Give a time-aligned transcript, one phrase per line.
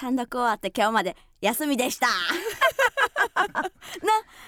[0.00, 2.06] 単独終わって今日まで休みでした。
[3.44, 3.62] な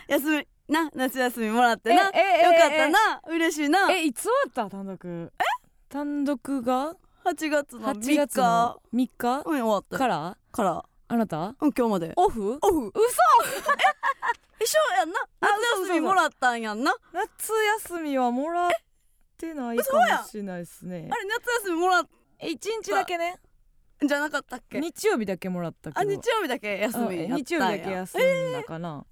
[0.09, 2.05] 休みな夏休みもらってな。
[2.07, 2.21] よかえ
[2.71, 3.21] えったな。
[3.29, 3.93] 嬉しいな。
[3.93, 4.71] えいつ終わった？
[4.71, 5.33] 単独。
[5.39, 5.45] え？
[5.91, 6.97] 単独が
[7.27, 9.29] ？8月の3 8日月の3日。
[9.29, 9.99] うん終わった。
[9.99, 10.39] から？
[10.53, 10.83] から。
[11.09, 11.37] あなた？
[11.39, 12.13] うん今日まで。
[12.17, 12.59] オフ？
[12.63, 12.87] オフ。
[12.87, 12.95] 嘘！
[14.59, 15.21] 一緒やんな。
[15.43, 15.47] あ
[15.77, 16.95] 夏休みもらったんやんな。
[17.13, 18.71] 夏休みはもらっ
[19.37, 21.11] てないかもしれないですね。
[21.13, 22.09] あれ夏休みもらっ
[22.39, 23.37] え一日だけね
[24.09, 24.81] じゃなかったっけ？
[24.81, 26.01] 日曜日だけもらったけど。
[26.01, 27.25] あ日曜日だけ休みうんや。
[27.27, 29.05] った日曜日だけ休んだかな、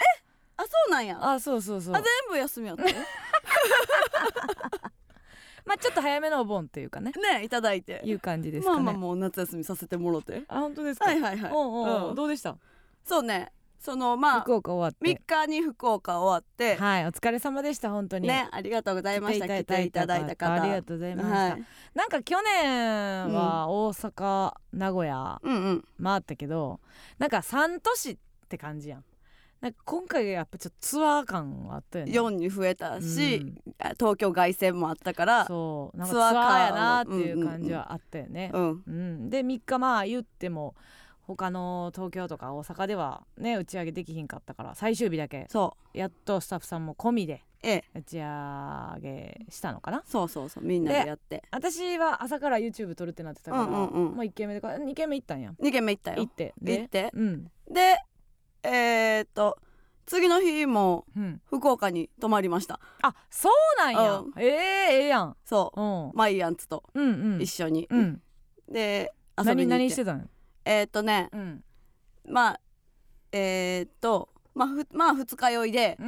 [0.57, 1.19] あそうなんや。
[1.21, 1.95] ああそうそうそう。
[1.95, 2.85] 全部休みやった？
[2.85, 2.95] ね
[5.67, 7.13] まあちょっと早めのお盆っていうかね。
[7.39, 8.01] ねいただいて。
[8.05, 8.83] いう感じですかね。
[8.83, 10.43] まあまあもう夏休みさせてもろて。
[10.49, 11.07] あ本当ですか？
[11.07, 11.53] はいはいはい。
[11.53, 12.15] おうおうおううん。
[12.15, 12.57] どうでした？
[13.05, 16.77] そうねそのまあ福岡終わっ3て日に福岡終わって。
[16.77, 18.29] はいお疲れ様でした本当に。
[18.29, 19.47] ねありがとうございました。
[19.47, 21.65] 来ていただいた方ありがとうございました、はい。
[21.95, 25.85] なんか去年は大阪、名古屋うんうん。
[26.03, 26.79] 回ったけど
[27.19, 28.17] なんか3都市っ
[28.49, 29.05] て感じやん。
[29.63, 32.13] なんか今回やっぱちょっとツアー感はあったよね。
[32.13, 33.55] 4に増えたし、うん。
[33.79, 35.99] あ東京凱旋もあったからそう。
[35.99, 40.75] なんかツツアー感やなっていう感じはあったよね、うんうん、で3日まあ言っても
[41.37, 45.99] 他の東京とか大阪ではね打ち上げできひんかったから最終日だけそう。
[45.99, 47.85] やっとスタッフさんも込みでええ。
[47.95, 50.03] 打ち上げしたのかな？
[50.07, 50.65] そうそうそう。
[50.65, 51.45] みんなでやって。
[51.53, 54.17] 私は朝から YouTube 撮るってなってたから、うんうんうん。
[54.17, 55.53] もう1軒目で2軒目行ったんや。
[55.63, 56.17] 2軒目行ったよ。
[56.17, 56.53] 行って。
[56.61, 57.11] で行って。
[57.13, 57.45] うん。
[57.71, 57.99] で
[58.65, 59.57] えー、っと
[60.07, 61.41] 次の日もうん。
[61.47, 62.81] 福岡に泊まりました。
[63.03, 64.33] あそうなんや、うん。
[64.37, 64.49] ええ
[65.03, 65.37] ええやん。
[65.45, 65.81] そう。
[65.81, 66.11] うん。
[66.15, 67.43] マイアンツとうんうん。
[67.43, 68.21] 一緒に、うん。
[68.69, 69.95] で遊び何に行って。
[69.95, 70.25] 何してたの
[70.71, 71.65] えー、っとねうん。
[72.29, 72.61] まあ
[73.33, 75.99] えー、っとまあふまあ二日酔いで。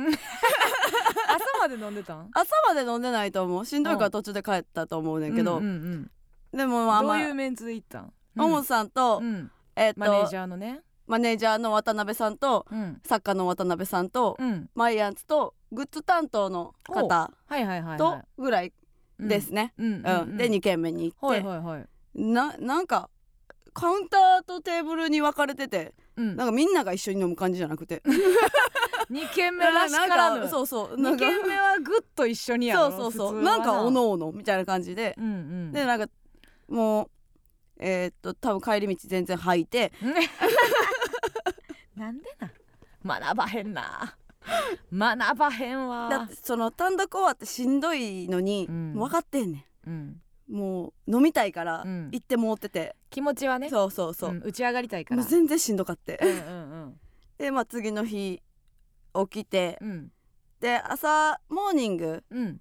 [1.29, 2.31] 朝まで飲んでたん？
[2.33, 3.67] 朝まで飲んでないと思う。
[3.67, 6.11] しんどいから途中で帰ったと思うねんけど、うんうん
[6.53, 6.87] でもうん。
[6.87, 8.13] どまあまあういうメンツで行ったん？
[8.37, 9.51] ももさんと、うん。
[9.75, 10.81] えーっとマネージャーのね。
[11.09, 13.01] マネージャーの渡辺さんとうん。
[13.05, 14.71] 作家の渡辺さんと、うん。
[14.77, 18.73] マイアンツとグッズ担当の方はいはいはいとはぐらいい
[19.29, 20.03] ですね、うん
[20.37, 21.89] で2軒目に行って、はいはいはい。
[22.15, 23.09] ななんか
[23.73, 26.37] カウンターとテーブルに分かれててうん。
[26.37, 28.03] なんかみんなが一緒に飲む感じじゃなくて。
[29.11, 31.01] 二軒目らしか らぬそうそう。
[31.01, 33.43] なんか二軒目はぐっと一緒にやろそうそうそう。
[33.43, 35.29] なんかおのおのみたいな感じで、うんう
[35.69, 35.73] ん。
[35.73, 36.09] でなんか
[36.69, 37.11] もう
[37.79, 39.93] えーっと多分帰り道全然吐いて。
[41.97, 42.51] なんでな
[43.21, 44.17] 学ばへんな。
[44.93, 46.09] 学ばへんわ。
[46.09, 48.95] だってその単独終わってしんどいのに、うん。
[48.95, 50.21] 分かってんねうんん
[50.53, 52.11] もう飲みたいからうん。
[52.13, 53.71] 行ってもうってて、気持ちはね。
[53.71, 55.21] そうそうそう、ん打ち上がりたいから。
[55.21, 56.33] もう全然しんどかってうんう
[56.87, 57.01] ん
[57.39, 58.43] でまあ次の日
[59.31, 59.79] 起きて。
[59.81, 59.91] うん。
[59.91, 60.13] うん
[60.61, 62.23] で朝モーニング。
[62.31, 62.61] うん。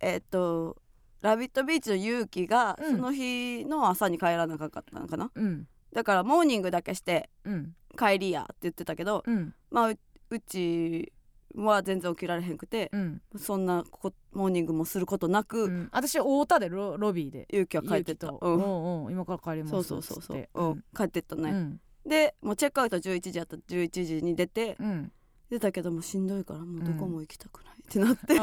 [0.00, 0.76] えーっと
[1.20, 2.96] ラビットビーチの勇気がうん。
[2.96, 5.68] その日の朝に帰らなかったのかな、うん。
[5.92, 7.76] だからモーニングだけしてうん。
[7.96, 9.54] 帰りやって言ってたけどうん。
[9.70, 9.98] まあう
[10.30, 11.12] うち
[11.56, 13.22] は全然起きられへんくてうん。
[13.36, 15.88] そんなこモーニングもすることなく、うん。
[15.92, 17.46] 私太田でロロビーで。
[17.50, 18.28] 勇気は帰ってった。
[18.28, 18.38] うん。
[18.40, 19.12] うんうん。
[19.12, 20.48] 今から帰りますそうそうそうそう。
[20.54, 21.80] うん、帰ってったね、うん。
[22.06, 23.56] でもうチェックアウト11時やった。
[23.56, 25.12] 11時に出てうん。
[25.48, 28.34] 出たけどもうしんどいからもうどこも行きたくないってなって、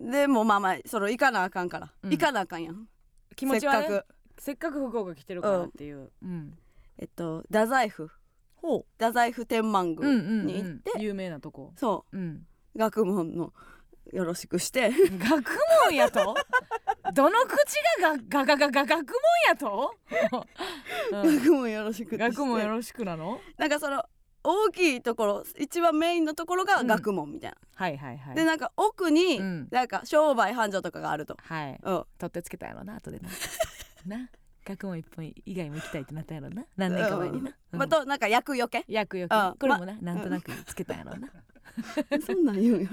[0.00, 2.10] でもうまあまあその行かなあかんから、うん。
[2.10, 2.88] 行かなあかんやん。
[3.36, 4.06] 気持ちはねせっかく。
[4.38, 6.10] せっかく福岡来てるからっていう。
[6.22, 6.58] うん。
[6.98, 8.08] えっと太宰府。
[8.08, 8.12] ほ
[8.98, 10.46] 太宰府天満ううんうん。
[10.46, 11.72] 宮に行って、うん有名なとこ。
[11.76, 12.16] そう。
[12.18, 12.46] ん。
[12.74, 13.52] う学問の
[14.12, 14.90] よろしくして。
[15.18, 16.34] 学問やと？
[17.14, 19.14] どの口がががががが学問
[19.48, 19.94] やと、
[21.12, 21.36] うん。
[21.38, 23.40] 学問よろしく学問よろしくなの？
[23.56, 24.04] なんかその
[24.42, 26.86] 大きいところ一番メインのところがうん。
[26.86, 28.34] 学問みたいな、はいはいはい。
[28.36, 29.68] でなんか奥に、うん。
[29.70, 31.80] なんか商売繁盛とかがあると、はい。
[31.82, 33.28] うん、取ってつけたやろな後でな。
[34.06, 34.30] な
[34.66, 36.64] 学問一本以外も行きたいってなったやろな。
[36.76, 38.84] 何年か前にな、うんまあ、となんか厄除け。
[38.88, 39.54] 薬ようん。
[39.58, 41.28] これもな、なんとなくつけたやろな、
[42.24, 42.88] そんなん言うんよ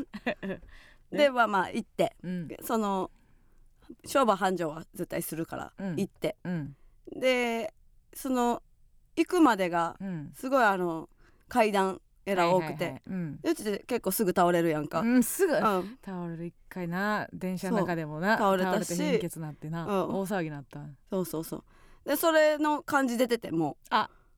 [1.12, 2.16] でまあまあ行って。
[2.24, 2.48] うん。
[2.62, 3.10] その
[4.06, 5.96] 商売繁盛は絶対するからうん。
[5.96, 6.76] 行って、うん。
[7.16, 7.74] で
[8.14, 8.62] その
[9.16, 10.32] 行くまでがうん。
[10.36, 11.10] すごいあの
[11.48, 13.40] 階段えら多くて、うん。
[13.42, 15.84] でうちで結構すぐ倒れるやんか、うんうん、すぐ倒
[16.30, 17.28] れる一回な。
[17.34, 18.38] 電車の中でもな。
[18.38, 18.88] 倒れたし。
[18.88, 20.16] て貧血なってな、うん。
[20.16, 20.82] 大騒ぎなった。
[21.10, 21.64] そうそうそう。
[22.06, 23.78] でそれの感じ出てても。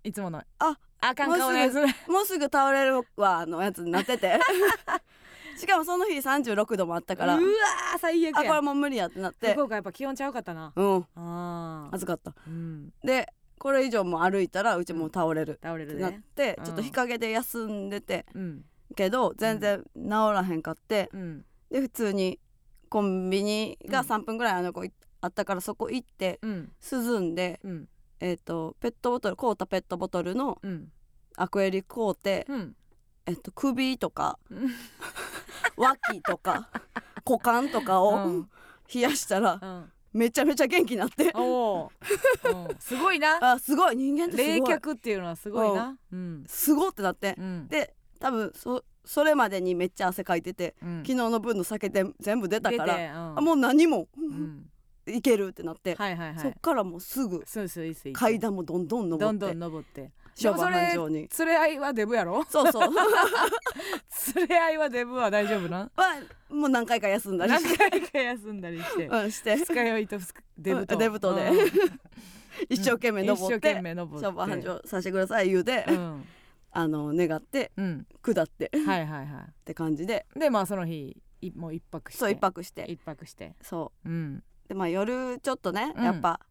[0.04, 0.42] いつもの。
[0.60, 1.76] ああかん顔のやつ。
[1.76, 4.40] うもうすぐ倒れるわのやつになってて。
[5.58, 7.36] しかもその日36度もあったから。
[7.36, 9.54] うわー最悪あこれやもう無理やってなって。
[9.54, 10.74] 福岡やっぱ気温ちゃうかったな。
[10.76, 11.06] うん。
[11.16, 11.96] あー。
[11.96, 12.34] 暑かった。
[12.48, 12.92] うん。
[13.04, 13.32] で
[13.66, 15.60] これ以上も歩いたらうちもう倒れる。
[15.60, 16.66] 倒れるってなっねて、うん。
[16.66, 18.64] ちょっと日陰で休んでてうん。
[18.96, 21.46] けど全然治らへんかって、うん。
[21.72, 22.40] で普通に
[22.90, 24.06] コンビニがうん。
[24.06, 26.72] 3分ぐらいあの子いあったからそこ行ってうん。
[26.92, 27.90] 涼んでうん。
[28.20, 30.92] えっ、とペットボトル凍ったペットボトルのうん。
[31.36, 32.76] アクエリ凍って、うん。
[33.26, 34.70] えっと、首とかうん。
[35.76, 36.70] 脇とか
[37.28, 38.50] 股間とかをうん。
[38.94, 41.32] 冷やしたらうんめちゃめちゃ元気になって。
[41.36, 41.92] お
[42.80, 43.38] すごいな。
[43.52, 43.98] あすごい。
[43.98, 45.98] 人間ってす冷却っていうのはすごいな。
[46.12, 46.46] うん。
[46.48, 47.36] すごってなって。
[47.38, 47.68] うん。
[47.68, 50.98] で多分そそれまでにめっちゃ汗かいててうん。
[51.06, 53.38] 昨日の分の酒で全部出たからうん。
[53.40, 54.70] あもう何もうん。
[55.06, 56.40] いけるってなって、はいはいはい。
[56.40, 57.44] そっからもうすぐ
[58.14, 59.40] 階段もどんどん登って。
[59.40, 62.44] どんどん登ってでもそれ連れ合いはデブやろ？
[62.50, 62.90] そうそう。
[64.36, 67.78] 連れ合いはデブは大丈夫なはもう何回か休んだり何して。
[67.78, 69.08] 回か休んだりして。
[69.08, 69.56] うんして。
[69.56, 70.18] 二日酔いと
[70.58, 71.36] デブとうんデブと。
[71.36, 71.48] で。
[71.48, 71.70] うん。
[72.70, 74.26] 一生懸命登一生懸って命登って。
[74.26, 76.26] 商売繁盛させてください言うて、うん。
[76.72, 78.08] あの願ってうん。
[78.22, 78.72] 下って。
[78.76, 79.26] っはいはい。
[79.26, 80.26] はて感じで。
[80.36, 82.20] いでまあその日いもう一泊して。
[82.20, 82.84] そう一泊して。
[82.90, 83.56] 一泊して。
[83.62, 84.10] そう。
[84.10, 84.36] ん。
[84.36, 86.04] うでまあ夜ちょっとね、うん。
[86.04, 86.42] やっぱ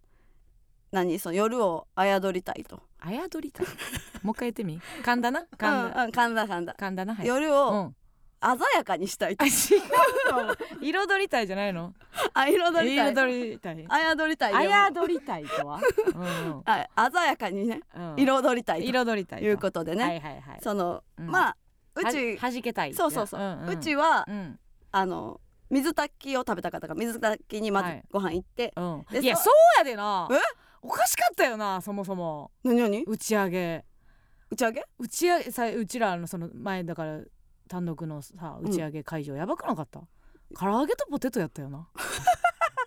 [0.94, 2.81] 何その夜をあやどりたいと。
[3.00, 3.67] あやどりたい？
[4.23, 4.81] もう一回言ってみ？
[5.02, 5.41] 噛んだな？
[5.41, 5.49] 噛ん
[5.93, 7.14] だうんうん噛んだ噛んだ、噛んだな？
[7.17, 7.26] はい。
[7.26, 7.96] 夜をうん。
[8.41, 11.94] 鮮やかにしたい彩りたいじゃないの？
[12.35, 13.12] あ彩りたい。
[13.14, 13.85] 彩りたい。
[13.88, 15.81] あやどりたいよあやどりたいとは？
[16.14, 18.11] うんあ鮮やかにねうん。
[18.12, 18.87] うん彩りたいと。
[18.87, 20.61] 彩りたいいうことでね、はいはいはい。
[20.62, 21.26] その、うん。
[21.26, 21.56] まあ
[21.96, 23.69] うちはじけたいそうそうそう、んん。
[23.70, 24.61] うちは、うん。
[24.93, 28.05] あの水炊きを食べたかったから水炊きにまずはい。
[28.12, 29.05] ご飯行って、うん。
[29.11, 30.29] でそいやそうやでな。
[30.31, 30.35] え？
[30.87, 32.51] おかしかったよなそもそも。
[32.63, 33.05] 何何？
[33.05, 33.85] 打ち上げ。
[34.51, 34.85] 打ち上げ？
[34.99, 37.21] 打ち上げさうちらのその前だから
[37.69, 40.01] 単独のさ打ち上げ会場、やばくなかった？
[40.59, 41.89] 唐揚げとポテトやったよな。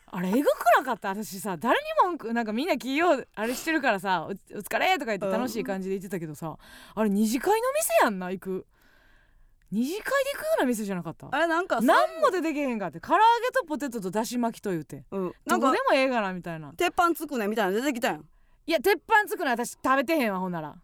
[0.09, 0.45] あれえぐく
[0.77, 1.09] なかった？
[1.09, 6.55] 私さ誰にも文句なんかみんな企業あれしてるからさおお疲れとか言って楽しい感じで言ってたけどさ、
[6.93, 8.67] あれ二次会の店やんな行く
[9.71, 11.27] 二次会で行くような店じゃなかった？
[11.31, 12.99] あれなんか何も出てけへんかって。
[12.99, 15.03] 唐揚げとポテトとだし巻きと言うて。
[15.11, 16.71] うん、ななんんかかでもええかなみたいな。
[16.73, 18.25] 鉄板つくねみたいなの出てきたやん。
[18.65, 20.75] いや鉄板つくの私食べてへんわほんなら。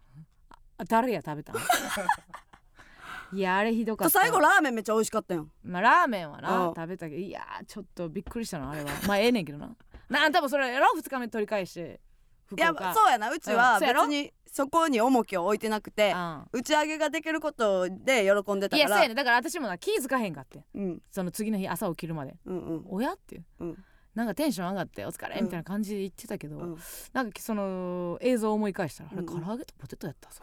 [0.76, 1.56] あ誰や食べたん？
[3.32, 4.20] いやあれひどかった。
[4.20, 5.50] 最後ラーメンめっちゃ美味しかったやん。
[5.64, 6.74] まあラーメンはなうん。
[6.74, 7.20] 食べたけど。
[7.20, 8.90] いやーちょっとびっくりしたなあれは。
[9.08, 9.74] まあええねんけどな。
[10.08, 12.00] な多分それやろ2日目取り返して。
[12.10, 12.13] 福
[12.56, 13.30] いや岡そうやな。
[13.30, 16.44] うちは別にそこに重きを置いてなくてうん。
[16.52, 19.14] 打ち上げができることで喜んでたいやそうからやね。
[19.14, 21.02] だから私もな気づかへんかってうん。
[21.10, 22.36] その次の日朝起きるまで。
[22.46, 22.84] うんうん。
[22.88, 23.14] おや？
[23.14, 23.84] っていう、うん。
[24.14, 25.36] なんかテンション上がってお疲れ？
[25.36, 25.44] うん。
[25.44, 26.78] みたいな感じで言ってたけど、うん。
[27.12, 29.26] なんかその映像を思い返したら、あれうん。
[29.26, 30.42] 唐揚げとポテトやったぞ。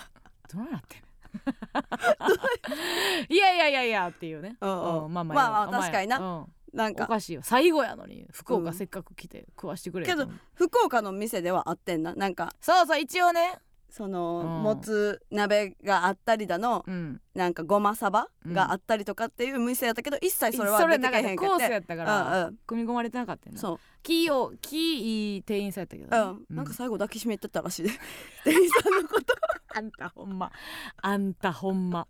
[0.54, 1.00] どうなってん？
[3.28, 5.12] いやいやいやいやっていうね、うんうん。
[5.12, 6.18] まあまあまあ確かにな。
[6.18, 6.26] うん。
[6.42, 7.06] おなんか。
[7.06, 7.40] かしいよ。
[7.42, 8.62] 最後やのに福うん。
[8.62, 12.14] 岡せっかく来て食わしてくれけど福岡の店ではあってんな。
[12.14, 13.58] なんかそうそう一応ね。
[13.90, 14.62] その、うん。
[14.62, 17.20] もつ鍋があったりだのうん。
[17.34, 22.58] なんかごまさばがあったりとかっていう店やったけど、一切それは出てけへんコースやったから、うんうん。
[22.66, 23.60] 組み込まれてなかったよな。
[23.60, 23.78] そう。
[24.02, 27.82] キーをキー店員さんやったけどうん、ね、なんか最後抱きしめてたらしい。
[27.82, 27.90] で
[28.44, 29.34] 店員さんのこと。
[29.74, 30.52] あんたほんま。
[31.02, 32.06] あんたほんま。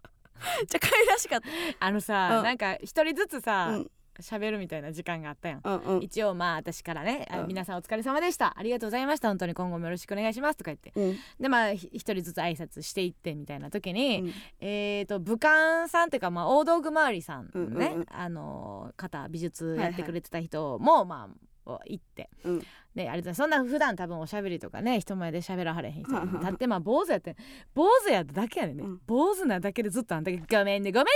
[0.59, 1.41] めっちゃ可愛らしかっ
[1.81, 2.45] あのさ、うん。
[2.45, 5.61] なんか一人ずつたさうん喋、るみたいな時間があったやん。
[5.62, 6.02] うんうん。
[6.02, 7.49] 一応まあ私からね、あうん。
[7.49, 8.55] 皆さんお疲れ様でした。
[8.56, 9.28] ありがとうございました。
[9.28, 10.93] 本当に今後もよろしくお願いしますとか言って。
[10.94, 11.17] うん。
[11.40, 14.32] でまあひ一人ずつ挨拶していってみたいな時に、うん。
[14.61, 18.06] えー、と武漢さんっていうか、まあ、大道具回りさんね、うんうんうん。
[18.11, 22.62] あの方美術やってくれてた人も、まあ行って、うん。
[22.94, 27.37] であれだそんな普段多分おしゃべりとかね人前で喋らはれへん人はははだってまあ坊主やって
[27.72, 29.00] 坊主やっただけやねうん。
[29.06, 31.10] 坊主なだけでずっとあんだけ「ごめんねごめんね」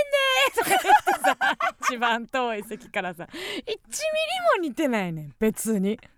[0.55, 0.69] とか
[1.25, 1.37] さ
[1.89, 3.67] 一番遠い席からさ1ミリ
[4.59, 5.99] も似てないねん別に。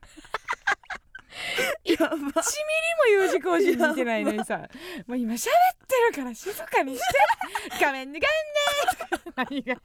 [1.84, 2.08] やば。
[2.08, 4.68] 1ミリも U 字工事に似てないのにさ
[5.08, 5.42] もう今喋っ
[5.88, 8.28] てるから静かにしてごめんねご
[9.46, 9.76] めんね何が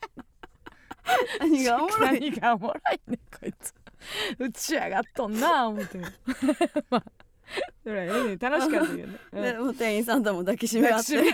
[1.40, 2.20] 何がおもろい？
[2.20, 3.74] 何がおもろいねんこいつ。
[4.38, 5.98] 打ち上がっとんな思って。
[6.90, 7.04] まあ
[7.82, 9.42] それねん楽しかったけどね、うん。
[9.42, 11.20] でもう店員さんとも抱きしめ合って。
[11.20, 11.24] っ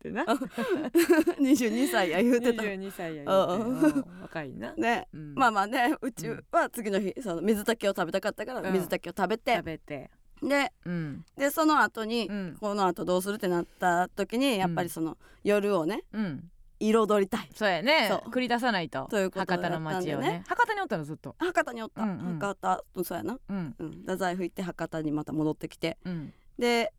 [0.00, 0.24] てな。
[0.24, 2.62] 22歳や言うてた。
[2.62, 4.22] 22歳や言うんうてうん。
[4.22, 5.08] 若いな、ね。
[5.12, 5.34] うん。
[5.34, 8.72] まあまあねうちは次の日その水炊きを食べたかったからうん。
[8.72, 9.56] 水炊きを食べて。
[9.56, 10.10] 食、べて。
[10.42, 11.24] でうん。
[11.36, 12.56] でその後に、うん。
[12.60, 16.51] この後どうするってなった時にやっぱりその、夜をねうん
[16.88, 17.48] 彩りたい。
[17.54, 18.08] そうやね。
[18.08, 18.30] そう。
[18.30, 20.12] 繰り出さないとということ博多の街をね。
[20.12, 20.44] だったんだよね。
[20.48, 21.34] 博多におったのずっと。
[21.38, 22.38] 博多におった、うんうん。
[22.38, 23.74] 博多そうやな、うん。
[23.78, 25.98] うん、太宰府行って博多にまた戻ってきて。
[26.04, 26.32] うん。
[26.58, 26.92] で、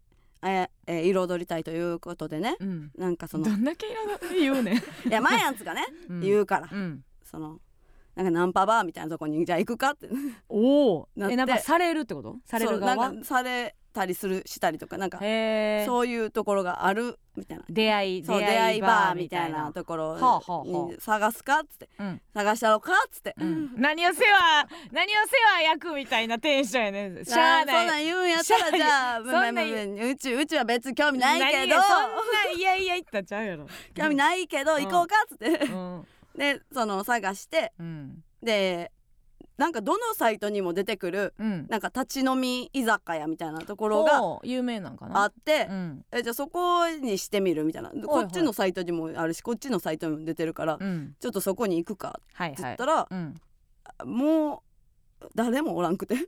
[0.46, 2.58] ええー彩りたいということでね。
[2.60, 2.92] うん。
[2.98, 3.88] なんかそのどんだけ
[4.22, 4.76] 彩り言うねん、
[5.10, 6.20] いやマヤンツがねうん。
[6.22, 7.04] 言うから、うん。
[7.24, 7.60] その
[8.16, 10.10] なんかナンパバーみたいなとこにじゃあ行くかって。
[10.50, 11.34] おおなって。
[11.34, 12.38] えなんかされるってこと？
[12.46, 12.96] される側？
[12.96, 17.64] そうなんかされたりするしたりとかなんかそういうところがあるみたいな。
[17.70, 19.72] 出会いそう出会いバーみたいな。
[19.72, 22.22] ところに探すかっつってうん。
[22.34, 25.22] 探したろかっつって、うん、何を世話 何を世
[25.58, 30.46] 話焼くみたいなテンションやねしゃあそんなないん言うんやったらじゃあそんなんまあまあまあうちう。
[30.46, 31.82] ちは別に興味ないけど。
[31.82, 32.02] そん
[32.34, 33.68] ないやいや言ったんちゃうやろ。
[33.96, 34.84] 興味ないけどうん。
[34.84, 35.66] 行こうかっつって。
[35.66, 36.08] うん。
[36.36, 37.74] でその探して。
[37.80, 38.24] うん。
[38.42, 38.92] で
[39.58, 41.68] なんかどのサイトにも出てくるうん。
[41.70, 45.24] なんか立ち飲み居酒屋みたいなところが有名なんかな。
[45.24, 46.06] あってうん。
[46.12, 47.92] えじゃあそこにしてみるみたいな。
[47.92, 48.08] ではい。
[48.08, 51.16] こっちのサイトにもあるしこっちのサイトにも出てるからうん。
[51.20, 52.54] ちょっとそこに行くかはいはい。
[52.54, 53.36] って言ったらうん。
[54.06, 54.64] も
[55.22, 56.16] う誰もおらんくて。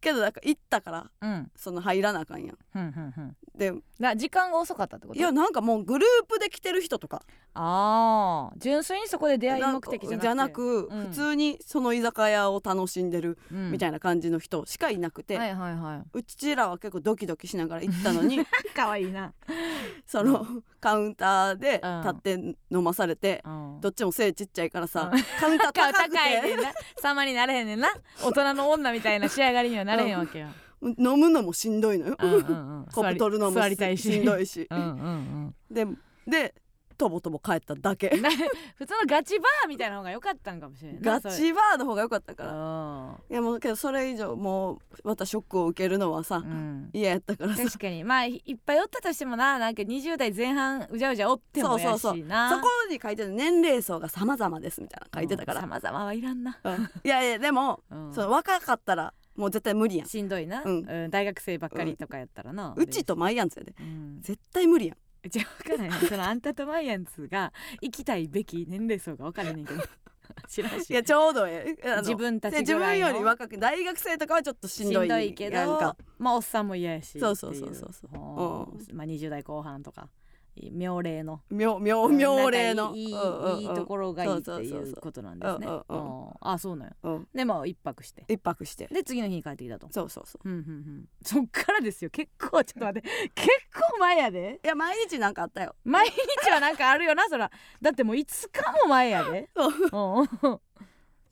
[0.00, 1.50] けどなんか行ったからうん。
[1.56, 2.58] その入らなあかんやん。
[2.72, 3.36] ふんふんふん。
[3.56, 5.18] でな時間が遅かったってこと？
[5.18, 7.22] いやなんかもうグループで来てる人とか。
[7.54, 10.22] ああ純粋にそこで出会い目的じゃなくて。
[10.22, 11.06] じゃなく、うん。
[11.06, 13.70] 普通にその居酒屋を楽しんでるうん。
[13.72, 19.32] みたいな感じの人しかいなくて、はいはいはうちらは結構ドキドキしながら行ったのにい かわいいな。
[20.06, 20.46] その
[20.80, 22.00] カウンターでうん。
[22.02, 23.80] 立って飲まされて、うん。
[23.80, 25.22] どっちも背ちっちゃいからさ、うん。
[25.40, 26.16] カウンター高高くて。
[26.46, 26.72] いねんな。
[27.00, 27.88] 様になれへんねんな。
[28.22, 30.48] 大人の女みたいな仕上がりにはなれへんわけよ、
[30.82, 32.40] 飲むのもしんどいのよ、うんうんう
[32.82, 34.18] ん、 コップ取るのもしし。
[34.18, 34.66] んどいし。
[34.70, 35.86] うんうんで
[36.26, 36.54] で
[36.96, 38.08] とぼとぼ帰っただけ。
[38.76, 42.50] 普通のガチバーみたいな方が良かったんかもしれんなガチバーの方が良かったから。
[42.52, 47.64] らいやもうけどそれ以上もうまたショックを受けるのはさうん、うん嫌やったからさ。
[47.64, 48.02] 確かに。
[48.04, 51.90] まあいっぱいおったとしてもななんか20代前半うじゃうじゃおってもやしな。
[51.90, 52.28] そうそうそう。
[52.28, 56.90] そこに書いてる年齢層が様々ですみたいなの書いてたから、さまざまはいらんな、うん。
[57.04, 58.14] いやいやでも、うん。
[58.14, 60.08] その若かったらもう絶対無理やん。
[60.08, 63.74] しんどいな、ううんん大学生ばっかりとかやったらな、うちとマイアンツやで。
[63.78, 64.18] うん。
[64.20, 64.96] 絶対無理やん。
[65.28, 65.92] じゃあ分からへん。
[66.08, 69.82] そのあんたとマイアンツが行きたいべき年齢層が分からへんねんけど。
[70.48, 70.90] 知らんし。
[70.90, 71.88] いやちょうどええ。
[71.90, 73.06] あの自分たち自ぐらいの。
[73.06, 75.96] 分より若く大学生とかはちょっとしんどいしんどいけどやんか。
[76.18, 78.16] まあおっさんも嫌やしそうそうそうそうそう。
[78.16, 78.94] ほう。
[78.94, 80.08] まあ20代後半とか
[80.72, 81.42] 妙齢の。
[81.50, 82.94] 妙妙妙齢の。
[82.94, 85.66] いい,、いいところがいいっていうことなんですね。
[86.40, 88.24] あそうなんでまあ一泊して。
[88.28, 88.86] 一泊して。
[88.86, 89.88] で次の日に帰ってきたと。
[89.90, 90.48] そうそうそう。
[90.48, 91.08] うんうんうん。
[91.22, 92.10] そっからですよ。
[92.10, 93.08] 結構ちょっと待って。
[93.34, 94.60] 結構前やで。
[94.64, 95.74] いや毎日なんかあったよ。
[95.84, 97.50] 毎日はなんかあるよなそら。
[97.80, 99.50] だってもう5日も前やで。
[99.90, 100.60] そう。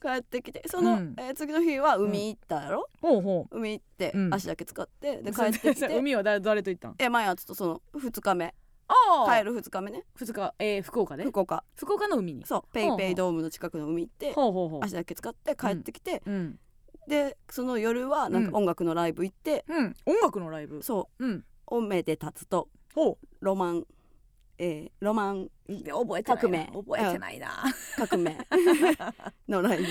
[0.03, 1.15] 帰ってきてその、うん。
[1.19, 4.35] えー次の日は海行ったやろ、ほうほ海行って、うん。
[4.35, 5.97] 足だけ使ってで う帰ってきて。
[5.97, 6.95] 海は誰誰と行ったん？
[6.99, 8.47] えマヤツとその2日目。
[8.47, 8.53] あ
[9.27, 10.05] 帰る2日目ね。
[10.19, 11.25] 2日えー、福岡で？
[11.25, 11.65] 福岡。
[11.77, 12.45] 福岡の海に。
[12.47, 12.63] そう。
[12.73, 14.85] ペイペイドームの近くの海行ってほうほうほう。
[14.85, 16.59] 足だけ使って帰ってきて、うん。
[17.09, 19.95] でその夜はなんか音楽のライブ行って、うん。
[20.07, 20.83] 音楽のライブ？
[20.83, 21.25] そう。
[21.25, 21.45] うん。
[21.67, 23.87] おめでたつとほロマン
[24.59, 26.37] えーロマンう覚えてないな。
[26.37, 26.71] 革命。
[26.75, 27.65] 覚えてないな、
[27.97, 28.39] 革命。
[29.49, 29.87] のライブ。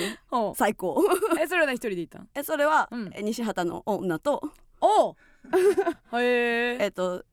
[0.56, 1.04] 最高。
[1.42, 3.12] えそれは一人で行ったんえそれは、うん。
[3.14, 4.42] え西畑の女と。
[4.80, 5.16] おう。
[6.22, 7.26] へええっ、と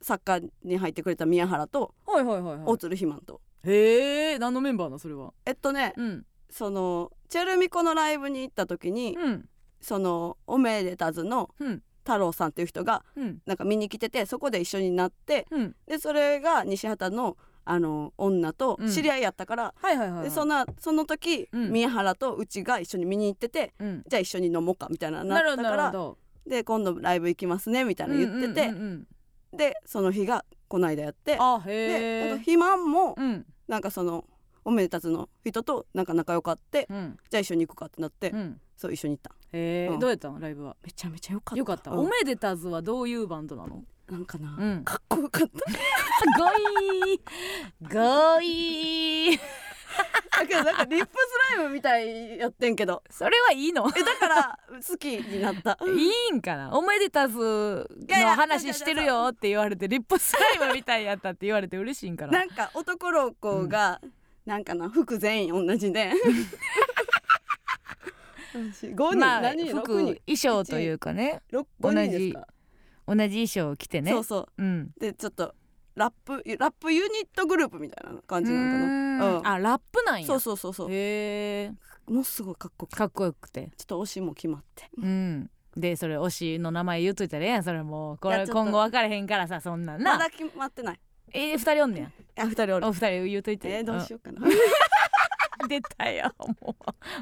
[0.00, 3.40] サッカーに入ってくれた宮原とはいはいはいは大鶴ひまんと。
[3.64, 5.32] いへえ何のメンバーなそれは？
[5.44, 6.24] えっとねうん。
[6.50, 9.48] そのチェルミコのライブに行った時に、うん。
[9.80, 11.82] そのおめでたずのうん。
[12.04, 13.38] 太郎さんっていう人がうん。
[13.44, 15.76] なんか見に来ててそこで一緒になってうん。
[15.86, 20.24] でそれが西畑のあの女と知り合いやったから、はいはいはいはい。
[20.24, 21.70] でそのその時、うん。
[21.70, 24.04] 宮原とうちが一緒に見に行っててうん。
[24.08, 25.92] じゃあ一緒に飲もうかみたいななったから
[26.46, 29.06] で今度ライブ行きますねみたいな言ってて、うんうんうんうん
[29.56, 31.36] でその日がこの間やって。
[31.38, 33.46] あでへえなんか肥満もうん。
[33.66, 34.24] なんかその
[34.64, 37.16] おめでたつの人となんか仲良かってうん。
[37.30, 38.60] じゃあ一緒に行くかってなって、うん。
[38.76, 39.30] そう一緒に行った。
[39.30, 39.58] うん。
[39.58, 40.76] へえどうやったのライブは？
[40.84, 41.58] めちゃめちゃ良かった。
[41.58, 41.90] よかった？
[41.90, 41.98] うん。
[42.00, 43.82] おめでたずはどういうバンドなの？
[44.10, 44.84] なんかな、うん。
[44.84, 46.38] かっこよかった。
[46.38, 46.50] ゴ
[47.10, 49.38] イーゴイー
[50.30, 53.02] だけどなんかリップスライムみたいやってんけど。
[53.10, 53.90] それはいいの。
[53.96, 55.78] えだから好きになった。
[55.86, 56.72] いいんかな。
[56.76, 57.38] おめでたず
[58.08, 62.32] の話してるよって言われてリップスライムみたいやったって言われて嬉しいんかな。
[62.38, 64.00] なんか男の子が、
[64.46, 66.12] なんかな服全員同じで。
[68.54, 70.20] 5人、まあ服6人？
[70.26, 71.42] 衣装というかね。
[71.52, 72.46] 6 5人ですか？
[73.06, 74.10] 同じ衣装を着てね。
[74.12, 74.62] そうそう。
[74.62, 74.90] うん。
[74.98, 75.54] でちょっと
[75.98, 78.84] ラップラップユニットグループみたいな感じなのかな？
[78.84, 79.38] うーん。
[79.38, 79.46] うん。
[79.46, 80.26] あラップなんや。
[80.26, 80.88] そうそうそうそう。
[80.90, 81.72] へえ
[82.06, 83.64] もうすごいかっこよかっかっこよくて。
[83.64, 84.88] たちょっと推しも決まって。
[84.96, 85.50] うん。
[85.76, 88.18] でそれ推しの名前言っといたらええやんそれもう。
[88.18, 88.62] これいやちょっと。
[88.62, 90.12] 今後分かれへんからさそんなんな。
[90.12, 91.00] まだ決まってない。
[91.32, 92.00] えー、二人おんね
[92.36, 92.44] や。
[92.44, 92.86] あ二人おる。
[92.86, 93.68] お二人言うといて。
[93.68, 94.52] えー、どうしようかな、うん。
[95.68, 96.76] 出たよも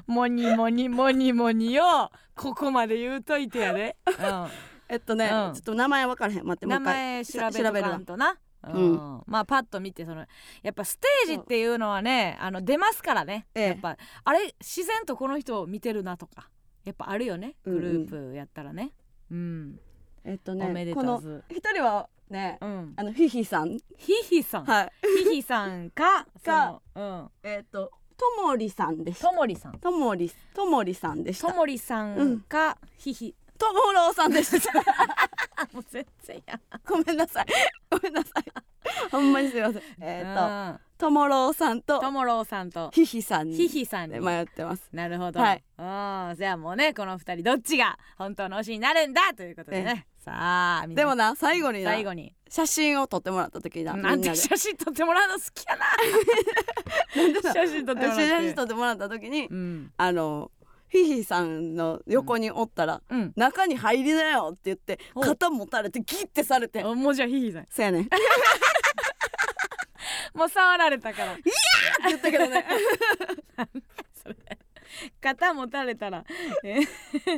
[0.09, 0.13] う。
[0.13, 2.11] もにもにもにもによ。
[2.37, 4.11] ここまで言うといてやで、う
[4.89, 5.55] えっとね、うん。
[5.55, 6.47] ちょっと名前分からへん。
[6.47, 7.51] 待ってん、もう名一回。
[7.53, 8.37] 前調べとかんとな
[8.73, 9.23] うん。
[9.27, 10.27] まあパッと見てその
[10.63, 13.67] やっぱステージっていうのはねあの出ますからね、ええ。
[13.69, 16.49] やっぱあれ自然とこの人を見てるなとか
[16.85, 17.57] やっぱあるよね。
[17.65, 17.81] うんうん。
[17.81, 18.93] グループやったらね、
[19.31, 19.81] うん。
[20.25, 21.21] えっとおめでねこの
[21.51, 22.95] 一人はねうん。
[22.97, 23.79] あのヒヒさん。
[23.97, 24.65] ひひさん。
[24.65, 24.93] はい。
[25.25, 26.81] ひひさんか か。
[26.95, 27.31] うん。
[27.43, 29.29] えっとともりさんでした。
[29.29, 29.79] ともりさん。
[29.79, 31.49] ともりともりさんでした。
[31.49, 34.73] ともりさんかひひともろうさんでした
[35.57, 36.61] あもう全然や。
[36.87, 37.47] ごめんなさい。
[37.91, 38.45] ごめんなさい。
[39.11, 39.83] ほんまにすいません。
[40.01, 42.91] えっとともろうさんとともろうさんと。
[42.93, 44.21] ひひさんひにひさんに。
[44.21, 44.89] 迷ってます。
[44.93, 45.65] なるほど、はい。
[46.37, 50.07] じゃあもうねこの二人どっちが本当の推しになるんだということでね。
[50.19, 52.35] さあでもな最後にな最後に。
[52.49, 57.53] 写真を撮ってもらった時になみん写真撮ってもらうの好きやな。
[57.53, 59.93] 写真撮ってもらった時にうん。
[59.97, 60.51] あの
[61.05, 66.83] ヒヒさんの横におったらうん「中に入りなよ」って言ってお肩持たれてギッてされて。
[66.83, 67.67] あもうじゃあひひさん。
[67.71, 68.03] そやねん。
[68.03, 68.17] っ て
[70.35, 71.37] もう触られたから。
[72.09, 72.65] 言ったけどね。
[74.23, 74.37] それ
[75.21, 76.25] 肩持たれたら。
[76.65, 76.81] え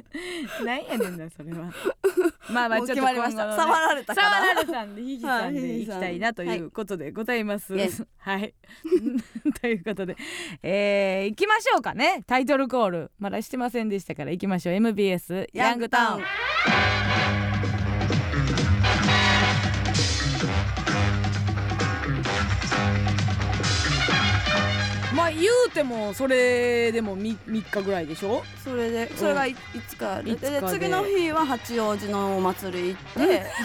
[0.64, 1.72] なんやねんなそれは。
[2.50, 8.54] まあまあちょっとね触られた触られたんでひひさんはいで行きたいなということでございます、イエスはい。
[9.60, 10.16] ということで。
[10.62, 12.22] えー、行きましょうかね。
[12.26, 13.10] タイトルコール。
[13.18, 14.74] まだしてませんでしたから行きましょう。
[14.74, 17.47] MBS ヤングタウン
[25.28, 28.42] あ言うてもそれでも 3, 3日ぐらいでしょ？
[28.64, 29.56] それでそれがいい
[29.88, 30.34] つかで。
[30.34, 33.46] で次の日は八王子のお祭り行って。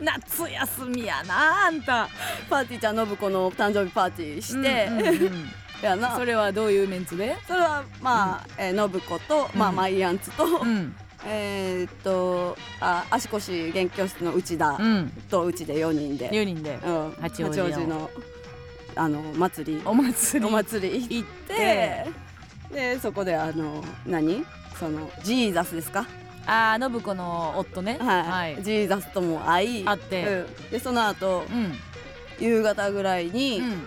[0.00, 2.08] 夏休みやなあんた。
[2.48, 5.50] パーティーちゃん信子の誕生日パーティーして、うんうんうん。
[5.82, 6.14] やな。
[6.16, 7.36] それはどういうメンツで？
[7.46, 9.76] それはまあ、えー信子と、まあうん。
[9.76, 10.94] マイアンツと、うん
[11.26, 15.12] えーっとあ足腰元気教室の内田うん。
[15.30, 16.78] とうちで4人で、4人で。
[16.84, 17.86] うん、八王子の。
[17.86, 18.10] の
[18.96, 19.82] あの祭り。
[19.84, 20.46] お祭り。
[20.46, 21.22] お祭り。
[21.22, 22.06] 行って。
[22.72, 24.44] でそこであの何？
[24.78, 26.06] そのジーザスですか？
[26.46, 27.98] ああ信子の夫ね。
[28.00, 29.88] はい、ジーザスとも会い。
[29.88, 30.24] あって。
[30.24, 31.72] うん、でその後うん。
[32.40, 33.82] 夕方ぐらいにうん。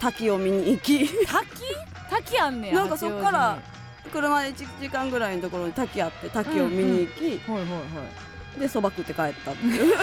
[0.00, 1.06] 滝を見に行き。
[1.26, 1.62] 滝？
[2.10, 3.62] 滝あんねやなんかそっから八
[4.10, 7.80] 車で1時間ぐらいのところに滝あって滝を見に行き、はいはいは
[8.56, 8.60] い。
[8.60, 9.94] でそば食って帰ったっていう。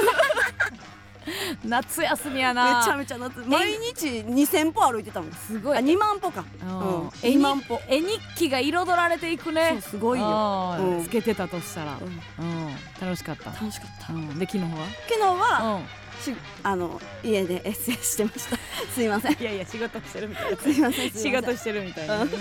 [1.66, 3.40] 夏休みやめなちゃめちゃ夏。
[3.46, 5.32] 毎日2000歩歩いてたもん。
[5.34, 5.78] すごい。
[5.78, 6.44] あ2万歩か。
[6.62, 7.02] うん。
[7.02, 7.10] うん。
[7.22, 7.80] 絵2万歩。
[7.88, 9.80] 絵日記が彩られていくね。
[9.82, 11.04] すごいよ、うん。
[11.04, 11.98] つけてたとしたら。
[11.98, 12.46] うん。
[12.46, 12.76] うん。
[13.00, 13.52] 楽しかった。
[13.52, 14.14] 楽しかった。
[14.14, 14.40] うん。
[14.40, 14.70] で昨日は？
[15.08, 15.84] 昨日は、うん。
[16.20, 18.58] しあの家でエッセイしてました。
[18.94, 19.34] すいません。
[19.34, 20.58] いやいや仕事してるみたいな。
[20.58, 22.24] すいませんす仕事してるみたいな。
[22.24, 22.30] うん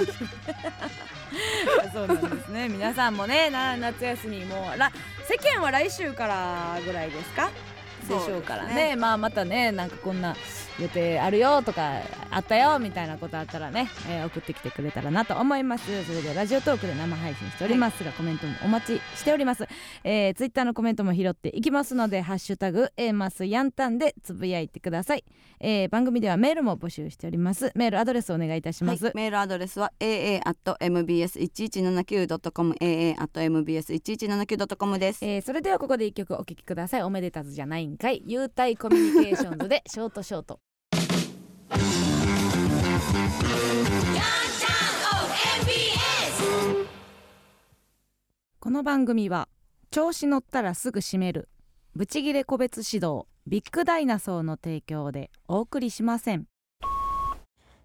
[1.93, 2.69] そうなんですね。
[2.69, 4.91] 皆さんもねな夏休みもら
[5.29, 7.51] 世間は来週からぐらいですか？
[8.09, 8.75] でしょうからね。
[8.75, 8.97] ね。
[8.97, 10.35] まあまたねなんかこんな
[10.81, 16.05] 予定あるよとかあったよみたいなことあったらね、えー送ってきてくれたらなと思います。
[16.05, 19.67] それでラジオトークで生配信しておりますが、コメントもお待ちしております、
[20.05, 25.25] えー、ツイッターのコメントも拾っていきますのでハッシュタグ A マスヤンタンでつぶやいてください、
[25.61, 27.73] えー、番組ではメールも募集しております。
[27.75, 37.03] メールアドレスお願いいたします、はい、メールアドレスは aa.mbs1179.com aa.mbs1179.com です、えー、それではここで一曲お聴きください。
[37.03, 38.23] おめでたずじゃないんかい。
[38.27, 40.61] 優待コミュニケーションズでショートショート
[48.61, 49.49] この番組は
[49.91, 51.49] 調子乗ったらすぐ閉める。
[51.95, 56.47] ブチギレ個別指導ビッグダイナソーの提供でお送りしません。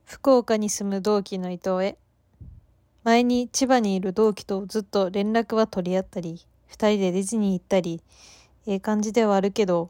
[0.06, 1.98] 福岡に住む同期の伊藤へ。
[3.04, 8.02] 前に千葉にいる同期とずっと連絡は取り合ったり二人でディズニー行ったり
[8.66, 9.90] ええ感じではあるけど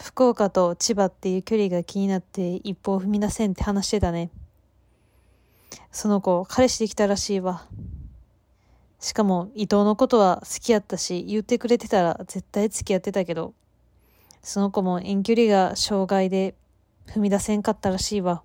[0.00, 4.30] 福岡と千葉っていう距離が気になって一歩を踏み出せんって話してたね
[5.92, 7.66] その子彼氏できたらしいわ
[9.00, 13.54] しかも伊藤のことは好きやったし言ってくれてたら絶対付き合ってたけど
[14.42, 16.54] その子も遠距離が障害で
[17.06, 18.42] 踏み出せんかったらしいわ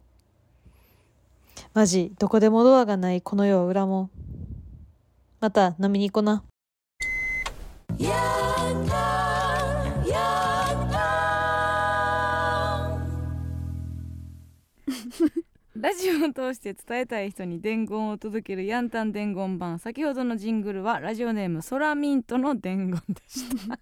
[1.74, 4.10] マジ、どこでもドアがないこの世は裏も。
[5.40, 6.44] また飲みに行こな。
[15.80, 19.80] ラジオを通して伝えたい人に伝言を届けるヤンタン伝言版。
[19.80, 23.80] 先ほどのジングルはラジオネームソラミントの伝言でした。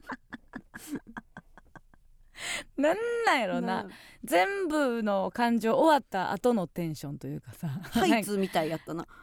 [2.78, 3.88] なんなんやろな。
[4.24, 7.68] 全部の感情終わった後のテンションというかさ。
[7.68, 9.08] ハイツみたいやったな。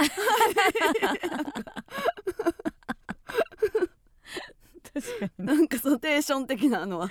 [4.93, 7.09] 確かになんかそのテンション的なのは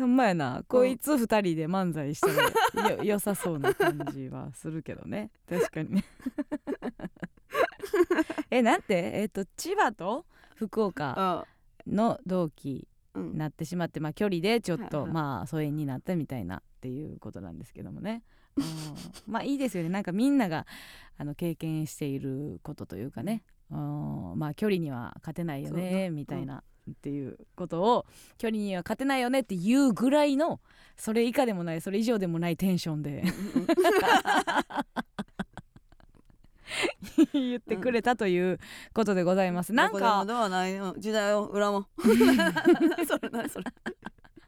[0.00, 5.30] ほんまやなこいつ二人で漫才したらよ 良さそうな感じはするけどね。
[5.48, 5.96] 確かに。
[5.96, 6.04] ね
[8.50, 9.10] えなんて？
[9.14, 11.46] えっ、と千葉と福岡
[11.86, 13.32] の同期うん。
[13.32, 18.22] になってしまってまあ距離でちょっとまあ疎遠になったみたいなっていうことなんですけどもね、
[18.56, 18.64] うん、
[19.26, 19.88] まあいいですよね。
[19.88, 20.66] なんかみんなが
[21.16, 26.62] あの経験していることというかね、うん、まあ距離には勝てないよねなみたいな。
[26.92, 28.06] っていうことを
[28.38, 30.60] 距離には勝てないよねっていうぐらいの
[30.96, 33.24] それ以下でもないそれ以上でもないテンションで。
[37.32, 38.60] 言ってくれたという
[38.94, 39.72] ことでございます。
[39.72, 39.92] なん
[40.48, 40.74] ない。
[40.74, 43.64] よ時代を裏も それなそれ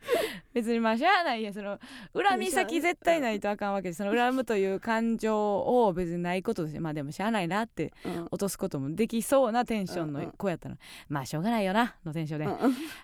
[0.52, 1.78] 別にまあしゃあないやその
[2.14, 8.28] 恨み先絶対ないとあかんわけでその恨むという感情を別にないことでまあでもしゃあないなってうん。
[8.30, 10.76] 落とすこともできそうなテンションの子やったら
[11.08, 12.52] まあしょうがないよなのテンションで、うん。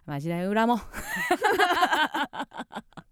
[0.06, 0.78] まあ時代を恨もう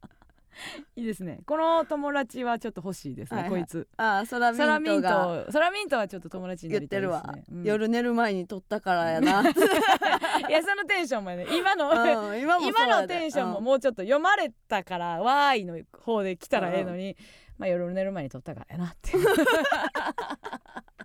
[0.97, 1.41] いいですね。
[1.47, 3.61] この友達はちょっと欲しいですね、はいはい。
[3.61, 3.89] こいつ。
[3.97, 7.11] ああソラミソラミンントソラミントはちょっと友達になりたいです。
[7.11, 7.37] 言ってるわ。
[7.37, 7.65] ね、うん。
[7.65, 9.43] 夜寝る前に撮ったからやな。
[10.49, 13.65] いやそのテンションもね今のうん今のテンションもうん。
[13.65, 17.17] もうちょっと読まれたからわーいの方で来たらええのに、
[17.59, 19.13] まあ夜寝る前に撮ったからやなって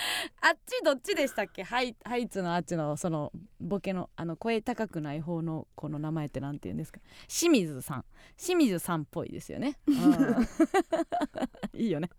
[0.42, 1.62] あっちどっちでしたっけ？
[1.62, 7.00] ハイハイツのあっちのそのボケのあの声高くない方のこの名前ってなんて言うんですか？
[7.28, 8.04] 清水さん。
[8.36, 10.48] 清水さんっぽいですよね、うん。
[11.78, 12.10] いいよね。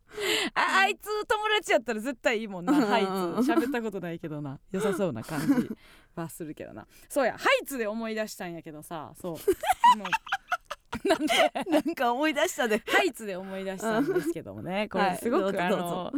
[0.53, 2.73] ああいつ友達やったら絶対いいもんな。
[2.73, 4.59] ハイツ喋ったことないけどな。
[4.71, 5.69] 良さそうな感じ
[6.15, 6.85] はするけどな。
[7.09, 7.37] そうや。
[7.37, 9.13] ハイツで思い出したんやけどさ。
[9.19, 9.31] そう。
[9.97, 10.07] もう
[11.05, 11.71] なんで。
[11.71, 14.87] なんか思い出したでハイツで思い出したんですけどもね。
[14.89, 15.11] こはい。
[15.11, 16.11] れすごく、どうぞあの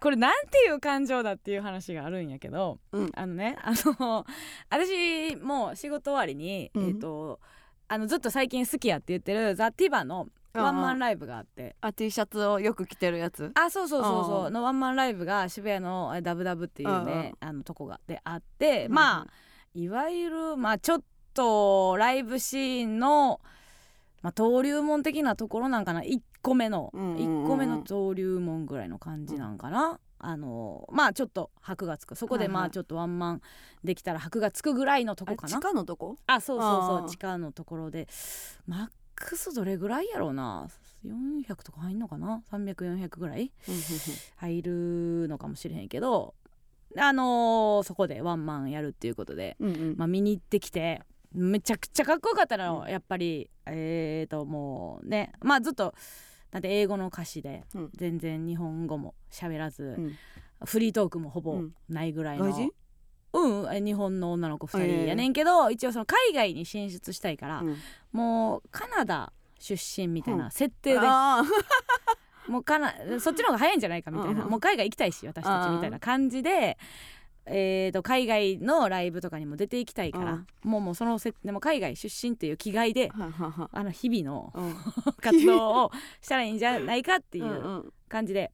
[0.00, 4.26] これなんていう感情だっていう話があるんやけど、うんあのねあの
[4.68, 6.88] 私もう仕事終わりに、うん。
[6.88, 7.40] えっ、と
[7.88, 11.76] あのずっと最近好きやって言ってるザ・ティバのワンマンライブがあって。
[11.80, 13.52] あ T シャツをよく着てるやつ。
[13.54, 14.46] あそうそうそうそう。
[14.46, 19.26] うんのワンマンライブが渋谷のあダブダブっていうねあのとこがであってまあ
[19.74, 21.02] いわゆるまあちょっ
[21.34, 23.40] とライブシーンの、
[24.22, 26.02] まあ、登竜門的なところなんかな。
[26.02, 27.16] 1個目の、うんうんうん。
[27.16, 29.98] うん1個目の登竜門ぐらいの感じなんかな。
[30.22, 32.14] あのまあちょっと箔がつく。
[32.14, 32.62] そこではいはい。
[32.62, 33.42] まあちょっとワンマン
[33.82, 35.60] できたら箔がつくぐらいのとこかな。
[35.60, 36.16] 下のとこ？
[36.26, 37.08] あそうそうそう。
[37.08, 38.06] 地下のところで。
[38.66, 40.68] マックスどれぐらいやろうな。
[41.06, 43.50] 400とか入んのかな？300400ぐらい？
[44.36, 46.34] 入るのかもしれへんけど。
[46.98, 49.94] あのーそこでワンマンやるっていうことで、うんうん。
[49.96, 51.02] まあ、見に行ってきて
[51.32, 52.90] めちゃくちゃかっこよかったの、うん。
[52.90, 53.50] やっぱり。
[53.66, 55.94] えーともうねまあずっと
[56.50, 57.90] だって英語の歌詞でうん。
[57.94, 60.16] 全然日本語も喋らず、うん。
[60.64, 61.74] フリートークもほぼうん。
[61.88, 67.76] ないぐらいの、うんえ日本の女の子2人やねんけど、一応その海外に進出したいから、うん。
[68.10, 71.44] もうカナダ出身みたいな設定で、あ
[72.48, 76.76] もうかなそっちの方が早いんじゃないかみたいな、うんもう海外行きたいし私たちみたいな感じで、
[77.46, 83.70] えー、と海外のライブとかにも出ていきたいから、もうもうそのせでも海外出身っていう気概でーははは。
[83.72, 84.74] あの日々のうん。
[85.20, 87.92] 活動をしたらいいんじゃないかっていうんううん。
[88.08, 88.52] 感じで、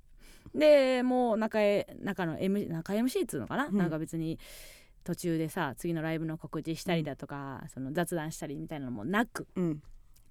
[0.55, 3.77] でもう中へ中の M 中 MC っつうのかな、うん。
[3.77, 4.39] なんか別に
[5.05, 9.83] 途中でさ次のライブの告知したりだとか、その雑談したりみたいなのもなくうん。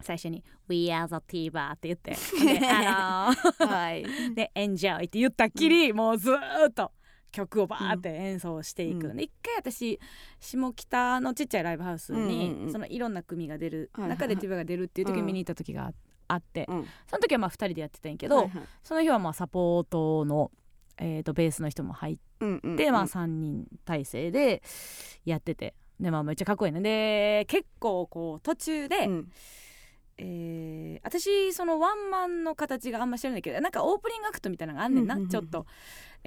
[0.02, 2.12] 最初に「We are the TVer」って言って。
[2.60, 4.04] であのーはい。
[4.36, 6.92] で「Enjoy」って言ったっきり、もうずーっと
[7.36, 9.18] 曲をバーって演奏していく、うん。
[9.18, 10.00] で一回私
[10.40, 12.72] 下北のちっちゃいライブハウスに、うんうんうん。
[12.72, 14.18] そのいろんな組が出る、はいはいはい。
[14.20, 15.92] 中でティバが出るっていう時にうん見に行った時が
[16.28, 16.86] あって、うん。
[17.08, 18.64] その時はまあ2人でやってたんやけど、はいはい。
[18.84, 20.52] その日はまあサポートの、
[20.98, 24.64] えー、とベースの人も入っうんうんて、まあ3人体制で
[25.26, 26.82] やっててでまあめっちゃかっこいいね。
[26.82, 29.32] で結構こう途中で、うん。
[30.18, 35.44] えー私そのワンマンの形があんま知らないけどなんかオープニングアクトみたいなのがあんねんな、うんうんうんうん。
[35.44, 35.66] ちょっと、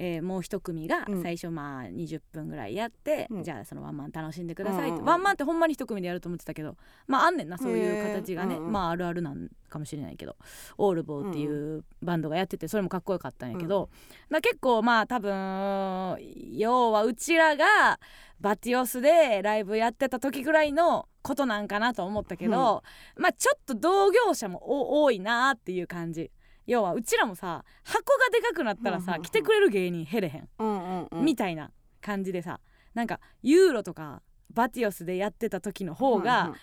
[0.01, 1.21] えーもう一組がうん。
[1.21, 3.43] 最初まあ20分ぐらいやって、うん。
[3.43, 4.95] じゃあそのワンマン楽しんでくださいって、うん。
[4.95, 8.71] うんうんワンマンってほんまに一組でやると思ってたけどまああんねんなそういう形がね、へーうんうん。
[8.71, 10.35] まああるあるなんかもしれないけど
[10.77, 13.89] オールボーっていうバンドがやっててそれもかっこよかったんやけど、
[14.31, 16.17] だ結構まあ多分
[16.53, 17.99] 要はうちらが
[18.39, 22.83] バティオスでライブやってた時ぐらいのことなんかなと思ったけど、
[23.17, 26.31] まあちょっと同業者もお多いなっていう感じ
[26.69, 31.25] 要はうちらもさ箱がでかくなったらさうんうんうん来てくれる芸人減れへん、うんうんうん。
[31.25, 32.59] みたいな感じでさ
[32.93, 34.21] なんかユーロとか
[34.53, 36.53] バティオスでやってた時の方が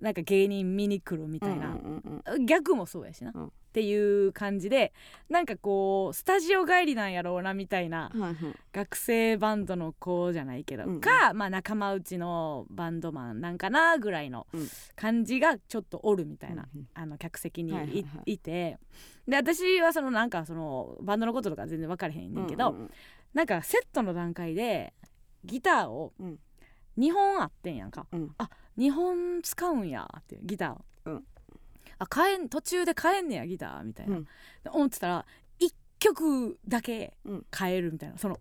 [0.00, 2.46] なんか芸人見に来るみたいな、うんうんうん。
[2.46, 4.92] 逆もそうやしな、うんっていう感じで
[5.28, 8.54] なんかこうスタジオ帰りなんやろうなみたいなうんはいはい。
[8.72, 11.00] 学生バンドの子じゃないけど、うんうん。
[11.00, 14.68] か、まあ、仲間内のバンドマンなんかなぐらいのうん。
[14.96, 16.88] 感じがちょっとおるみたいな、うんうん。
[16.94, 18.32] あの客席にい,、はいはいはい。
[18.32, 18.78] いて。
[19.28, 22.90] で私はそのなんかそのバンドのこととか全然分からへんねんけど、うんうん
[23.32, 24.92] なんかセットの段階で
[25.44, 26.38] ギターをうん。
[26.98, 28.34] 2本あってんやんか、うん。
[28.38, 30.84] あ2本使うんやってギターを、うん
[32.00, 34.24] あ変えん途中で変えんねやギターみたいな、うん。
[34.24, 35.26] で思ってたら
[35.60, 37.46] 1曲だけうん。
[37.56, 38.18] 変えるみたいな。
[38.18, 38.40] その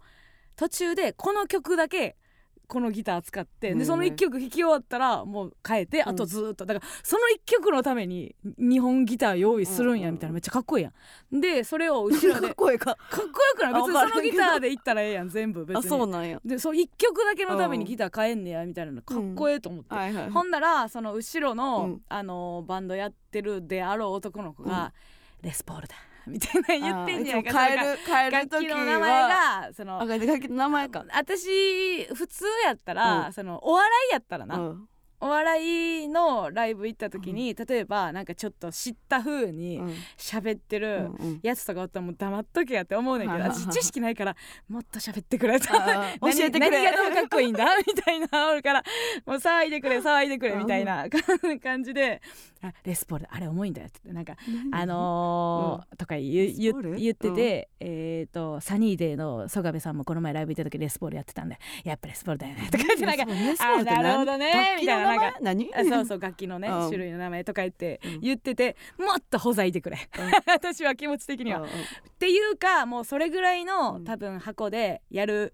[0.56, 2.18] 途中でこの曲だけ
[2.70, 6.10] このギター使ってうんでその1曲弾き終わったらもう変えてうん。
[6.10, 6.66] あとずーっと。
[6.66, 10.92] だからその1曲のために2本ギター用意するんやみたいなめっちゃかっこいいや
[11.36, 11.42] ん。
[11.42, 12.96] でそれを後ろ かでっこいいか。
[12.96, 13.74] かっこよくない？
[13.74, 16.40] 別にそのギターでいったらええやん全部別あにそうなんや。
[16.46, 22.02] でそう1曲だけのためにギター変えんねやみたいなのかっこええと思って、はいはいほんならその後ろの、うん。
[22.08, 24.94] あのバンドやってるであろう男の子が
[25.42, 25.96] 「レスポールだ」
[26.30, 27.38] みたいな言ってんねや。
[27.38, 27.44] ん。
[27.44, 31.06] か変える変える楽時器の名前はがそのあ楽器の名前か。
[31.14, 33.34] 私普通やったら、うん。
[33.34, 34.90] そのお笑いやったらな、うん
[35.22, 39.94] お笑いのライブ行った時に、例えばなんかちょっと知った風にうん。
[40.18, 44.36] 喋ってるうんやつとかおったらもう黙っとけやって思うねんけど私知識ないから
[44.68, 45.68] もっと喋ってくれと。
[45.68, 46.70] 教えてくれ。
[46.70, 48.84] 何何がどうかっこいいんだみたいなおるから
[49.26, 51.06] もう騒いでくれ騒いでくれみたいな
[51.62, 52.22] 感じで
[52.62, 54.36] 「あレスポールあれ重いんだよ」ってなんか
[54.72, 63.24] あのーとか言う言ってて、えっ、とサニーデーの曽我部さんもこの前ライブ行った時レスポールやってたんでやっぱレスポールだよねとか言ってなんか
[63.60, 65.74] あなるほどね楽器の名前みたい何？
[65.76, 66.90] あそうそう楽器のね、うん。
[66.90, 68.20] 種類の名前とか言ってうん。
[68.22, 69.98] 言っててもっとほざいてくれ、
[70.48, 71.60] 私は気持ち的には。
[71.60, 71.70] うんうん。
[71.70, 71.74] っ
[72.20, 74.04] ていうかもうそれぐらいの、うん。
[74.06, 75.54] 多分箱でやる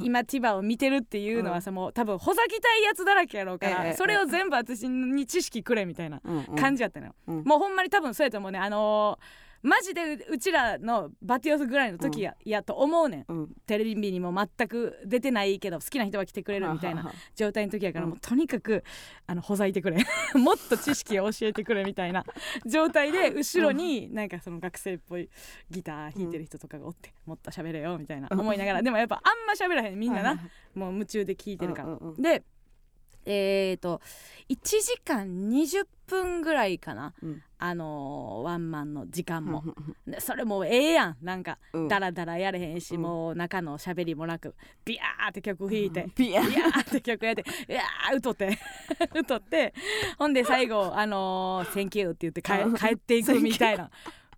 [0.00, 3.92] 今千葉を見てるっていうのはさ、もう多分ほざきたいやつだらけやろうから、ええ。
[3.94, 6.56] それを全部私に知識くれみたいなうんうん。
[6.56, 7.44] 感じやったのよ、うん。
[7.44, 8.58] もうほんまに多分そうやと思うね。
[8.58, 13.24] あのーマジでううちらのバティオスぐらいの時や,、やと思うねん。
[13.28, 13.48] うん。
[13.66, 18.10] テレビにも全く出てないけど好きな人は来てくれるみたいな状態の時やから、うん。
[18.10, 18.84] もうとにかく
[19.26, 19.98] あのほざいてくれ。
[20.34, 22.24] もっと知識を教えてくれみたいな
[22.66, 25.28] 状態で後ろになんかその学生っぽい
[25.70, 28.82] ギター弾いてる人とかがおって、もっと喋れよみたいな思いながら。
[28.82, 30.40] でもやっぱあんま喋らへんみんなな、
[30.74, 31.98] もう夢中で聞いてるから。
[32.18, 32.44] で
[33.30, 34.00] えー、と
[34.48, 37.42] 1時間20分ぐらいかな、うん。
[37.58, 39.62] あのーワンマンの時間も、
[40.20, 41.16] それもうええやん。
[41.20, 41.88] なんか、うん。
[41.88, 43.02] ダラダラやれへんし、うん。
[43.02, 44.54] もう中の喋りもなく
[44.86, 46.80] ビヤーって曲弾いて、ピアビヤー。
[46.80, 48.58] って曲やって「いやー歌って
[49.14, 49.74] 歌って
[50.18, 52.74] ほんで最後「あのー、センキュー」って言ってうん。
[52.74, 53.90] 帰帰っていくみたいな。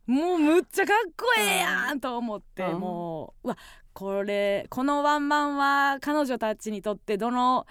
[0.07, 2.81] もうむっちゃかっこええやんと思ってうん。
[2.81, 3.57] もううわ
[3.93, 7.67] これこのワンマンは彼女たちにとってどの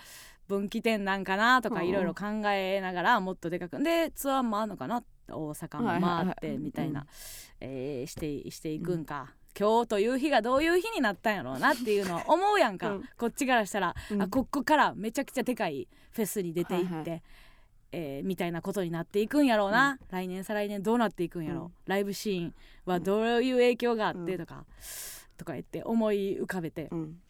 [0.49, 7.05] 分岐点なんかなとかうんいろいろ考えながらもっとでかくでツアーもあるのかな大阪も回ってみたいな、
[7.62, 13.03] えーしてしていくんか、今日という日がどういう日になったんやろうなっていうのを思うやんか、うん。
[13.17, 14.21] こっちからしたら、うん。
[14.21, 17.23] あここからめちゃくちゃでかいフェスに出ていって、はいはい。
[17.91, 21.71] えーみたいなことになっていくんやろうな、来年再来年どうなっていくんやろう、うん。
[21.85, 24.38] ライブシーンはどういう影響があってうん。
[24.39, 24.65] とか、
[25.38, 27.21] とか言って思い浮かべて、うん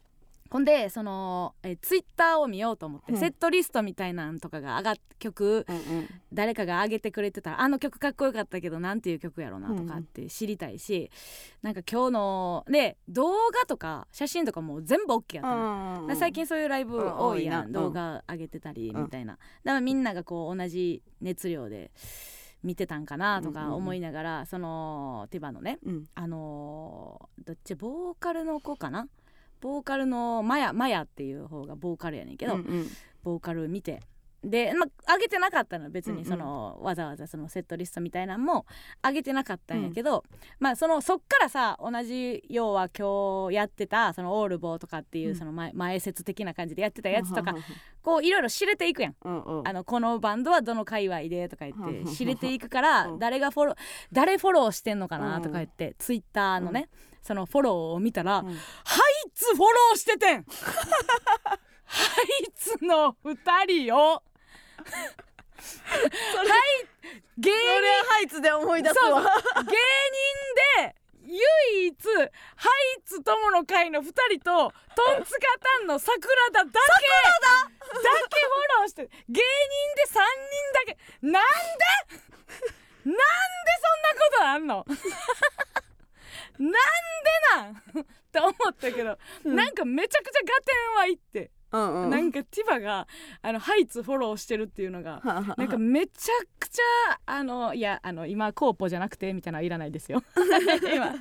[0.49, 3.19] ほんでその、えツイッター Twitter を見ようと思って、うん。
[3.19, 6.09] セットリストみたいなんとかが上がっ曲うんうん。
[6.33, 11.11] 誰かが上げてくれてたらあの曲かっこよかったけどなんていう曲やろうなとかって知りたいし、
[11.61, 16.07] なんか今日ので動画とか写真とかも全部 OK やったの。
[16.07, 17.79] うん最近そういうライブうん多いやん、多いな。
[17.79, 21.91] 動画上げてたりうんみたいな、だからみんながこう同じ熱量で
[22.63, 23.77] 見てたんかなとかうんうんうん。
[23.77, 26.05] 思いながら、そのティバのねうん。
[26.15, 29.07] あのーどっちボーカルの子かな
[29.61, 32.87] ボーカルのマヤマヤっていう方がボーカルやねんけど、うんうん。
[33.23, 34.01] ボーカル見て。
[34.41, 36.23] で、まあ、上げてなかったの別うんうん。
[36.23, 38.65] にその、わざわざそのセットリストみたいなんも
[39.05, 40.23] 上げてなかったんやけど、
[40.59, 45.35] まあそのそっからさ同じ要は今日やってたそのオールボーとかっていううん。
[45.35, 47.53] その前,、前説的な感じでやってたやつとか
[48.01, 49.15] こういろいろ知れていくやん。
[49.25, 49.67] うんうん。
[49.67, 52.03] あのこのバンドはどの界隈でとか言うんうんうん。
[52.03, 53.75] って知れていくからうん誰がフォロー
[54.13, 56.87] 誰フォローしてんのかなとか言ってツイッターのね
[57.21, 58.45] そのフォローを見たらうん。
[58.47, 58.53] ハ
[59.27, 60.43] イツフォローしててん。
[60.43, 63.37] ハイツの2
[63.85, 63.97] 人を。
[63.99, 64.23] はい
[67.37, 69.21] 芸それハイツで思い出すわ。
[69.21, 69.27] 芸
[69.63, 69.71] 人
[70.83, 71.95] で唯一
[72.55, 75.39] ハイツ友の会の2人とトンツカ
[75.79, 76.17] タンの桜
[76.51, 76.71] 田だけ。
[76.71, 76.81] だ
[78.29, 79.43] けフォローして芸人
[79.95, 80.97] で3人だけ。
[81.21, 81.43] なんで？
[83.05, 83.19] なんで
[83.81, 84.85] そんなことあんの？
[86.59, 86.75] なんで
[87.55, 88.03] なん？
[88.03, 89.55] って思ったけど、うん。
[89.55, 92.09] なんかめちゃくちゃ合点はいって、うんうん。
[92.09, 93.07] なんかティバが
[93.41, 95.21] あのハイツフォローしてるっていうのが
[95.57, 100.23] なんかめちゃくちゃあのいやあの今コーポじゃなくてみたいなのはいらないですよ。
[100.93, 101.15] 今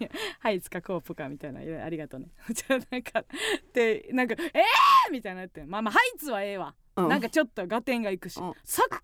[0.00, 2.28] い やハイツかコーポかみたいなありがとうね。
[2.50, 3.24] じゃあなんか
[3.72, 5.12] でなんかえー！
[5.12, 7.08] みたいなってまあまあハイツはええわ、うん。
[7.08, 8.52] なんかちょっと合点がいくし、うん。
[8.64, 9.00] 桜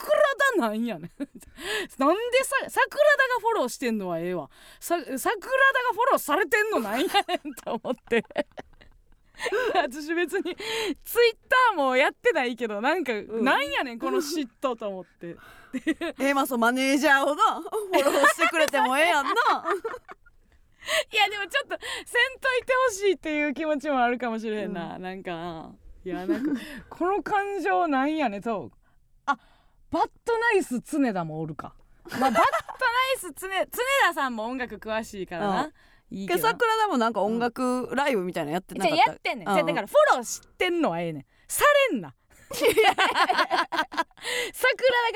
[0.54, 1.11] 田なんやねん。
[1.98, 4.50] なんでさ桜田がフォローしてんのはええわ。
[4.80, 5.20] さ桜田が
[5.92, 8.24] フォローされてんのなんやねんと思って。
[9.74, 10.57] 私別に
[11.04, 13.44] ツイッターもやってないけどなんか、ん。
[13.44, 15.37] なんやねんこの嫉妬と思って。
[16.20, 19.33] えまあそうマネージャーをなフォローしてくれてもええやんな
[21.12, 25.73] いやでもちょっとせんといてほしいっていう気持ちもあるかもしれへんな、なんか
[26.05, 28.70] いやなんか この感情なんやねんと。
[29.27, 29.38] あ
[29.90, 31.75] バッドナイス常田もおるか。
[32.20, 32.44] まあバッドナイ
[33.18, 33.66] ス常常
[34.09, 35.73] 田さんも音楽詳しいからな、
[36.11, 36.40] いいけど。
[36.40, 39.11] 桜田もなんか音楽ライブみたいなのやってなじゃかった。
[39.11, 39.55] あやってんねん、うん。
[39.55, 41.27] じゃあだからフォローしてんのはええねん。
[41.49, 42.14] されんな。
[42.55, 42.85] 桜田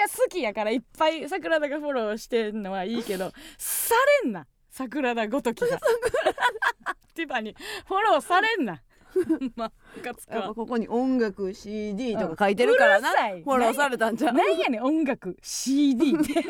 [0.03, 4.47] が好きやからいっぱい桜田がフォローしてんのはいいけどされんな
[4.79, 5.81] 桜田ごときが。
[7.13, 7.57] ティファに
[7.89, 8.81] フォローされんな。
[9.57, 10.37] まあムカつくわ。
[10.37, 13.43] やっぱここに音楽 CD とか書いてるからな、うるさい。
[13.43, 14.31] フォローされたんじゃ。
[14.31, 15.37] んなんやねん音楽。
[15.43, 16.45] CD って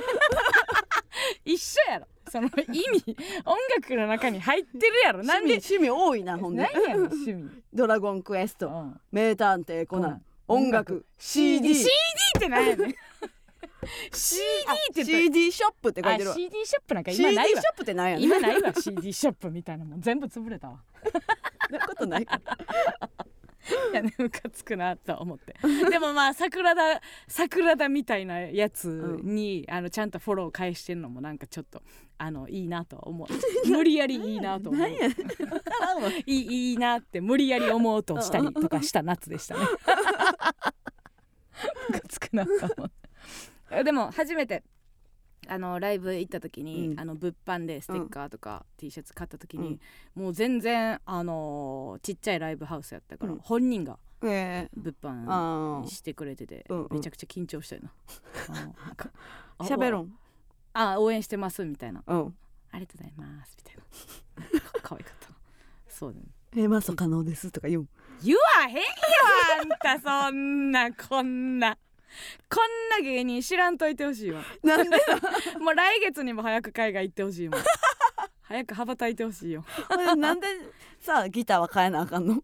[1.46, 2.06] 一緒やろ。
[2.30, 3.16] その意味。
[3.46, 5.22] 音楽の中に入ってるやろ。
[5.24, 5.54] なんで？
[5.54, 6.68] 趣味多いなほんで。
[6.70, 7.48] 何やねん趣味。
[7.72, 8.68] ドラゴンクエスト。
[8.68, 9.00] うん。
[9.10, 10.10] 名探偵コナン。
[10.46, 11.06] コナン音楽。
[11.16, 11.88] CD CD
[12.36, 12.94] って何やねん
[14.12, 14.42] CD
[14.92, 17.60] って CD ショップって書いてるあわ CD ショップなんか CD 今ないわ。
[17.60, 18.24] ショップってなんやねん。
[18.24, 20.82] 今ないわ CD ショップみたいなもん全部潰れたわ。
[21.68, 22.56] そんなことないから
[23.92, 25.54] いやねムカつくなと思って。
[25.90, 31.82] でもまあ桜田桜田みたいなやつに、あのちゃんとフォロー返してんのもなんかちょっと
[32.16, 33.28] あのいいなと思う。
[33.68, 34.88] 無理やりいいなと思う。
[34.88, 34.96] い
[36.24, 39.60] いいいなって無理やり思おうとしたりとかした夏でしたね。
[41.90, 42.90] ムカつくなと思う
[43.84, 44.62] でも初めて。
[45.46, 47.00] あのライブ行った時に、うん。
[47.00, 49.78] あの物販でステッカーとか T シャツ買った時に、
[50.14, 53.38] もう全然あのーちっちゃいライブハウスやったから、うん。
[53.38, 56.88] 本人がえ物販してくれてて、うんうん。
[56.96, 57.82] めちゃくちゃ緊張したよ
[59.58, 59.66] な。
[59.66, 60.12] しゃべろん。
[60.74, 62.02] あ応援してますみたいな。
[62.06, 62.34] うん。
[62.72, 64.60] ありがとうございますみたいな。
[64.72, 65.28] か可愛かった
[65.88, 66.26] そうだね。
[66.56, 67.82] えマス可能ですとか言う。
[67.82, 67.88] ん
[68.22, 68.82] 言わへんよ
[69.60, 69.68] あん
[70.00, 71.78] たそんなこんな
[72.48, 74.42] こんな芸人知らんといてほしいわ。
[74.62, 74.96] なんで
[75.60, 77.60] もう来月にも早く海外行ってほしいもん
[78.48, 79.62] 早く羽ばたいてほしいよ。
[80.16, 80.46] なんで
[81.00, 82.34] さギターは変えなあかんの？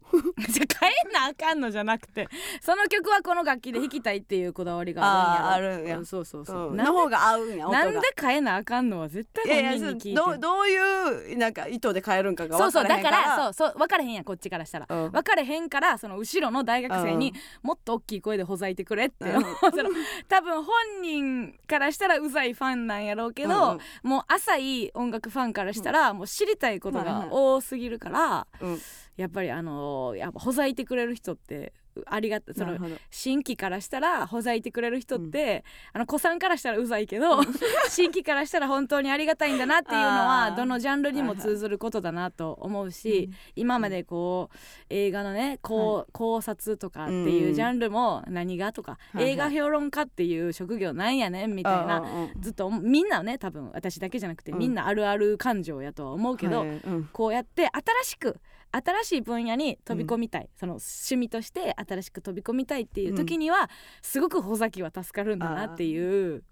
[0.49, 2.29] じゃあ変えなあかんのじゃなくて
[2.61, 6.77] その曲はこの楽器で弾きたいっていうこだわりがあるんやそうそうそう、うん。
[6.77, 7.85] の方が合うんや音が。
[7.85, 13.23] なんで変えなあかんのは絶対本人に聞いてどうどういうなんか意図で変えるんかが分そうそうだからへんから。
[13.23, 15.11] からそうそう分かれへんやんこっちからしたら、うん。
[15.11, 19.43] 分かれへんからその後ろの大学生にもっと大きい声でほざいてくれって、うん。
[19.43, 19.89] その
[20.29, 24.09] 多分本人からしたらうざいファンなんやろうけど、うん。
[24.09, 28.79] もう浅い音楽ファンからしたらもう知りたいことが多すぎるから、うん。
[29.17, 31.73] やっぱりあのやっぱほざいてくれる人って
[32.05, 32.77] ありがたその
[33.09, 37.41] 新規からしたらほざいてくれる人って、あの子さんからしたらうざいけど
[37.89, 44.57] 新規からしたら本当にありがたいんだなっていうのはどのジャンルにも通ずることだなと思うし、今までこう
[44.89, 49.33] 映画のね考,、考察とかっていうジャンルも何がとか、はいはい。
[49.33, 52.41] 映画評論家っていう職業なんやねんみたいな、うんうんうん。
[52.41, 54.59] ずっとみんなね多分私だけじゃなくて、うん。
[54.59, 57.09] みんなあるある感情やとは思うけど、はいうん。
[57.11, 58.37] こうやって新しく
[58.75, 63.69] 新しい分野に飛び込みたい、その趣味として新しく飛び込みたいっていう時には、
[64.01, 66.43] すごくほざきは助かるんだなっていう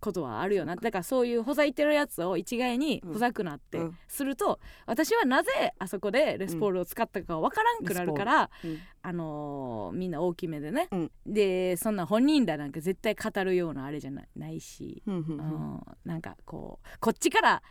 [0.00, 0.76] ことはあるよな。
[0.76, 3.98] だからそういうほざいてるやつを一概にほざくなってうん。
[4.08, 8.78] すると、私はなぜあそこでレスポールを使ったかわからんくなるから、うん。
[9.02, 11.10] あのーみんな大きめでね、うん。
[11.26, 15.38] でそんな本人らなんか絶対語るようなあれじゃないないし、うんうんうん。
[15.38, 15.42] う
[15.76, 15.80] ん。
[16.04, 17.62] なんかこうこっちから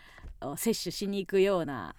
[0.41, 1.95] お摂取しに行くような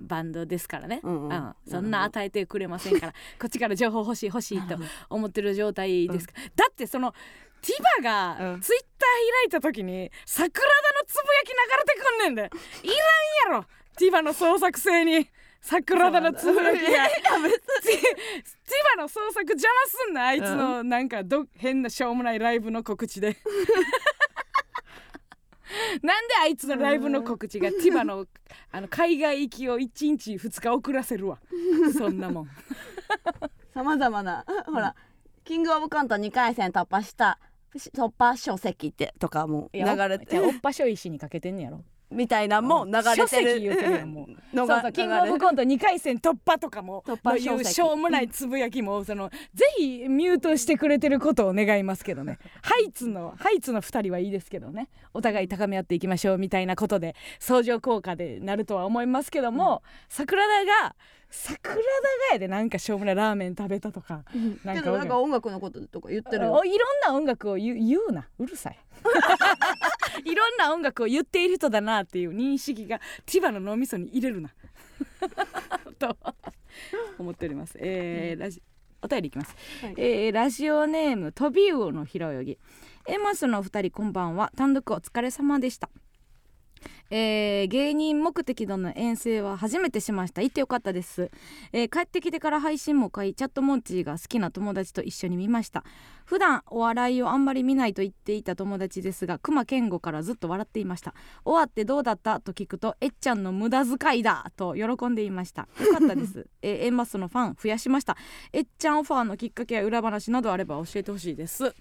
[0.00, 1.54] バンドですからね、うんうん。
[1.66, 3.12] そんな与えてくれませんから。
[3.40, 4.76] こっちから情報欲しい欲しいと
[5.10, 6.26] 思ってる状態です。
[6.26, 7.14] から、だってその
[7.62, 8.60] ティバがうん。
[8.60, 9.06] ツイッター開
[9.46, 12.42] いた時に桜田のつぶやき流れてくんねんで。
[12.82, 12.94] いら
[13.50, 13.64] んやろ。
[13.96, 15.28] ティバの創作性に。
[15.60, 16.80] 桜田のつぶやきが。
[16.80, 16.92] ティ
[18.96, 23.36] バの創作邪魔すんなあいつのなんかど変なしょうもないライブの告知で
[26.02, 28.26] なんであいつのライブの告知がティバの
[28.70, 31.38] あの海外行きを1日2日遅らせるわ。
[31.96, 32.48] そんなもん。
[33.74, 34.94] さまざまな ほら
[35.44, 37.38] キングオブコント2回戦突破した
[37.74, 44.08] 突破書籍ってとかも流れておっぱしょ石にかけてんねやろみたいなのも流れてる。
[44.54, 52.38] のがキングオブコント2回戦突破とかも突破のいうしょうもないつぶやきもそのぜひミュートしてくれてることを願いますけどね。
[52.62, 54.88] ハイツのハイツの2人はいいですけどね。
[55.14, 60.94] お互い高め合っていきましょうみたいなことで相乗効果でなるとは思いますけども、桜田が
[61.30, 61.84] 桜田が
[62.32, 64.24] やでなんかしょうもないラーメン食べたとか
[64.64, 66.64] なんかけどなんか音楽のこととか言ってるいろん
[67.06, 67.76] な音楽を言
[68.08, 68.28] うな。
[68.38, 68.78] うるさい
[70.24, 74.50] いろんな音楽を言っている人だなっていう認識が千葉の脳みそに入れるな。
[75.98, 76.16] と
[77.18, 78.62] 思っております、えーラジ
[79.00, 79.94] お便りいきます、はい。
[79.96, 82.58] えーラジオネームトビウオの平泳ぎ。
[83.06, 84.52] エマスのお二人こんばんは。
[84.56, 85.88] 単独お疲れ様でした
[87.10, 90.42] えー芸人目的での遠征は初めてしました。
[90.42, 91.30] 行ってよかったです、
[91.72, 95.84] えー帰ってきてから配信も買いチャットモンチーが好きな友達と一緒に見ました。
[96.24, 101.14] 普段お笑いをあんまり見ないと言っていた友達ですが熊健吾からずっと笑っていました。
[101.44, 105.68] 終わってどうだったと聞くとえっちゃんの無駄遣いだと喜んでいました。
[105.80, 108.16] よかったです、 えー、エンマスのファン増やしました。
[108.52, 111.74] えっちゃんオファーのきっかけや裏話などあれば教えてほしいです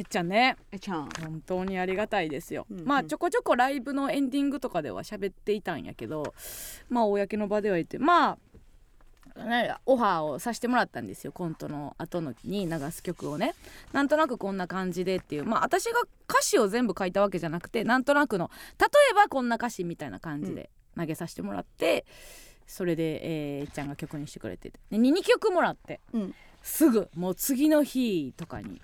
[0.00, 0.56] えっちゃんね。
[0.72, 1.10] えちゃん。
[1.20, 2.86] 本当にありがたいですよ、うんうん。
[2.86, 6.32] まあちょこちょこライブのエンディングとかでは喋っていたんやけど
[6.88, 8.38] まあ公の場では言ってまあ
[9.84, 11.32] オファーをさせてもらったんですよ。
[11.32, 13.54] コントの後のに流す曲をね。
[13.92, 15.44] なんとなくこんな感じでっていう。
[15.44, 22.06] まあ私が歌詞を全部書いたわけじゃなくてなんとなくの例えばこんな歌詞みたいな感じで投げさせてもらって、
[22.66, 24.80] それで、えー、ちゃんが曲にしてくれてて。
[24.90, 26.34] で 2, 曲もらって、うん。
[26.62, 28.80] すぐもう次の日とかに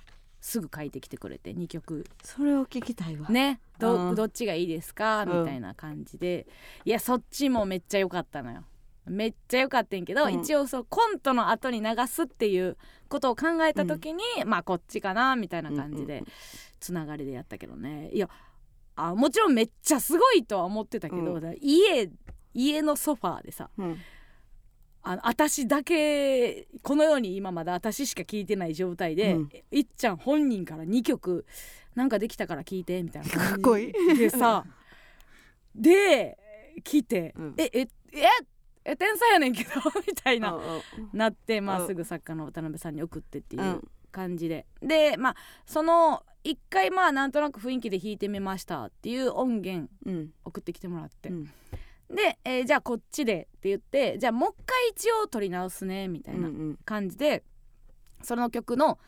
[0.46, 2.06] すぐ書いてきてくれて2曲。
[2.22, 3.28] それを聞きたいわ。
[3.28, 3.60] ね。
[3.80, 4.14] ど,、うん。
[4.14, 5.24] どっちがいいですか？
[5.24, 5.40] うん。
[5.40, 6.46] みたいな感じで、
[6.84, 8.62] いやそっちもめっちゃ良かったのよ。
[9.06, 10.34] めっちゃ良かったんけど、うん。
[10.34, 12.76] 一応そうコントの後に流すっていう
[13.08, 16.26] ことを考えた時に、まあこっちかなみたいな感じでうんうんうん。
[16.78, 18.10] つながりでやったけどね。
[18.12, 18.28] いや
[18.94, 22.08] あもちろんめっちゃすごいとは思ってたけど、家
[22.54, 23.98] 家のソファーでさうん
[25.08, 29.48] あの私だけこの世に今まだ私しか聞いてない状態で、うん。
[29.70, 31.46] いっちゃん本人から2曲
[31.94, 34.18] なんかできたから聞いてみたいなかっこいい。
[34.18, 34.64] でさ
[35.76, 36.36] で
[36.82, 37.54] 来て、うん。
[37.56, 37.88] えええ
[38.84, 39.70] え天才やねんけど
[40.08, 40.58] みたいな、
[41.12, 43.88] なってまうんあすぐ作家の渡辺さんに送ってっていううん。
[44.10, 45.36] 感じで、でまあ
[45.66, 50.32] その一回まあなんとなく雰囲気で弾いてみましたっていう音源うん。
[50.44, 51.50] 送ってきてもらって、うん
[52.10, 57.42] で、えーじゃあこっちでって言ってじゃあもう一回一応撮り直すねみたいなうん感じで
[58.22, 58.98] その曲の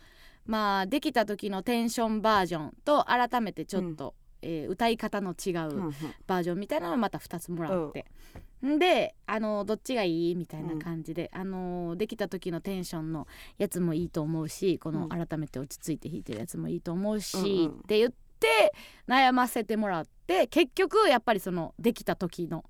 [0.47, 5.93] まあできた時のテンションバージョンと改めてちょっと、えー歌い方の違うんううん。
[6.27, 8.07] バージョンみたいなのをまた2つもらって、
[8.65, 8.79] ん。
[8.79, 13.27] であのどっちがいいみたいな感じで、あのできた時のテンションの
[13.59, 15.09] やつもいいと思うしこのうん。
[15.09, 17.81] 改めて落ち着いて弾いてるやつもいいと思うし、うんうん。
[17.81, 18.73] って言って
[19.09, 22.65] 悩ませてもらって結局やっぱりそのできた時の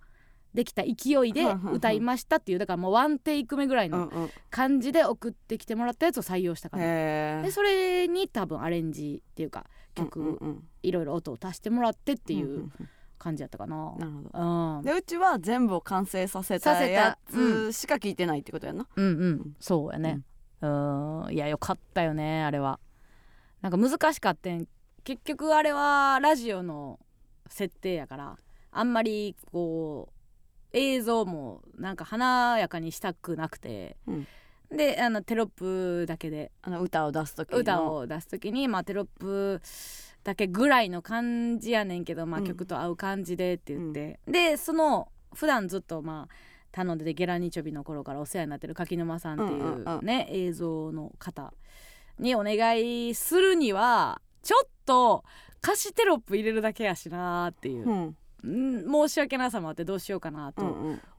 [0.58, 4.30] できた勢いで歌いましたっていうだからもうワンテイク目ぐらいのうんうん。
[4.50, 10.68] 感じで送ってきてもらったやつを採用したから、へでそれに多分アレンジっていうか曲、うんうんうん。
[10.82, 12.72] いろいろ音を足してもらってっていんうん
[13.18, 13.76] 感じやったかな。
[13.98, 14.78] なるほど。
[14.78, 14.82] うん。
[14.82, 18.88] でうちは全部を完成させたやつしか聞いてないってことやな。
[18.96, 19.56] うんうん。
[19.60, 20.22] そうやね。
[20.60, 21.26] うん。
[21.30, 22.80] いやよかったよねあれは。
[23.60, 24.66] なんか難しかったん。
[25.04, 26.98] 結局あれはラジオの
[27.48, 28.36] 設定やから
[28.70, 30.17] あんまりこう
[30.72, 34.26] 映像もなんか華やかにしたくなくて、うん。
[34.70, 37.58] であのテロップだけであの歌を出す時の。
[37.58, 39.62] 歌を出す時に、まあ、テロップ
[40.24, 42.46] だけぐらいの感じやねんけど、まあ、うん。
[42.46, 46.34] 曲と合う感じでって言って、でその普段ずっとまあ
[46.70, 50.06] 頼んでてゲラニチョビの頃からお世話になってる柿沼さんっていううんうんうん。
[50.06, 51.54] ね、映像の方
[52.18, 55.24] にお願いするにはちょっと
[55.62, 57.86] 歌詞テロップ入れるだけやしなーっていう。
[57.86, 60.62] う、んん申し訳なさもあってどうしようかなと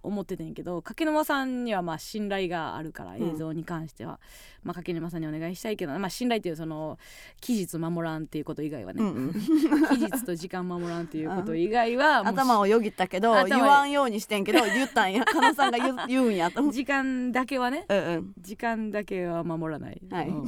[0.04, 4.20] 思っててんけど柿沼さんにはまあ信頼があるからうん映像に関しては、
[4.64, 6.98] まあ、柿沼さんにお願いしたいけど、まあ、信頼っていうその
[7.42, 9.34] 期日守らんっていうこと以外はね、うんうん。
[9.34, 15.26] 期日と時間守らんっていうこと以外は頭をよぎったけど頭言わんようにしてんけど言ったんや。
[15.26, 16.70] 加納さんが言う 言うんやと。
[16.72, 18.34] 時間だけはねうんうん。
[18.40, 20.30] 時間だけは守らない、はい。
[20.30, 20.48] うん。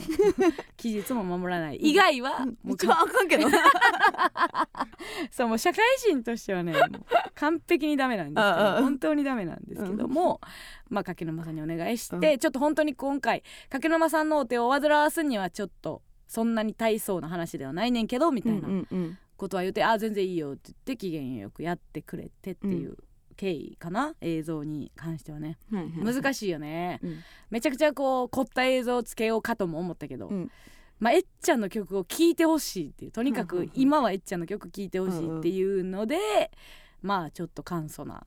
[0.77, 1.75] 期日も守らない。
[1.77, 3.49] 以外はもう一番あかんけど。
[3.49, 3.59] な
[5.31, 6.73] そうもう社会人としてはね
[7.35, 10.41] 完璧にダメなんですけうんうんど本当にダメなんですけども、
[10.89, 22.95] まあ柿沼さんにお願いして、ちょっと本当に今回柿沼さんのお手を煩わすにはちょっとそんなに大層な話ではないねんけどみたいなうんうんことは言って「あ全然いいよ」って言って機嫌よくやってくれてっていう
[23.35, 25.57] 経緯かな、映像に関してはね。
[25.71, 27.19] うん難しいよね、うん。
[27.49, 30.51] めちゃくちゃこう凝った映像をつけようかとも思ったけど、うん。
[30.99, 33.71] まあ、えっちゃんの曲を聴いてほしいっていうとにかくうんうんうん。
[33.73, 36.19] 今はえっちゃんの曲聴いてほしいっていうので、
[37.01, 38.25] まあちょっと簡素な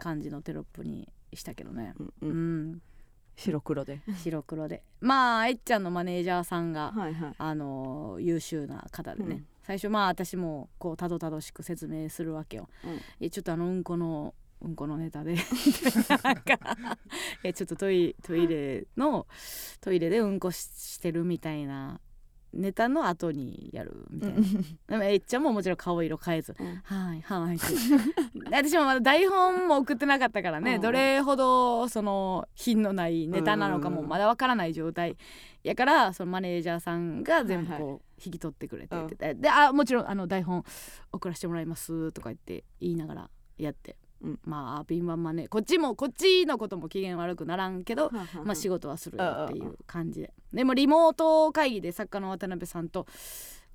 [0.00, 2.82] 感じのテロップにしたけどね、うん
[3.36, 4.00] 白黒で。
[4.22, 4.82] 白黒で。
[5.00, 7.34] まあえっちゃんのマネージャーさんが、はいはい。
[7.36, 9.46] あの優秀な方でね、うん。
[9.62, 12.68] 最初まあ私もこうたどたどしく説明するわけよ。
[12.84, 13.00] うん。
[13.20, 15.36] えちょっとあのうんこのうんこのネタで。
[16.24, 16.58] なんか
[17.44, 19.26] えちょっとトイトイレの
[19.82, 22.00] トイレでうんこししてるみたいな
[22.56, 24.36] ネタの後にやるみたいな。
[24.88, 26.54] でもえっちゃんももちろん顔色変えず。
[26.58, 26.66] うん。
[26.84, 27.58] はいはい
[28.50, 30.80] 私もまだ台本も送ってなかったからね、うん。
[30.80, 35.16] どれほどその品のないネタなのかもまだわからない状態。
[35.62, 39.06] やからそのマネージャーさんが全部はいこう引き取ってくれて、うん。
[39.08, 40.64] でであもちろんあの台本
[41.12, 44.05] 送らせてもらいますとか言って言いながらやって、うん
[44.44, 48.10] まあ敏腕マネこっちもこっちのことも機嫌悪くならんけど、
[48.44, 50.32] まあ仕事はするよっていう感じで。
[50.52, 53.06] でもリモート会議で作家の渡辺さんと、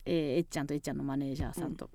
[0.06, 1.89] えーえっちゃんとえっちゃんのマネージャーさんと、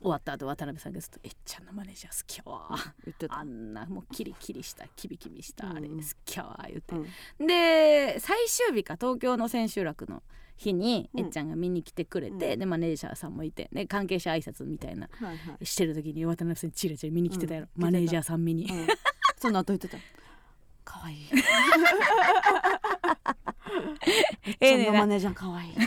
[0.00, 2.68] 終わった後渡辺さんがずっと「えっちゃんのマネージャー好きやわ」
[3.04, 3.38] 言ってた。
[3.38, 7.46] あんなもうキリキリしたキビキビしたあれうん好きやわ言って、うん。
[7.46, 10.22] で最終日か東京の千秋楽の
[10.56, 11.20] 日にうん。
[11.20, 12.58] えっちゃんが見に来てくれて、うん。
[12.60, 15.66] でマネージャーさんもいて、ね、関係者挨拶みたいなはいはい。
[15.66, 17.82] してる時に渡辺さんチラチラ見に来てたやろ、うん。
[17.82, 18.86] マネージャーさん見に、うん。
[19.38, 19.98] その後言ってた？
[20.84, 21.18] 可愛い。
[24.60, 25.72] ええねマネージャー可愛い。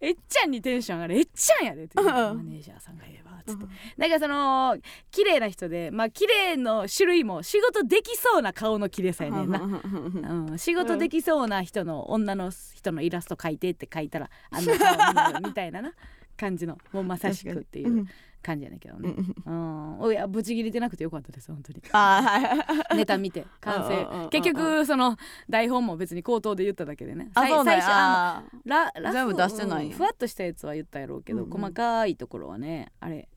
[0.00, 1.18] えっちゃんにテンション上がる。
[1.18, 3.66] えっちゃんやでってマネージャーさんが言えばつって
[3.96, 4.76] なんかその
[5.10, 15.92] 綺麗な人でまあ綺麗の種類も仕事できそうな顔の綺麗さやねんな、うん、仕事できそうな人の女の人のイラスト描いてって書いたらあんな顔になるみたいなな
[16.36, 18.08] 感じの もうまさしくっていううん
[18.44, 19.14] 感じやねんけどね、
[19.46, 21.82] うん、おいやブチ切れてなくてよかったです本当に。
[21.92, 25.16] あネタ見て完うんうんうんうん成結局その
[25.48, 27.30] 台本も別に口頭で言っただけでね。
[27.34, 31.50] あそう最初ああララフ全部出してないふわっとしたやつは言ったやろうけど、うんうん。
[31.58, 33.30] 細かいところはねあれ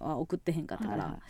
[0.00, 1.20] は送ってへんかったから、はいはい。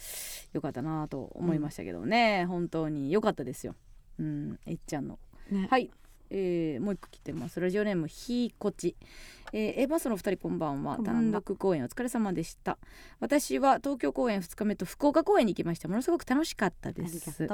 [0.53, 3.75] よかったなと思いましたけどね、本当によかったですよ。
[4.19, 4.59] うん。
[4.67, 5.19] えっちゃんの。
[5.51, 5.69] ーね。
[5.71, 5.91] はい、
[6.31, 7.61] えーもう一個来てます。
[7.61, 8.97] ラジオネームひーこち。
[9.53, 10.99] えー、エバスの二人こんばんは。
[10.99, 12.77] 単独公演お疲れ様でした。
[13.21, 15.87] 私は東京公演2日目と福岡公演に行きました。
[15.87, 17.45] ものすごく楽しかったです。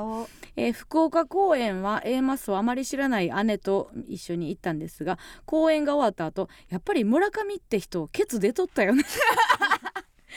[0.57, 9.05] えー福岡公演は A マスをあまり知らない姉と一緒に行ったんですが公演が終わった後やっぱり村上って人ケツ出とったよね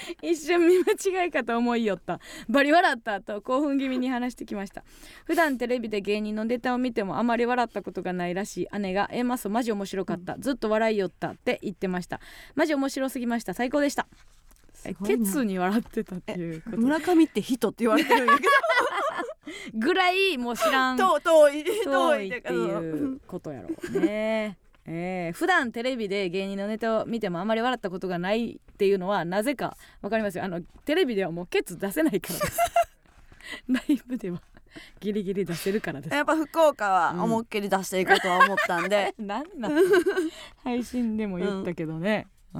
[0.22, 2.20] 一瞬見間違いかと思いよった。
[2.50, 4.84] バリ笑ったと興奮気味に話してきました。
[5.26, 8.80] 普段テレビで芸人のネタを見てもあまり笑ったことがないらしい。
[8.80, 11.32] 姉が A マスマジ面白かった、ずっと笑いよった。
[11.32, 12.20] って言ってました。
[12.56, 13.54] マジ面白すぎました。
[13.54, 14.08] 最高でした。
[15.06, 16.78] ケツに笑ってたっていうこと。
[16.78, 18.44] 村上って人って言われてるんやけ
[19.74, 20.98] ぐらいもう知らん。
[20.98, 21.64] ど遠い。
[21.64, 24.58] 遠いっていうことやろうね。
[24.86, 30.44] えー、普段テレビで芸人のネタを見てもあまり笑ったことがないっていうのはなぜかわかりますよ。
[30.44, 32.58] あのテレビではもうケツ出せないからです。
[33.68, 34.42] ライブでは
[35.00, 36.14] ギリギリ出せるからです。
[36.16, 37.22] やっぱ福岡はうん。
[37.22, 39.74] 思いっきり出していこうとは思ったんで、 なんなん？
[40.64, 42.60] 配信でも言ったけどね、う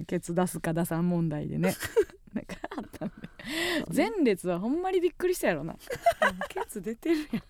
[0.00, 1.74] ん、ケツ出すか出さん問題でね。
[2.34, 3.14] なんかあったんで。
[3.94, 5.74] 前列はほんまにびっくりしたやろな。
[6.48, 7.42] ケツ出てるやん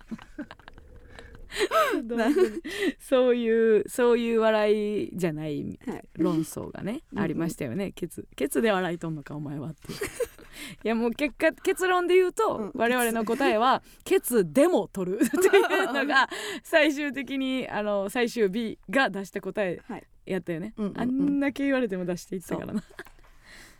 [3.01, 6.05] そういうそういう笑いじゃないはい。
[6.15, 7.93] 論争がね、ありましたよね。
[7.93, 9.99] ケツケツで笑いとんのかお前はっていう。
[10.85, 15.19] いやもう結果結論で言うと、うん我々の答えはケツでも取る。
[15.19, 16.29] っていうのが
[16.63, 20.07] 最終的にあの最終日が出した答えはい。
[20.25, 21.01] やったよね、うんうんうん。
[21.01, 22.85] あんだけ言われても出していったからな。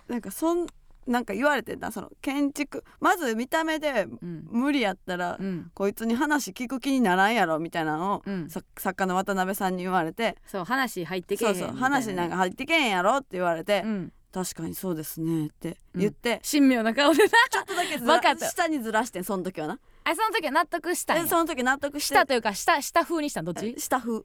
[0.09, 0.67] なんかそん
[1.07, 2.85] なんか言われてんなその建築。
[3.01, 4.47] まず見た目でうん。
[4.51, 5.71] 無理やったら、うん。
[5.75, 8.49] こいつに話聞く気にならんやろみたいなのを、うん。
[8.49, 10.37] さ作家の渡辺さんに言われて。
[10.47, 14.13] そう話入ってけえそうそうへん話なんか入ってけんやろって言われて、うん。
[14.33, 17.29] 確かにそうですねって言って、神妙な顔でな。
[17.51, 18.49] ちょっとだけずらわかった。
[18.49, 19.79] 下にずらしてんその時はな。
[20.05, 23.75] あその時は納得したその時納得したというか下下風にしたんどっち？
[23.79, 24.23] 下風。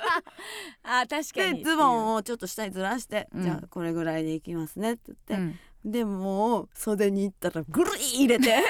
[0.82, 1.58] あ確かに。
[1.58, 3.42] でズボンをちょっと下にずらして、うん。
[3.42, 8.62] じゃあこれぐらいでいきますねって言って、うんでもう袖に行ったらぐるい入れて。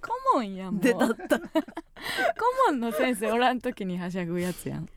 [0.00, 0.82] 顧問やんもう。
[0.82, 1.38] 出たった。
[1.38, 1.46] 顧
[2.68, 4.88] 問の先生おらん時にはしゃぐやつやん。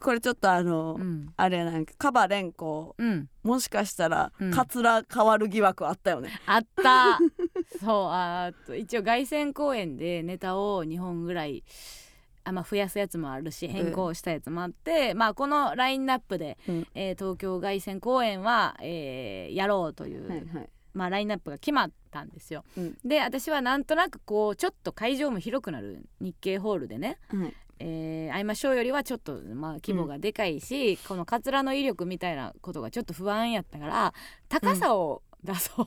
[0.00, 1.32] これちょっとあの、うん。
[1.36, 2.94] あれやなんかカバレンコ。
[2.98, 3.28] うん。
[3.42, 4.50] もしかしたらうん。
[4.50, 7.18] カツラ変わる疑惑あったよね、あった。
[7.80, 11.64] そうあと一応凱旋公演でネタを2本ぐらい
[12.48, 16.86] あまあ、増やすやつもあるし変更したやつもあって、まあこのラインナップで、うん。
[16.94, 20.70] えー東京凱旋公演は、えーやろうという、はいはい。
[20.94, 22.64] まあ、ラインナップが決まったんですよ。
[22.76, 22.98] うん。
[23.04, 27.54] で私はなんとなくこうちょっと会場も広くなる日経ホールでねはい。
[27.80, 34.14] えー、会いましょうよりはちょっとまあ規模がでかいし、このカツラの威力みたいなことがちょっと不安やったから
[34.48, 35.86] 高さを出そう、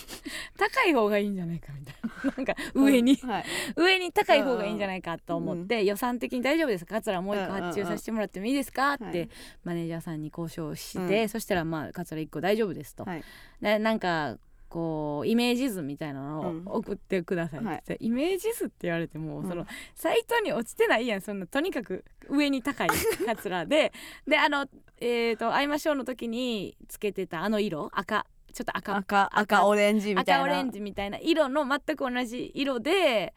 [0.56, 2.32] 高い方がいいんじゃないかみたいな。
[2.36, 3.44] なんか上に、はい。
[3.76, 6.96] 上に高い方がいいんじゃないかと思って、予算的に大丈夫ですか？
[6.96, 9.28] カツラもう一個発注させてもらってもいいですか、って、はい。
[9.64, 11.28] マネージャーさんに交渉して、うん。
[11.28, 13.24] そしたらまあカツラ1個大丈夫ですと、はい。
[13.60, 16.62] でなんかこうイメージ図みたいなのうん。
[16.66, 17.68] を送ってくださいって。
[17.68, 19.48] 言って、イメージ図って言われても、うん。
[19.48, 21.20] そのサイトに落ちてないやん。
[21.20, 22.88] そんなとにかく上に高い
[23.26, 23.92] カツラで。
[24.26, 24.66] であの
[25.00, 30.42] えー、と会いましょうの時につけてたあの色赤ちょっと赤赤赤オレンジみたいな。
[30.42, 33.34] 赤オレンジみたいな色の全く同じ色で、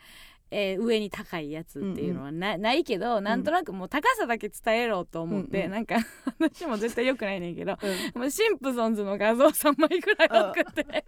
[0.54, 5.72] えー上に高いやつっていうのはな,、ないけどなんとなくもう高さだけ伝えろと思って、うんうん。
[5.72, 5.96] なんか
[6.40, 8.22] 私も絶対良くないねんけどうん。
[8.22, 11.06] もうシンプソンズの画像3枚ぐらい送って、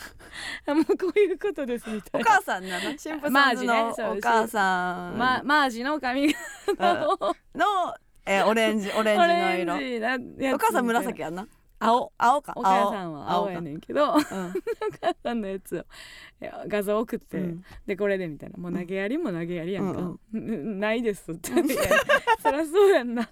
[0.72, 2.30] もうこういうことですみたいな。
[2.30, 2.96] お母さんなの？
[2.96, 5.18] シンプソンズのお母さん。
[5.18, 6.32] ま、マージの髪
[6.66, 7.18] 型を
[7.54, 7.94] の
[8.24, 10.54] えーオレンジオレンジの色。
[10.54, 11.46] お母さん紫やんな？
[11.78, 12.52] 青青か。
[12.56, 14.52] お母さんは青やねんけどお青母
[15.22, 15.84] さんのやつを
[16.66, 17.64] 画像送って、うん。
[17.86, 18.58] でこれでみたいな。
[18.58, 20.00] もう投げやりも投げやりやんか、
[20.32, 20.80] うんん。
[20.80, 21.50] ないですって。
[22.42, 23.28] そりゃそうやんな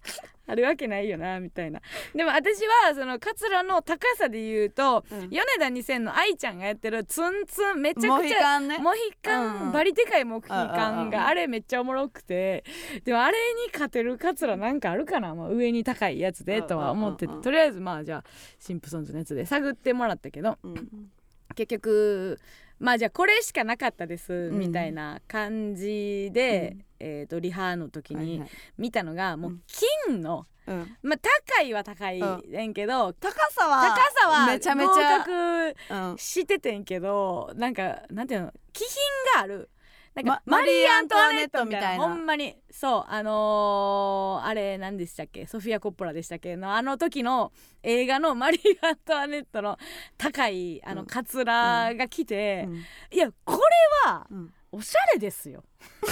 [0.46, 1.80] あるわけないよなみたいな。
[2.14, 5.28] でも私はそのカツラの高さで言うと、うん。
[5.30, 9.72] 米田2000の愛ちゃんがやってるツンツンめちゃくちゃモヒカン、うん。
[9.72, 12.64] バリでかいモヒカうんうんうんンがあれめっちゃおもろくて。
[13.04, 17.42] でもあれに勝てるカツラなんかあるかな、まあ、上に高いやつでとは思っててうんうんうん。
[17.42, 18.24] とりあえずまあじゃあ
[18.58, 20.58] シンプソンズのやつで探ってもらったけど。
[20.62, 21.10] うん
[21.54, 22.38] 結局
[22.78, 28.50] まあじゃあこれしかなかったですんみたいな感じで、えー、とリハの時にはいはい。
[28.78, 29.58] 見たのがもう
[30.06, 30.96] 金の、うん。
[31.02, 31.18] まあ
[31.54, 36.18] 高いは高いねんけど、高さは高さはめちゃめちゃ合格うん。
[36.18, 38.88] しててんけどなんかなんていうの気品
[39.34, 39.70] がある。
[40.14, 42.02] なんか、まマリー・アントワネットみたいな。
[42.02, 45.46] ほんまにそうあのーあれ何でしたっけ？
[45.46, 46.56] ソフィア・コッポラでしたっけ？
[46.56, 49.76] のあの時の映画のマリー・アントワネットの
[50.16, 51.06] 高いあのうん。
[51.06, 52.76] カツラが来て、うん。
[53.12, 53.60] いやこ
[54.06, 55.64] れはうんおしゃれですよ。
[56.02, 56.08] み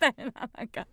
[0.00, 0.86] たいななんか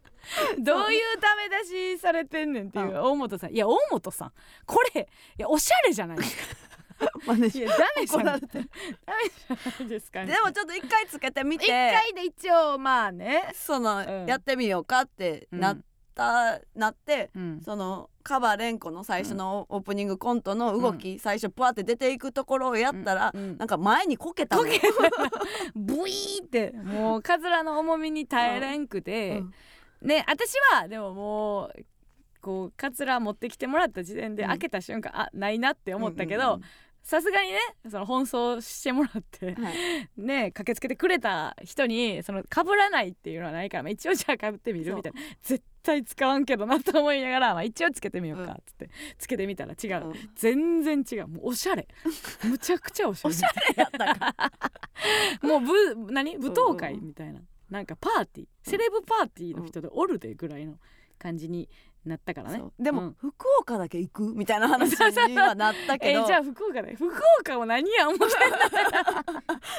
[0.58, 2.98] どういうダメ出しされてんねんっていう。
[2.98, 3.54] 大本さん。
[3.54, 4.32] いや大本さん。
[4.66, 6.44] これいやおしゃれじゃないですか。
[7.28, 7.78] ダメじゃない。
[7.78, 11.66] ダメじゃないですか、ね、でもちょっと一回つけてみて。
[11.66, 14.26] 一回で一応まあね、その、うん。
[14.26, 15.82] やってみようかってなっ
[16.16, 23.42] た、なってうん、そのカバレンコの最初のオープニングコントの動き、最初プワって出ていくところをやったら、うん。
[23.42, 23.58] うん。
[23.58, 24.64] なんか前にこけたの。
[25.76, 26.72] ブイーって。
[26.72, 29.40] もうカズラの重みに耐えれんくて、
[30.02, 30.08] うん。
[30.08, 31.86] ね私はでももう
[32.42, 34.50] こうカツラ持ってきてもらった時点でうん。
[34.50, 36.60] 開けた瞬間、あないなって思ったけど
[37.04, 37.60] さすがにね
[37.90, 39.76] その奔走してもらってうんうんはい。
[40.18, 45.22] ね駆けつけてくれた人にその被らないっていうのはないから、まあ、一応じゃあ被ってみるみたいな。
[45.44, 50.14] 絶対使わんけどなと思いながら、まあ、一応つけてみようかっつって、つけてみたら違う、うん。
[50.36, 51.28] 全然違う。
[51.28, 51.88] もうおしゃれ。
[52.44, 53.34] むちゃくちゃおしゃれ。
[53.34, 54.52] おしゃれやったか。
[55.48, 56.38] もう部何？
[56.38, 58.48] 舞踏会みたいな、なんかパーティー。
[58.64, 60.78] セレブパーティーの人でおるでぐらいの
[61.18, 61.70] 感じに
[62.06, 62.60] なったからね。
[62.60, 62.84] そう。
[62.84, 63.14] でも、うん。
[63.20, 64.92] 福岡だけ行くみたいな話
[65.28, 66.24] にはなったけえど。
[66.24, 66.96] ーじゃあ福岡で。
[66.96, 67.12] 福
[67.42, 68.26] 岡を何や思って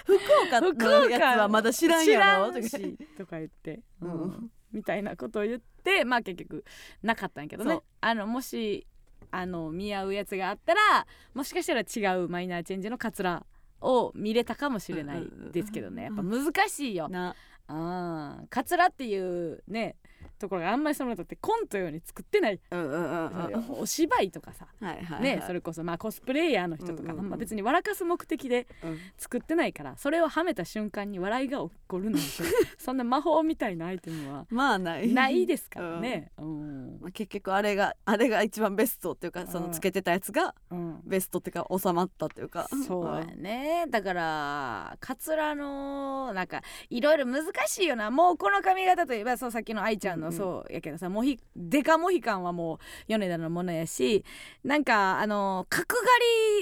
[0.04, 0.14] 福
[0.48, 2.52] 岡のやつはまだ知らんやろ？
[2.60, 4.12] 知らんしとか言って、ううん。
[4.28, 6.64] んみたいなことを言ってまあ結局
[7.02, 7.80] なかったんやけどね。
[8.00, 8.86] あのもし
[9.30, 13.44] あの見合うやつがあったらもしかしたら違うマイナーチェンジのカツラ
[13.80, 16.04] を見れたかもしれないですけどね。
[16.04, 17.08] やっぱ難しいよ。
[17.08, 17.34] な。
[17.68, 19.96] あーカツラっていうね
[20.38, 23.80] ところがあんまりそのだってコントように作ってない、うんうんうんうん。
[23.80, 24.66] お芝居とかさ。
[24.80, 25.22] はいはいはい。
[25.22, 27.30] ねそれこそまあコスプレイヤーの人とか、うんうんうん。
[27.30, 28.98] まあ、別に笑かす目的でうん。
[29.16, 32.26] 作ってないからそれをはめた瞬間に笑いが起こるなんて
[32.78, 35.12] そんな魔法みたいなアイテムはまあない。
[35.12, 36.30] ないですからね。
[36.38, 36.98] うん。
[37.00, 41.00] まあ、結局あれがあれが一番ベストっていうかそのつけてたやつがうん。
[41.04, 42.68] ベストっていうか収まったっていうか。
[42.86, 43.86] そうやね。
[43.88, 48.10] だからカツラのなんかいろいろ難しいよな。
[48.10, 50.38] もうこの髪型といえばそうさっきの愛ちゃんのうんうん。
[50.38, 54.24] そうやけどさ、モヒデカモヒカンはもう米田のものやし
[54.64, 56.02] なんかあの角刈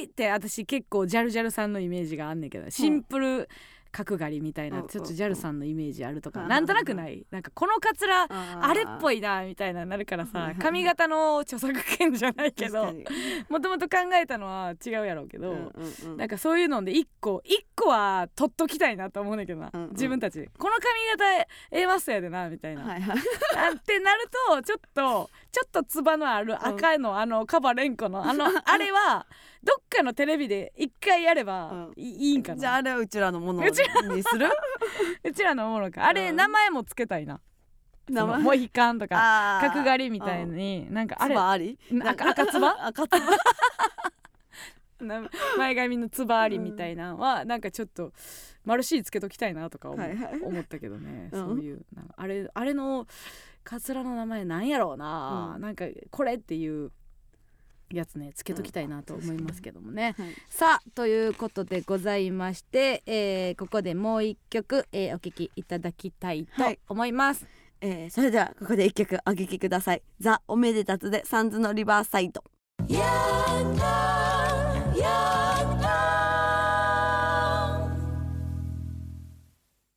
[0.00, 3.48] りって私結構ジャルジャルさんのイメージがあんねんけどシンプル
[3.94, 7.24] 角刈りみたいな、うんちょっとジャルさんのイメージあるとか、うんなんとなくない。
[7.30, 12.92] なんかこのカツラあれっぽいいなみたいななるからさうん髪型の著作権じゃないけど
[13.48, 15.72] もともと考えたのは違うやろうけど、
[16.16, 20.40] なんかそういうので一個一個は取っときたいなと思うねんだけどな、自分たち。
[20.40, 22.86] でこの髪型ええマストやでなみたいな、っ
[23.84, 29.24] てなるとちょっとちょっとつばのある赤のあのカバレンコのあのあれは
[29.62, 31.92] どっかのテレビで一回やればうん。
[31.96, 32.58] いいいいんかな？
[32.58, 33.80] じゃああれはうちらのものにす
[34.36, 34.48] る？
[35.22, 36.08] うちらのものか。
[36.08, 36.36] あれ、うん。
[36.36, 37.40] 名前もつけたいな。
[38.08, 38.42] 名前？
[38.42, 41.78] モヒカンとか角刈りみたいになんかあれあり？
[41.92, 42.86] な赤赤つば？
[42.86, 43.18] 赤つば。
[45.00, 45.22] な
[45.56, 48.12] 前髪のつばありみたいなのはなんかちょっと
[48.64, 50.40] マルシーつけときたいなとか思,、はいはい。
[50.42, 51.46] 思ったけどね、うん。
[51.48, 53.06] そういうなんかあれあれの
[53.64, 55.62] カツラの名前なんやろうな、うん。
[55.62, 56.92] なんかこれっていう
[57.90, 60.14] やつねつけときたいなと思いますけどもね。
[60.18, 60.34] はい。
[60.48, 66.78] さあということでございまして、えーここでもう一曲、えーお聴きいただきたいとはい。
[66.88, 67.46] 思います。
[67.80, 70.02] えーそれではここで一曲お聴きください。
[70.20, 72.42] ザ・おめでたつでサンズのリバーサイド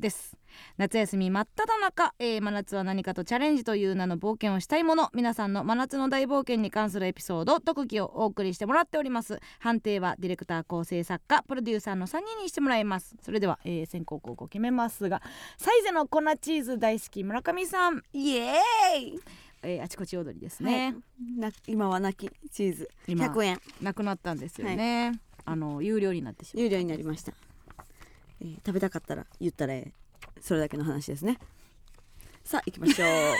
[0.00, 0.36] です。
[0.76, 5.10] 夏休み真っ只中、えー真夏は何かとチャレンジという名の冒険をしたいもの。
[5.12, 9.40] 皆さんの真夏の大冒険に関するエピソード特技をお送りしてもらっております。
[9.58, 13.16] 判定はディレクター構成作家プロデューサーの3人にしてもらいます。
[13.22, 15.20] それでは、えー先行後攻決めますが
[15.56, 19.20] サイゼの粉チーズ大好き村上さん、イエーイ！
[19.62, 20.94] えーあちこち踊りですね、
[21.36, 22.88] な今は泣きチーズ。
[23.08, 23.60] 今100円。
[23.82, 27.32] なくなったんですよね、あの有料になってしまう有料になりました、
[28.40, 29.92] えー食べたかったら言ったらええ。
[30.40, 31.38] それだけの話ですね。
[32.44, 33.08] さあ行きましょう。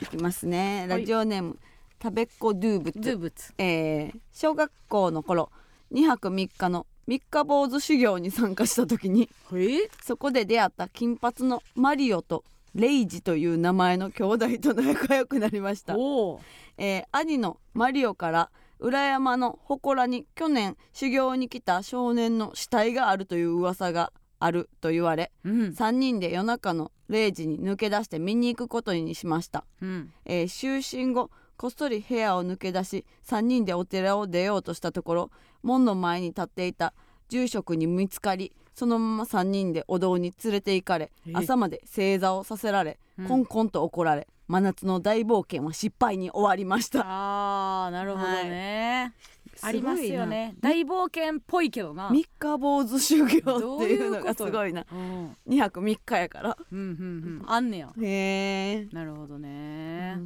[0.00, 0.86] 行きますね。
[0.88, 1.58] ラジオネーム
[2.02, 3.00] 食べっ子ドゥーブツ。
[3.00, 3.52] ドゥブツ。
[3.58, 5.50] えー小学校の頃
[5.92, 15.96] 2泊3日の三日坊主修行に参加した時にえそこで出会った金髪のマリオとレイジという名前の兄弟と仲良くなりましたえ。
[15.96, 25.52] ー兄のマリオから裏山の祠に去年修行に来た少年の死体があるという噂があると言われうん。
[25.68, 30.12] 3人で夜中の0時に抜け出して見に行くことにしました、うん。
[30.24, 35.30] えー就寝後こっそり部屋を抜け出し3人でお寺を出ようとしたところ
[35.62, 36.94] 門の前に立っていた
[37.28, 41.32] 住職に見つかりそのまま3人でお堂に連れて行かれえ。
[41.34, 43.28] 朝まで正座をさせられ、うん。
[43.28, 47.04] コンコンと怒られ真夏の大冒険は失敗に終わりました。
[47.04, 49.14] あーなるほどね、
[49.62, 49.70] はい。
[49.70, 50.56] ありますよね。
[50.60, 52.10] 大冒険っぽいけどな。
[52.10, 53.44] 三日坊主修行って
[53.84, 54.84] いうのがとすごいな。
[54.90, 55.36] うん。
[55.48, 56.56] 2泊3日やから。
[56.72, 57.44] うんうんうん。
[57.46, 57.92] あんねや。
[58.02, 60.18] へえ、なるほどね、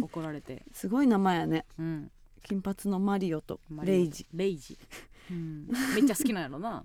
[0.00, 0.62] 怒られて。
[0.72, 1.64] すごい名前やね。
[1.76, 2.12] うん。
[2.44, 4.24] 金髪のマリオとレイジ。
[4.32, 4.78] レイジ、
[5.32, 5.66] うん、
[5.96, 6.84] めっちゃ好きなんやろな。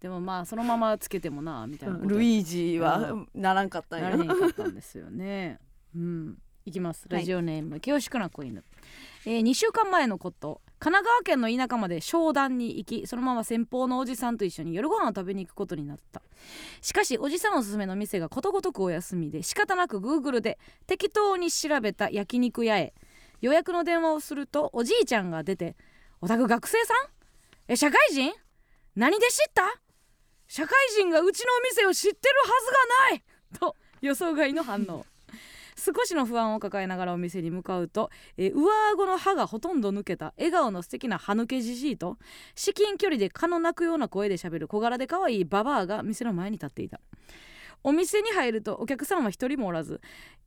[0.00, 4.10] でもまあそのままつけてもなみたいなルイージはならんかったんや。
[4.10, 5.58] なれへんかったんですよね
[5.94, 6.38] うん。
[6.64, 7.06] いきます。
[7.08, 8.62] ラジオネーム、清しくな子犬、
[9.24, 10.60] えー、2週間前のこと。
[10.78, 16.22] 神奈川県の田舎まで商談に行きそのまま先方のおじさんと一緒に夜ご飯を食べに行くことになった。
[16.82, 22.94] しかしおじさんおすすめの店がことごとくお休みで仕方なく Google で適当に調べた焼肉屋へ。
[23.40, 25.76] 予約の電話をするとおじいちゃんが出て
[26.20, 26.96] 「お宅学生さん？
[27.68, 28.32] え社会人？
[28.94, 29.62] 何で知った？
[30.48, 32.78] 社会人がうちのお店を知ってるはずが
[33.10, 33.22] ない!」
[33.58, 35.04] と予想外の反応
[35.78, 42.18] 少しの不安を抱えながらお店に向かうと、えー上顎の歯がほとんど抜けた笑顔の素敵な歯抜けじじいと
[42.54, 47.00] 至近距離で蚊の鳴くような声で喋る小柄で可愛いババアが店の前に立っていた。
[47.84, 50.00] お店に入るとお客さんは一人もおらず、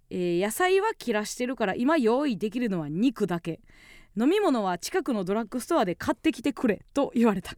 [0.10, 3.62] えー野菜は切らしてるから今用意できるのは肉だけ。
[4.20, 7.54] 飲み物は近くのドラッグストアで買ってきてくれと言われた。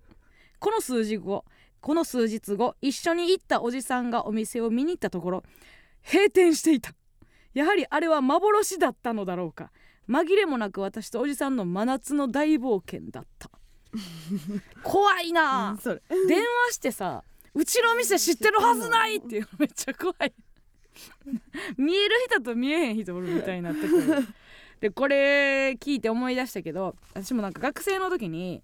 [0.60, 1.46] この数字後
[1.82, 5.44] この数日後一緒に行ったおじさんがお店を見に行ったところ
[6.06, 6.94] 閉店していた。
[7.54, 9.72] やはりあれは幻だったのだろうか。
[10.10, 13.50] 紛れもなく私とおじさんの真夏の大冒険だった。
[14.84, 15.72] 怖いな。
[15.72, 16.02] あ、それ。
[16.28, 17.24] 電話してさ
[17.54, 19.42] うちの店知ってるはずないっていう。
[19.44, 20.34] のめっちゃ怖い。
[21.78, 24.28] 見える人と見えへん人おるみたいになってくる。
[24.80, 28.62] でこれ聞いて思い出したけど私もなんか学生の時に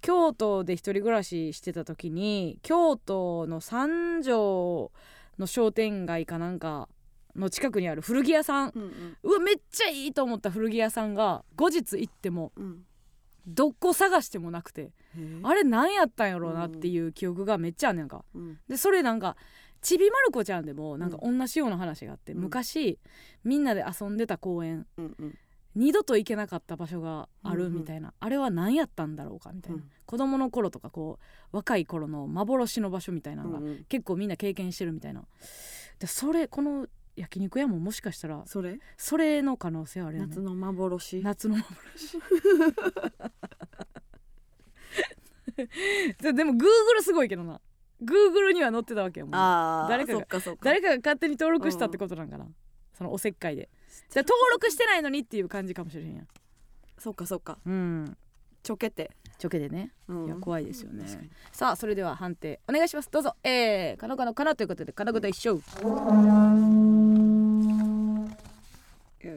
[0.00, 4.90] 京都で一人暮らししてた時に京都の三条
[5.38, 6.88] の商店街かなんか
[7.36, 8.72] の近くにある古着屋さん。
[8.74, 9.16] うんうん。
[9.22, 12.84] うわめっちゃいいと思った古着屋さんが後日行ってもうん。
[13.46, 14.92] どこ探してもなくて
[15.42, 18.24] あれ何やったんやろうなっていう記憶がめっちゃあんねんか。
[18.34, 18.58] うん。
[18.68, 19.36] でそれなんか
[19.80, 22.42] ちびまる子ちゃんでもなんか同じような話があって、うん。
[22.42, 22.98] 昔
[23.44, 25.38] みんなで遊んでた公園うんうん。
[25.76, 29.90] 二度と行けなかった場所があうんうんるみたいな、あれは何やったんだろうかみたいな、うん。
[30.04, 31.20] 子供の頃とかこ
[31.52, 35.22] う若い頃の幻の場所みたいなのが、うんうん結構みんな経験してるみたいな
[36.00, 38.78] でそれこの焼肉屋ももしかしたらそれ？
[38.96, 40.28] それの可能性あるよね。
[40.28, 41.22] 夏の幻？
[41.22, 42.18] 夏の幻。
[46.22, 47.60] で でも Google すごいけどな。
[48.02, 49.34] Google には載ってたわけよもう。
[49.36, 50.60] ああ誰かがそっかそっか。
[50.64, 52.46] 誰かが勝手に登録したってことなんかな、
[52.94, 53.68] そのおせっかいで。
[54.08, 56.28] じゃあ登録してないのにっていう感じかもしれへんやん。
[56.98, 57.58] そっかそっか。
[57.66, 58.16] うん。
[58.62, 59.90] ちょけて、ちょけでね。
[60.06, 60.26] うん。
[60.26, 61.06] いや怖いですよね。
[61.50, 63.10] さあそれでは判定お願いします。
[63.10, 63.34] どうぞ。
[63.42, 65.54] えー、かのかのかなということでかのこと一緒。
[65.54, 65.62] よ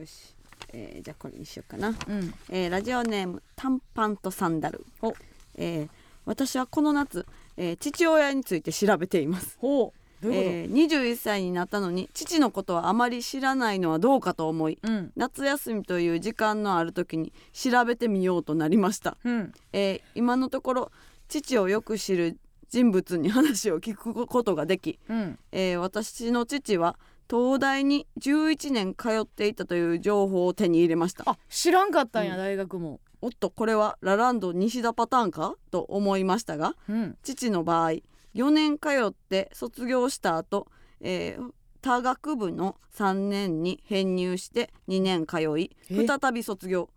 [0.05, 0.35] し、
[0.73, 2.33] えーじゃあこれにしようかな、うん。
[2.49, 4.85] えーラジオネーム短パンとサンダル。
[5.01, 5.13] お。
[5.55, 5.89] えー
[6.25, 7.25] 私はこの夏、
[7.55, 9.57] えー父親について調べています。
[9.59, 9.99] ほう
[10.31, 15.11] えー21歳になったのに父のことはあまり知らないのはどうかと思いとうん。
[15.15, 19.51] 夏休みという時間のある時に調べてみようとなりました、うん。
[19.73, 20.91] えー今のところ
[21.27, 22.37] 父をよく知る
[22.69, 25.39] 人物に話を聞くことができ、うん。
[25.51, 26.97] えー私の父は
[27.29, 31.23] 東大に11年通っていたという情報を手に入れました。
[31.25, 32.37] あ知らんかったんや、うん。
[32.37, 32.99] 大学も。
[33.21, 35.55] おっとこれはラランド西田パターンか？
[35.71, 37.17] と思いましたがうん。
[37.23, 37.93] 父の場合
[38.35, 40.67] 4年通って卒業した後、
[41.01, 41.51] えー
[41.83, 46.07] 他学部の3年に編入して2年通いえ。
[46.07, 46.89] 再び卒業。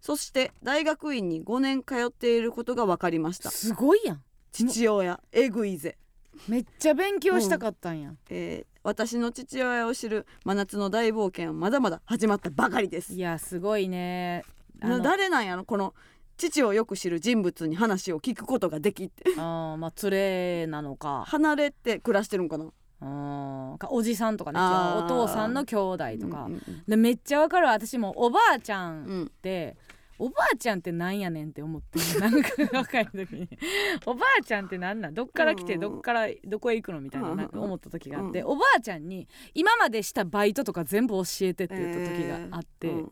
[0.00, 3.52] そして大学院に5年通っていることが分かりました。
[3.52, 4.22] すごいやん。
[4.50, 5.96] 父親えぐいぜ、
[6.48, 13.12] めっちゃ勉強したかったんや、えー私の父親を知る真夏の大冒険はまだまだ始まったばかりです。
[13.14, 14.42] いやすごいね。
[14.80, 15.94] 誰なんやろこの
[16.36, 21.24] 父をよく知る人物に話を聞くことができってあーまあ連れなのか。
[21.26, 22.64] 離れて暮らしてるんかな。
[22.64, 24.58] うんかおじさんとかね。
[24.60, 27.72] お父さんの兄弟とか、うんうんでめっちゃわかるわ。
[27.72, 29.76] 私もおばあちゃんうんって、
[30.18, 33.48] おばあちゃんってなんやねんって思って なんか若い時に。
[34.06, 35.14] おばあちゃんってなんなん？
[35.14, 43.08] どっから来てうんどっからどこへ行くのみたいなうんなんか思った時があって、うおばあちゃんに今までしたバイトとか全部教えてって言った時があって、えー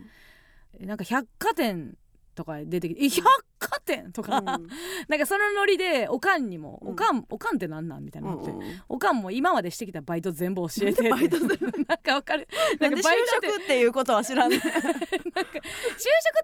[0.81, 0.87] うん。
[0.87, 1.97] なんか百貨店
[2.41, 4.45] とか出てきて「え百貨店!」とか、うん。
[4.45, 6.93] なんかそのノリでおかんにも「うん。
[6.93, 8.51] おかんおかんってなんなん?」みたいになって。
[8.51, 11.49] うんおかんも今までしてきたバイト全部教えてバイト全
[11.89, 12.49] なんかわかる。
[12.79, 14.73] なんで就バイトって職っていうことは知らんね就職っ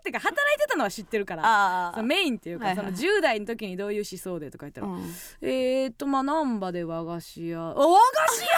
[0.03, 5.15] ていうか働いてたのは知ってるからあそのメインっていうか、はいはいその10代の時にどういう思想でとか言ったら、うん。
[5.41, 7.61] えーっとまあ難波で和菓子屋。
[7.61, 8.49] あ和菓子屋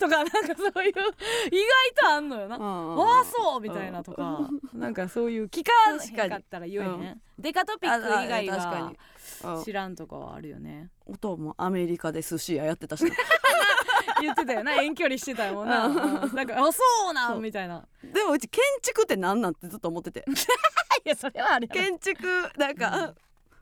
[0.00, 1.02] とかなんかそういう意外
[1.94, 7.20] とあんのよな、うんわあそうみたいなとか、なんかそういう聞かへんかったら言えへん、うん。
[7.38, 8.92] デカトピック以外は
[9.62, 10.90] 知らんとかはあるよね。
[11.06, 13.10] うん音もアメリカで寿司屋やってたしな。
[14.22, 14.80] 言ってたよな。
[14.80, 17.84] 遠距離してたもんな、うんうんなんかあそうなみたいな。
[18.02, 20.24] でもうち建築ってなんなんってずっと思ってて。
[21.04, 22.26] いやそれはあれ建築
[22.56, 23.14] なんか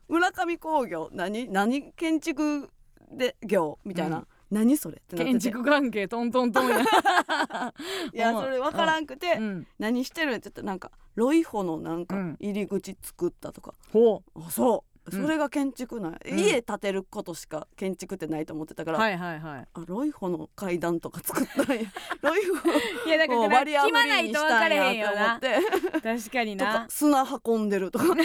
[0.07, 1.49] 村上工業何？
[1.49, 1.91] 何？
[1.93, 2.69] 建築
[3.11, 5.31] で業みたいな、うん何それってなってて。
[5.31, 6.81] 建築関係トントントンや。
[8.13, 9.67] いやそれ分からんくて、うん。
[9.77, 12.37] 何してるんって言ったらなんかロイホのなんかうん。
[12.39, 14.73] 入り口作ったとか、ほあそう。
[14.73, 16.39] うんそれが建築なんや、うん。
[16.39, 19.67] 家建てることしか建築ってないと思ってたから、うはいはいはい。
[19.73, 21.83] あロイホの階段とか作ったんや。
[22.21, 28.05] ロイホいやだをバリアフリ決まないーにと分かれしたんやへんよなって思って確かにとかな砂運んでるとか。
[28.05, 28.15] 砂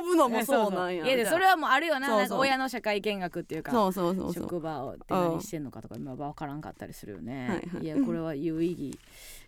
[0.00, 2.08] 運ぶのもそうなんやいやそれはもうあるよな。
[2.08, 4.34] なんか親の社会見学っていうかそうそうそう。
[4.34, 7.84] 職場を何してんのかとか今分からんかったりするよね、はいはい。
[7.84, 8.98] いやこれは有意義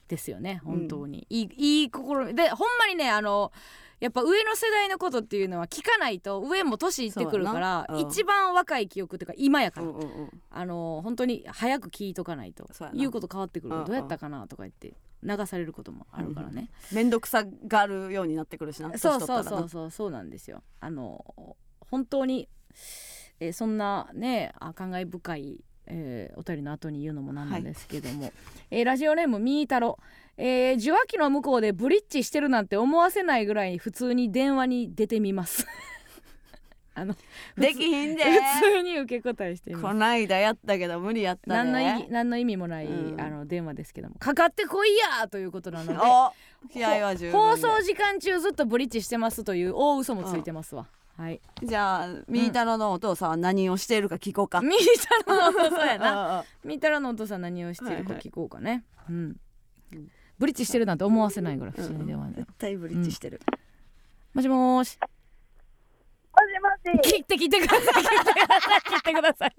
[0.09, 3.51] ですよね本当に、いいいい心でほんまにねあの
[4.03, 10.31] やっぱ上の世代のことっていうのは聞かないと上も年いってくるから、一番若い記憶っていうか今やから、うんうんうん。
[10.51, 13.75] あの本当に早く聞いとかないと言うこと変わってくる。
[13.75, 13.87] うんうん。
[13.87, 14.93] どうやったかなとか言って
[15.23, 20.65] 流されることもあるからね、面倒くさがるようになってくるしなそうそうそうそうそうなんですよ。
[20.81, 22.49] あの本当に、
[23.39, 28.33] えーそんなねあ感慨深い、えーお便りの後に言うのもなんなんですけども、
[28.71, 30.01] えーラジオネームみーたろ
[30.37, 35.67] えー受話器の向こうでブリッジしてるなんて思わせないぐらい普通に電話に出てみます。
[36.95, 37.15] あの
[37.57, 38.25] できひんで。
[38.25, 39.83] 普通に受け答えしています。
[39.83, 41.57] こないだやったけど無理やったで。
[41.57, 43.21] 何の意義何の意味もない、うん。
[43.21, 44.17] あの電話ですけども。
[44.17, 51.41] かかってこいやということなので お気合は十分放で送時間中ずっとブリッジしてますという大嘘もついてますわ、はい。
[51.63, 56.45] じゃあみーたろのお父さんは何をしているか聞こうか、 みーたろのお父さんやな。
[56.63, 59.37] みーたろのお父さん何をしてるか聞こうかね、うん。
[59.95, 63.41] うんブリッジしてるなんて思わせないぐらい普あ通に電話で、絶対ブリッジしてる、
[64.35, 64.99] もしもーし。
[65.01, 65.09] も
[66.95, 67.11] しもし。
[67.11, 68.03] 切って切ってください。
[68.03, 68.81] 切ってください。
[68.83, 69.53] 切ってください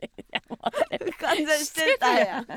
[1.19, 2.47] 完全してたやん。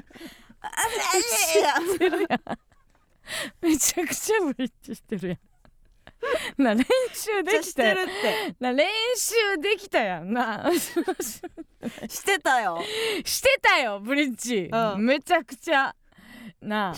[3.60, 5.38] めちゃくちゃブリッジしてるやん。
[6.62, 7.96] な練習できたやん。
[7.98, 8.56] してるって。
[8.60, 10.32] な練習できたやん。
[10.32, 10.70] な
[12.08, 12.80] してたよ。
[13.24, 15.04] してたよブリッジ、うん。
[15.04, 15.94] めちゃくちゃ
[16.66, 16.94] なあ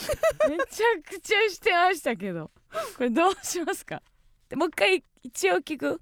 [0.48, 0.64] めちゃ
[1.06, 2.50] くちゃしてましたけど。
[2.96, 4.02] これどうしますか？
[4.48, 6.00] でもう一回一応聞く？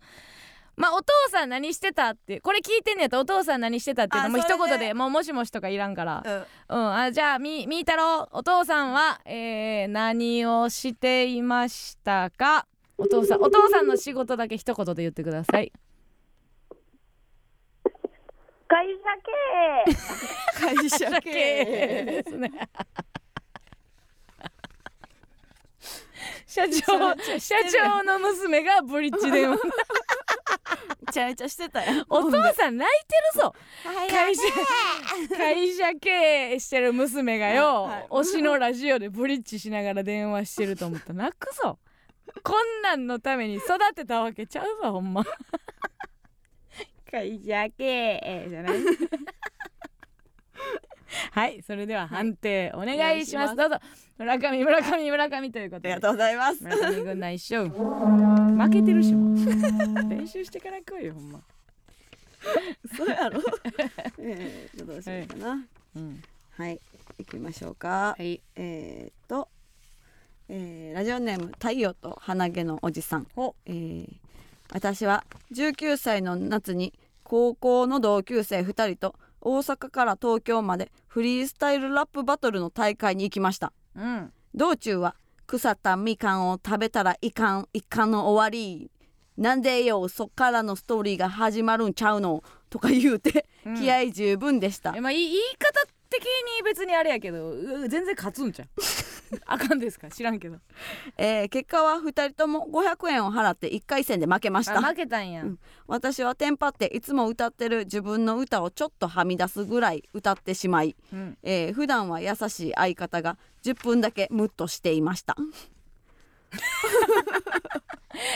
[0.76, 4.92] まあお父さん何してたってこれ聞いてんねやったらお父さん何してたっていうのもう一言で？
[4.94, 6.22] もうもしもしとかいらんから。
[6.68, 6.76] うん。
[6.76, 12.66] うんあじゃあみみーたろうお父さんは、えー、何をしていましたか？
[12.98, 15.72] お父さんお父さんの仕事だけ一言で言ってください。
[18.68, 19.00] 会社
[20.66, 20.76] 経営。
[20.76, 22.50] 会社経営ですね
[26.46, 29.56] 社長社長の娘がブリッジでめ
[31.12, 32.04] ちゃめちゃしてたよ。
[32.08, 33.54] お父さん泣いてるぞ。
[34.08, 34.42] 会社
[35.36, 41.08] 会社経営してる娘がよ、はい推しのラジオでブリッジしながら電話してると思った。
[41.08, 41.78] ら泣くぞ。
[42.42, 45.24] こんなんのために育てたわけちゃうわほんま。
[47.10, 47.84] 会社経
[48.22, 48.78] 営じゃない
[51.32, 53.76] はいそれでは判定お願いします,、おどうぞ。
[54.18, 55.92] 村上村上村上ということで。
[55.92, 56.62] ありがとうございます。
[56.64, 59.36] 村上軍内勝負けてるしもう。
[60.08, 61.40] 練習してから来いよほんま。
[62.96, 63.40] そうやろ？
[64.18, 65.66] えーとどうしようかな。
[65.96, 66.22] うん。
[66.56, 66.80] はい
[67.18, 68.14] 行きましょうか。
[68.18, 68.40] はい。
[68.56, 69.48] えーっと、
[70.48, 73.26] えーラジオネーム太陽と鼻毛のおじさん。
[73.36, 73.54] お。
[73.66, 74.08] えー
[74.72, 76.92] 私は19歳の夏に
[77.22, 79.14] 高校の同級生2人と
[79.48, 83.72] 大阪から東京までフリースタイルラップバトルの大会に行きました。
[83.94, 84.32] うん。
[84.56, 85.14] 道中は
[85.46, 88.90] 腐ったみかんを食べたらいかんいかんの終わり。
[89.36, 92.42] なんでよそっからのストーリーが始まるんちゃうの？
[92.70, 93.74] とか言うて、うん。
[93.76, 94.94] 気合十分でした。
[94.96, 98.68] えまあい言い方的に別にあれやけどう全然勝つんちゃう？
[99.46, 100.08] あかんですか？
[100.10, 100.58] 知らんけど。
[101.16, 104.78] えー結果は2人とも500円を払って1回戦で負けました。
[104.78, 105.58] あ負けたんや、うん。
[105.86, 111.38] 私はテンパっていつも歌ってる自分の歌をちょっとはみ出すぐらい歌ってしまい、うん。
[111.42, 115.36] えー普段は優しい相方が10分だけムッとしていました。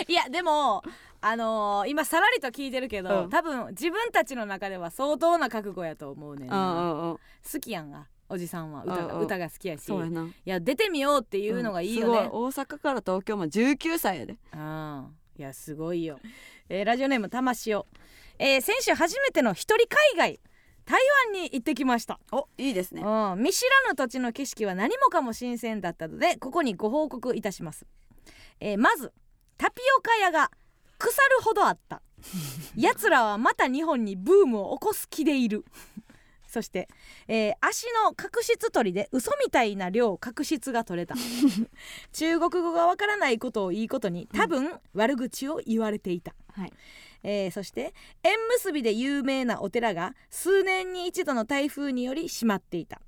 [0.08, 0.82] いやでも
[1.22, 3.30] あのー今さらりと聞いてるけど、うん。
[3.30, 6.58] 多分自分たちの中では相当な覚悟やと思うねんううん。
[6.58, 7.20] 好
[7.60, 9.82] きやんがおじさんは歌が,、歌が好きやし。
[9.82, 10.24] そうやな。
[10.24, 14.36] いや出てみようっていうのがいいよね、うん大阪から東京も19歳やで。
[14.52, 16.18] ああいやすごいよ、
[16.68, 17.86] えーラジオネームたましお、
[18.38, 20.40] えー先週初めての一人海外
[20.84, 23.02] 台湾に行ってきました、おいいですね。
[23.02, 27.86] うん、見知らぬ土地の景色は何もかも新鮮だったのでここにご報告いたします、
[28.60, 29.12] えーまず
[29.56, 30.50] タピオカ屋が
[30.98, 32.02] 腐るほどあった。
[32.76, 35.64] 奴らはまた日本にブームを起こす気でいる
[36.50, 36.88] そして、
[37.28, 41.14] えー足の角質取りで嘘みたいな量角質が取れた。
[42.12, 46.72] 中国語がわからないことをいいことに多分悪口を言われていた、はい。
[47.22, 53.00] えーそして縁結びで有名なお寺が数年に一度の台風により閉まっていた、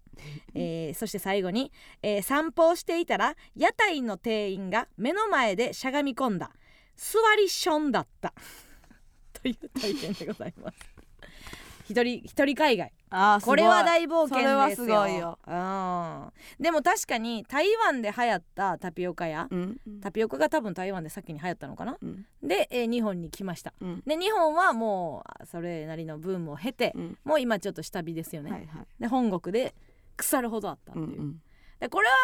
[0.55, 1.73] えーそして最後に、
[2.03, 6.53] えー散歩をしていたら屋台の店員が目の前でしゃがみ込んだ。
[6.95, 8.33] 座りションだった。
[9.33, 10.92] という体験でございます
[11.93, 12.93] 一人一人海外。
[13.15, 14.57] あこれは大冒険ですよ。
[14.59, 19.79] はすごいよ、うん、でも確かに台湾で流行ったタピオカ屋、うん。
[20.01, 21.99] タピオカが多分台湾で先に流行ったのかな。
[22.01, 22.25] うん。
[22.43, 23.75] で、えー日本に来ました。
[23.81, 24.03] うん。
[24.07, 27.19] で日本はもうそれなりのブームを経て、うん。
[27.23, 28.87] もう今ちょっと下火ですよね、はいはい。
[28.99, 29.75] で本国で
[30.17, 31.43] 腐るほどあったっていう、うんうん。
[31.81, 32.15] でこれは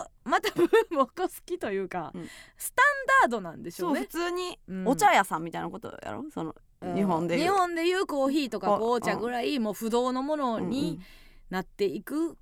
[0.00, 2.28] もうまたブームを起こす気というか、うん。
[2.56, 4.86] スタンダードなんでしょそううね普通にうん。
[4.86, 6.24] お茶屋さんみたいなことやろ？
[6.32, 6.94] そのうん。
[6.94, 7.38] 日本で。
[7.38, 11.00] 日本でいうコーヒーとかこ紅茶ぐらいもう不動のものうんに
[11.50, 12.36] なっていく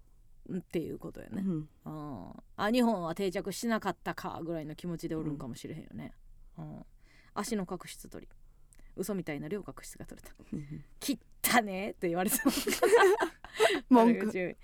[0.54, 1.68] っていうことよね、うん。
[1.84, 2.32] うん。
[2.56, 6.12] あ日本は定着しなかったかぐらいの気持ちでおるんかもしれへんよね、
[6.58, 6.86] うん。
[7.34, 8.32] 足の角質取り。
[8.96, 10.34] 嘘みたいな量角質が取れた。
[10.52, 12.44] うん切ったねって言われてた
[13.88, 14.56] 文句。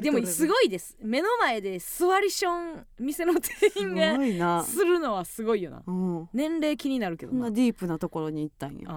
[0.00, 0.96] でもすごいです。
[1.00, 5.82] 目の前で座りション店の店す員がするのはすごいよな。
[5.86, 6.28] うん。
[6.32, 7.38] 年齢気になるけどな。
[7.38, 8.88] こんなディープなところに行ったんや。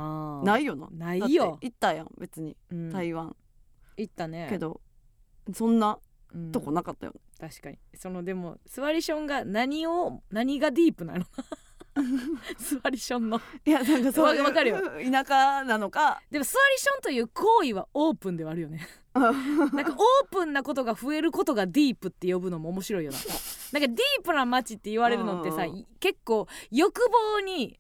[0.44, 0.90] ないよな。
[0.92, 1.60] ないよ。
[1.62, 2.58] 行ったやん別に。
[2.72, 2.90] うん。
[2.90, 3.36] 台湾。
[3.98, 4.48] 行ったね。
[4.50, 4.82] けど
[5.54, 6.00] そんな
[6.34, 6.52] うん。
[6.52, 7.14] とこなかったよ。
[7.40, 7.78] 確かに。
[7.94, 11.26] そのでも座りションが何を何がディープなの？
[12.82, 13.42] 座りションの。
[13.66, 14.78] いやなんかそういうわかるよ。
[15.12, 16.22] 田舎なのか。
[16.32, 18.88] でも座りションという行為はオープンではあるよね。
[19.14, 23.18] なんかオープンなことが増えることがディープって呼ぶのも面白いよな。
[23.18, 25.76] なんかディープな街って言われるのってさうん。
[25.76, 27.02] うん結構欲
[27.34, 27.78] 望に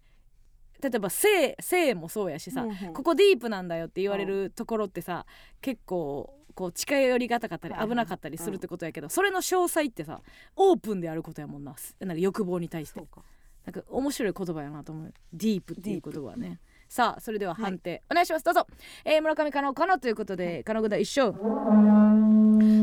[0.81, 2.93] 例えば性性もそうやしさ、うんうん。
[2.93, 5.25] ここディープなんだよって言われるところってさ
[5.61, 10.19] 結構こう近寄りがたかったり危なかったりするってことやけど、それの詳細ってさ
[10.57, 11.73] オープンであることやもんな。
[12.01, 12.99] なんか欲望に対して。
[12.99, 13.23] そうか
[13.69, 15.13] なんか面白い言葉やなと思う。
[15.31, 18.45] ディープっていう言葉はねさあそれでは判定、お願いします。
[18.45, 18.65] どうぞ、
[19.05, 21.37] えー、村上かのかのということでかの軍団一勝。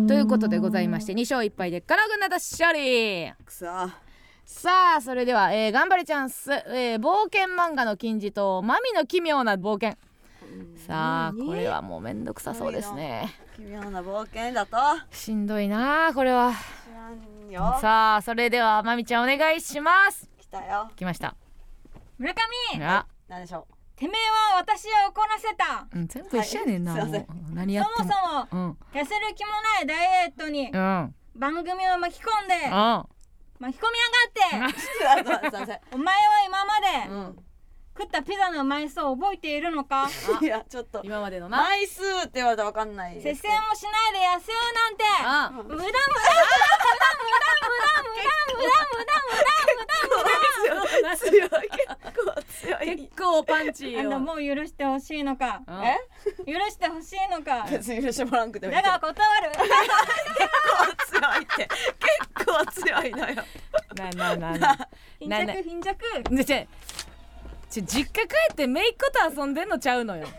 [0.06, 3.32] ということでございまして2勝1敗でかの軍団と勝利。
[3.44, 3.66] くそ。
[4.44, 9.98] さあそれでは、えー、頑張れチャンス、えー、冒険漫画の金字塔マミの奇妙な冒険。
[10.86, 13.34] さあこれはもうめんどくさそうですね。
[13.56, 14.76] 奇妙な冒険だと？
[15.10, 16.52] しんどいなあこれは。
[17.80, 20.28] さあそれではまみちゃんお願いします。
[20.35, 20.90] 来たよ。
[20.96, 21.36] 来ました。
[22.18, 22.32] 村
[22.74, 22.84] 上！
[22.84, 25.86] あ、何でしょてめえは私を怒らせた。
[25.92, 27.04] うん、全部一緒やねんな、はい。
[27.06, 27.26] もう。
[27.54, 28.14] 何やってそもも
[28.50, 28.78] そもうん。
[28.92, 31.14] 痩せる気もないダイエットにうん。
[31.34, 32.70] 番組を巻き込んでうん。
[32.70, 33.98] 巻き込み
[34.52, 35.80] やがって。
[35.92, 37.45] お前は今までうん
[37.98, 40.08] 食ったピザの枚数を覚えているのか？
[40.42, 41.00] いやちょっと。
[41.04, 41.58] 今までのな。
[41.58, 45.04] 枚数って言われたらわかんない節制もしないで痩せようなんて。
[45.24, 45.50] あ。
[45.50, 46.26] 無駄無駄無駄無駄無
[47.06, 50.36] 駄無駄無駄無駄無駄無駄無駄
[50.66, 55.98] 無駄無駄強い結構強い結構パンチあよのもう許してほしいのかうんえ
[56.46, 59.52] 許してほしいのか別に許してもらわんくてもいいけどだが断る
[61.06, 61.68] 強いって
[62.36, 63.34] 結構強いのよ
[63.94, 64.88] なななな
[65.18, 65.98] 貧なな弱貧弱
[66.30, 66.66] でちょ
[67.70, 70.26] ちょ実家帰って姪っ子と遊んでんのちゃうのよ。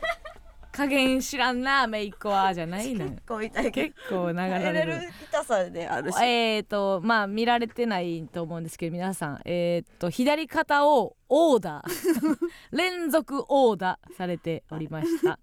[0.71, 3.09] 加減知らんな姪っ子はじゃないのよ。
[3.09, 6.23] 結構痛い結構流れるれる痛さであるし。
[6.23, 12.37] えーとまあ見られてないと思うんですけど皆さんえーと左肩をオーダー。
[12.71, 15.39] 連続オーダーされておりました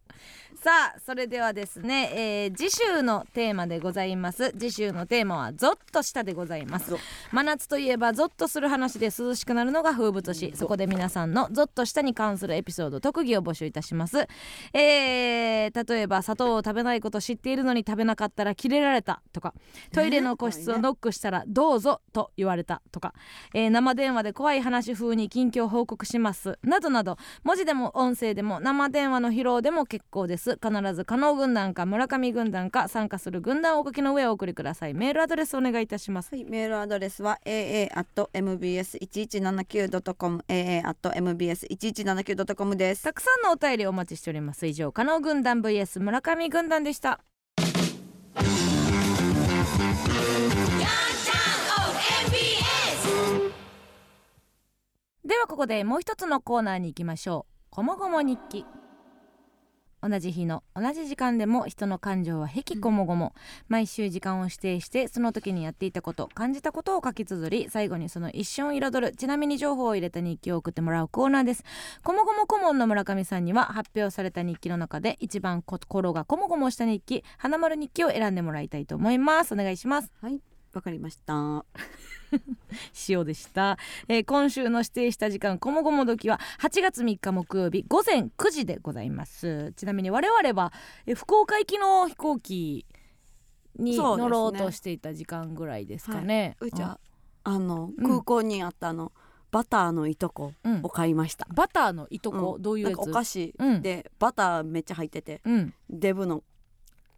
[0.64, 4.50] さあそれではですね、えー次週のテーマでございます。
[4.52, 6.88] 次週のテーマはゾッとしたでございます。
[6.88, 6.98] ゾ
[7.32, 10.54] 真夏といえばゾッとする話で涼しくなるのが風物詩。
[10.56, 14.26] そこで皆さんのゾッとしたに関するエピソード特技を募集いたします。
[14.72, 19.52] えー例えば砂糖を食べないこと知っているのに食べなかったらキレられたとか
[19.92, 23.12] トイレの個室をノックしたらどうぞと言われたとか、
[23.52, 26.58] えー生電話で怖い話風に近況報告します。
[26.62, 34.94] などなど文字でも音声でも生電話の披露でも結構です必ず加納軍団か村上軍団か参加する軍団をお書きの上お送りください。
[34.94, 36.34] メールアドレスお願いいたします。
[36.34, 43.04] はい、メールアドレスは aa.mbs1179.com aa.mbs1179.com です。
[43.04, 44.66] たくさんのお便りお待ちしております。
[44.66, 47.20] 以上加納軍団 vs 村上軍団でした。
[55.24, 58.66] ではここでもう一つのコーナーに行きましょう「こもごも日記」
[60.06, 63.34] 同じ日の同じ時間でも人の感情はへきこもごも、
[63.68, 71.64] 毎週時間を指定してその時にやっていたこと感じたことを書き綴り最後にその一瞬を彩るちなみに情報を入れた日記を送ってもらうコーナーです。
[72.02, 79.54] こもごも顧問の村上さんには発表された日記の中で一番心がこもごもした日記花丸日記を選んでもらいたいと思います。
[79.54, 80.12] お願いします。
[80.20, 80.40] はい
[80.74, 81.64] わかりました
[83.08, 89.72] 塩でした、えー今週の指定した時間こもごも時は8月3日木曜日午前9時でございます。
[89.76, 90.72] ちなみに我々は、
[91.06, 92.86] えー福岡行きの飛行機
[93.76, 96.98] に乗ろうとしていた時間ぐらいですかね、うちは
[97.44, 98.06] あのうん。
[98.06, 99.12] 空港にあったあの
[99.50, 100.80] バターのいとこうん。
[100.82, 102.62] を買いました、バターのいとこ、うん。
[102.62, 103.82] どういうお菓子うん。
[103.82, 105.74] でバターめっちゃ入っててうん。
[105.90, 106.42] デブの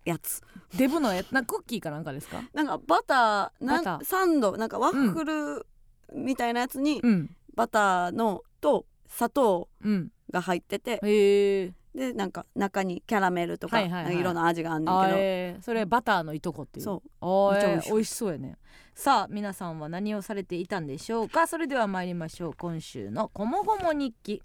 [0.07, 0.41] やつ。
[0.79, 2.43] デブのやつなクッキーかなんかですか？
[2.55, 4.05] なんかバターなんバター。
[4.05, 5.67] サンドなんかワッフル
[6.15, 7.37] みたいなやつにうん。
[7.55, 10.11] バターのと砂糖うん。
[10.31, 11.01] が入ってて。
[11.03, 14.19] へえでなんか中にキャラメルとか,、はいはいはい。
[14.19, 16.85] いろんな味があんねんけど、あえーそれバターのいとこっていう。
[16.85, 17.09] そう。
[17.21, 18.59] あーめっちゃ美味し美味しそうやね。
[18.95, 21.47] さあ皆さんは何をされていたんでしょうか？
[21.47, 22.55] それでは参りましょう。
[22.55, 24.43] 今週のこもごも日記。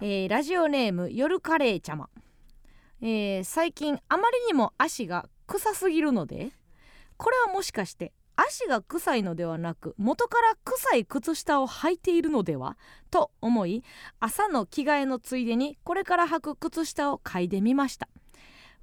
[0.00, 2.08] えーラジオネーム夜カレーちゃま、
[3.02, 6.50] えー最近あまりにも足が臭すぎるので
[7.16, 12.76] これはもしかして足が臭いのではなく元から臭い靴下を履いているのでは？
[13.10, 13.82] と思い
[14.20, 18.08] 朝の着替えのついでにこれから履く靴下を嗅いでみました。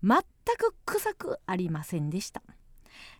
[0.04, 0.22] 全
[0.58, 2.42] く臭くありませんでした。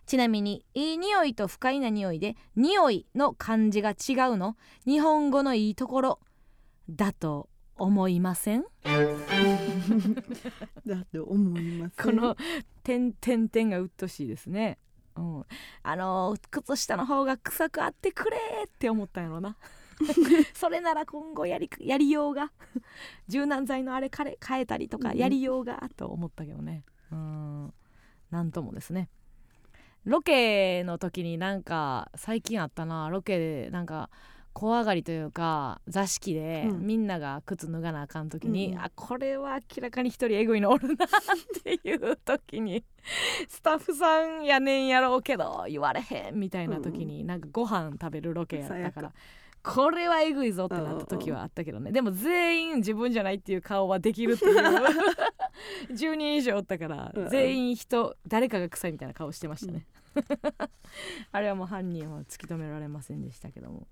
[0.06, 4.56] ちなみにいい匂いと不快な匂いで匂いの漢字が違うの？
[4.86, 6.20] 日本語のいいところ
[6.90, 8.64] だと思いません？
[10.86, 12.36] だって思いますこの
[12.82, 14.78] 点点点がうっとしいですね。
[15.16, 15.44] うん、
[15.84, 19.56] あの靴下の方が臭くあってくれって思ったんやろな。
[20.54, 22.52] それなら今後やりやりようが。
[23.28, 25.16] 柔軟剤のあれ変えたりとかうん。
[25.16, 26.84] やりようがと思ったけどね。
[27.12, 27.72] うん。
[28.30, 29.08] なんともですね。
[30.04, 33.08] ロケの時になんか最近あったな。
[33.08, 34.10] ロケでなんか
[34.54, 36.86] 怖がりというか座敷でうん。
[36.86, 41.08] みんなが靴脱がなあかん時に、うんあこれは明らかに一人エグいのおるなっ
[41.62, 42.84] ていう時に
[43.48, 49.12] スタッフさんやねんやろうけど言われへんみたいな時に、なんかご飯食べるロケやったから
[49.62, 51.90] これはえぐいぞってなった時はあったけどね。
[51.90, 54.54] でも全員自分じゃないっていう顔はできるっていう。
[55.90, 59.86] 10人以上おったからうん全員人誰かが臭いみたいな顔してましたね
[61.32, 63.22] あれはもう犯人は突き止められません。
[63.22, 63.86] でしたけども、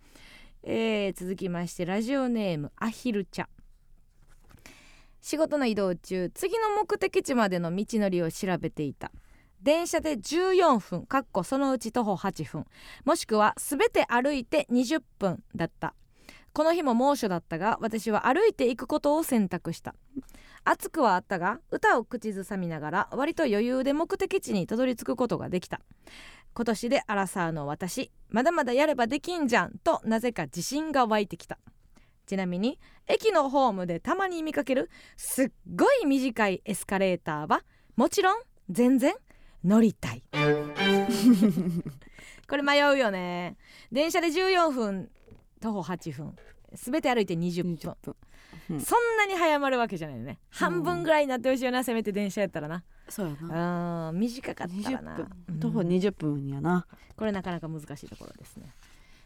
[0.64, 3.48] えー続きましてラジオネームアヒル茶
[5.20, 9.12] 仕事の移動中次の目的地までの道のりを調べていた。
[9.62, 12.66] 電車で14分かっこそのうち徒歩8分。
[13.04, 15.94] もしくは全て歩いて20分だった。
[16.52, 19.94] この日も猛暑だったが私は歩いていくことを選択した。
[20.64, 25.80] 暑くはあったが歌を口ずさみながら割と余裕で目的地にたどり着くことができた。
[26.54, 31.58] 今年でアラサーの私まだまだやればできんじゃんとなぜか自信が湧いてきた。
[32.26, 37.62] ちなみに駅のホームでたまに見かけるすっごい短いエスカレーターは
[37.96, 39.14] もちろん全然
[39.64, 40.22] 乗りたい。
[42.48, 43.56] これ迷うよね。
[43.90, 45.10] 電車で14分
[45.60, 46.36] 徒歩8分
[46.74, 47.74] 全て歩いて20分。
[47.74, 48.16] 20分。
[48.70, 48.80] うん。
[48.80, 50.38] そんなに早まるわけじゃないよね。
[50.50, 54.10] 半分ぐらいになってほしいよなせめて電車やったらなそうやな。
[54.10, 55.14] うん短かったらな。
[55.14, 55.30] 20分。
[55.48, 55.60] うん。
[55.60, 56.86] 徒歩20分やな。
[57.16, 58.72] これなかなか難しいところですね。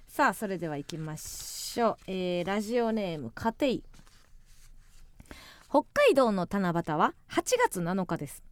[0.09, 3.83] さあそれでは行きましょう、えーラジオネーム家庭。
[5.69, 8.43] 北海道の七夕は8月7日です。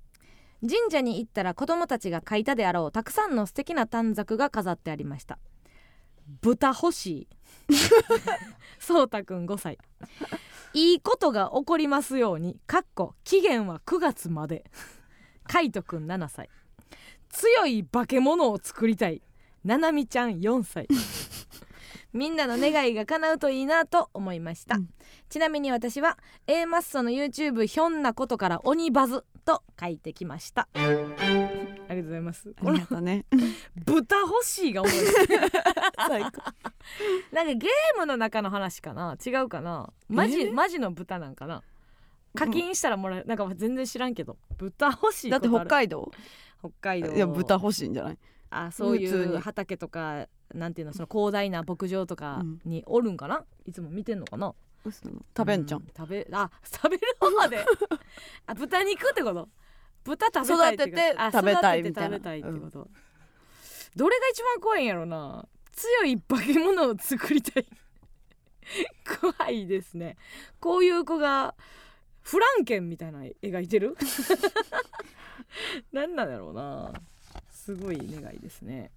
[0.60, 5.38] 神社に行ったら子供たちが描いたであろうたくさんの素敵な短冊が飾ってありました。
[6.40, 7.28] 豚欲しい。
[8.78, 9.78] そうたくん5歳。
[10.74, 14.64] いいことが起こりますようにかっこ期限は9月まで
[15.46, 16.48] 海斗くん7歳。
[17.30, 19.22] 強い化け物を作りたい。
[19.64, 20.86] ななみちゃん4歳。
[22.12, 24.88] みんなの願いが叶うといいなと思いました、うん。
[25.28, 26.16] ちなみに私は
[26.46, 30.68] A マッソの YouTube ひょんなことから鬼バズと書いてきました。
[30.74, 30.92] ありが
[31.96, 32.54] とうございます。
[32.56, 33.26] ありがとうね。
[33.84, 34.90] 豚欲しいが多い。
[37.32, 39.16] なんかゲームの中の話かな？
[39.24, 39.92] 違うかな？
[40.08, 40.52] マジ、えー？
[40.52, 41.64] マジの豚なんかな？
[42.36, 44.36] 課金したらもらえなんか全然知らんけど。
[44.58, 46.12] 豚欲しいだって北道海道？
[46.60, 47.12] 北海道。
[47.12, 48.18] いや豚欲しいんじゃない？
[48.50, 54.54] あそういう畑とかなんていうのその広大な牧場とかにおるんかな、いつも見てんのかな？
[54.84, 55.80] 食べんじゃん。
[55.80, 57.64] う食べあ食べる方まで。
[58.46, 59.48] あ豚肉ってこと？
[60.04, 62.16] 豚食べたいってこと育ててあ食べたい育ててみたいな。
[62.16, 62.88] 食べたいってこと、
[63.96, 65.48] どれが一番怖いんやろな？
[65.72, 67.66] 強い化け物を作りたい。
[69.20, 70.16] 怖いですね。
[70.60, 71.54] こういう子が
[72.24, 73.96] フランケンみたいな描いてる？
[75.92, 76.92] 何 なんだろうな。
[77.50, 78.90] すごい願いですね。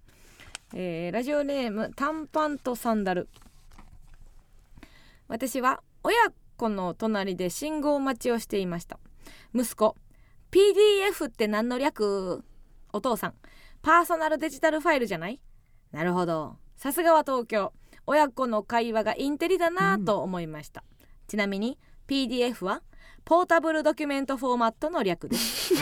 [0.74, 3.28] えーラジオネーム短パンとサンダル。
[5.28, 6.16] 私は親
[6.56, 8.98] 子の隣で信号待ちをしていました。
[9.54, 9.94] 息子
[10.50, 12.42] PDF って何の略？
[12.92, 13.34] お父さん。
[13.82, 15.38] パーソナルデジタルファイルじゃない？
[15.92, 16.56] なるほど。
[16.76, 17.72] さすがは東京。
[18.06, 20.82] 親子の会話がインテリだなと思いました、
[21.26, 22.82] ちなみに PDF は
[23.28, 25.74] ポータブルドキュメントフォーマットの略です。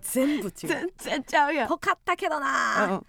[0.00, 0.52] 全部違う。
[0.52, 1.68] 全然ちゃうやん。
[1.68, 2.86] ぽかったけどな。
[2.90, 3.06] うん。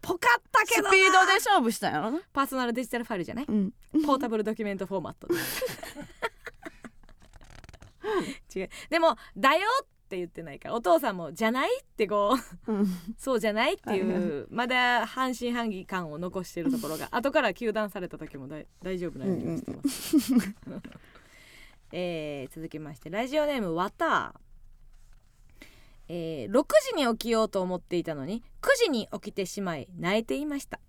[0.00, 0.88] ぽかったけどな。
[0.88, 3.44] スピードで勝負したんやろなパーソナルデジタルファイルじゃない？
[3.46, 3.74] うん。
[4.06, 5.28] ポータブルドキュメントフォーマット
[8.58, 8.70] 違う。
[8.88, 10.74] でも「だよ」って言ってないから。
[10.74, 12.38] お父さんも「じゃない?」ってこ
[12.68, 12.86] ううん。
[13.18, 18.48] そうじゃないっていはいはうまだ半信半疑感を残してるところが後から糾弾された時も
[18.82, 20.16] 大丈夫なようにしてます、
[21.92, 24.34] えー続きましてラジオネームわた
[26.08, 26.64] えー6
[26.94, 30.80] 時に起きようと思っていたのに9時に起きてしまい泣いていました。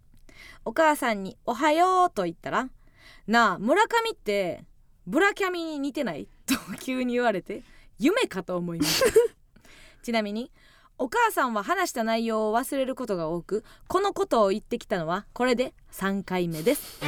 [0.65, 2.69] お母さんに「おはよう」と言ったら
[3.27, 4.63] 「なあ村上って
[5.05, 7.63] ブラキャミに似てない?」と急に言われて
[7.99, 9.11] 夢かと思いました。
[10.01, 10.51] ちなみに
[10.97, 16.99] お母さんは話した内容を忘れることが多くこのことを言ってきたのはこれで3回目です。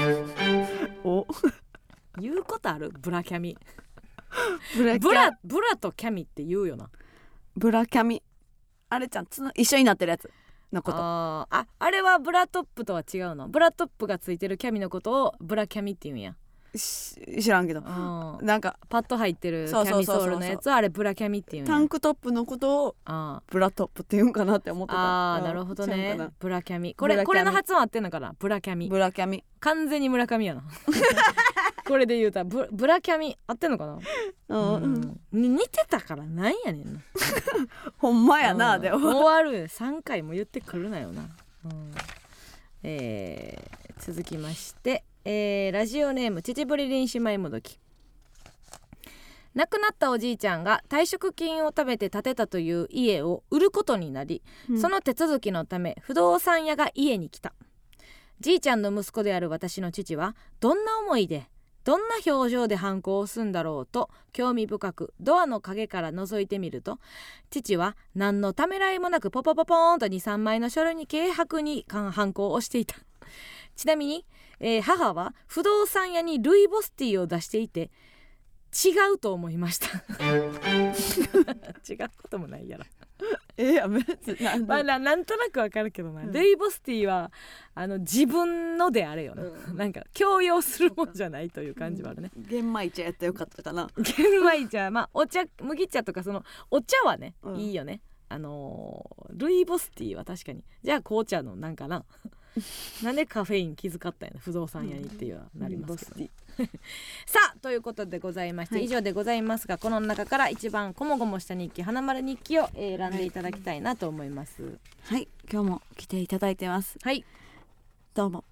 [1.03, 1.25] お
[2.19, 2.91] 言うことある？
[2.99, 3.57] ブラキャミ。
[4.75, 6.89] ブラブラブラとキャミって言うよな。
[7.55, 8.23] ブラキャミ。
[8.89, 10.29] あれちゃんつな一緒になってるやつ
[10.71, 10.97] のこと。
[10.97, 11.55] あー。
[11.57, 13.47] ああれはブラトップとは違うの？
[13.47, 16.35] ブラトップがついてるキャミのことをブラキャミって言うんや、
[16.75, 17.81] し知らんけど。
[17.81, 17.83] う
[18.43, 25.35] ん、なんかパッと入ってるキャミソールのやつはあれブラキャミって言うタンクトップのことをあブラトップって言うんかなって思ってーた。
[25.35, 26.17] あーなるほどね。
[26.39, 26.95] ブラキャミ。
[26.95, 28.33] これこれの発音合ってんのかな？
[28.39, 28.89] ブラキャミ。
[28.89, 29.43] ブラキャミ。
[29.59, 30.63] 完全に村上やな
[31.85, 33.99] これで言うたらブブラキャミ合ってんのかな？
[34.49, 35.19] うん、うん。
[35.31, 37.01] に似てたからなんやねんな。
[37.97, 38.81] ほんまやな、うん。
[38.81, 38.97] でも。
[38.99, 41.23] 終わる3回も言ってくるなよな、
[41.65, 41.91] うん。
[42.83, 47.79] えー続きまして、えーラジオネーム秩父りりん姉妹もどき。
[49.53, 54.81] 亡くなったおじいちゃんが退職金を食べて建てたという家を売ることになり、うん。
[54.81, 57.53] その手続きのため不動産屋が家に来た。
[58.39, 61.47] じいちゃんの息子である私の父はどんな思いで
[61.83, 66.99] どんな表情で反抗を押すんだろうと興味深くドアの陰から覗いてみると
[67.49, 72.95] 父は何のためらいもなくポポポポーンと23枚の書類に軽薄に反抗をしていた。
[73.75, 74.25] ちなみに、
[74.59, 77.89] えー母は不動産屋にルイボスティーを出していて
[78.73, 79.87] 違うと思いました。
[81.87, 82.85] 違うこともないやろ。
[83.57, 87.31] えやめてなんまあななんとなくわかるけどな、ルイボスティーは
[87.75, 89.35] あの自分のであれよ。
[89.35, 89.43] な、
[89.73, 93.87] なんか強要するもんじゃないという感じはあるね、玄米茶やったらよかったかな。
[93.97, 94.89] 玄米茶。
[94.91, 97.55] まあお茶麦茶とかそのお茶はね、うん。
[97.57, 98.01] いいよね。
[98.29, 100.63] あのールイボスティーは確かに。
[100.83, 102.05] じゃあ紅茶のなんかな
[103.03, 106.19] なんでカフェイン気遣ったんやな不動産屋にっていうのはなりますけど。
[106.21, 106.29] ね、
[107.25, 108.85] さあということでございまして、はい。
[108.85, 114.77] 以上でございますがこの中から一番こもごもした日記花丸日記をえー選んでいただきたいなと思います。
[115.03, 115.27] はい。
[115.51, 116.97] 今日も来ていただいてます。
[117.01, 117.25] はい。
[118.13, 118.45] どうも。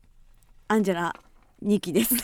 [0.68, 1.15] アンジェラ
[1.61, 2.15] ニキです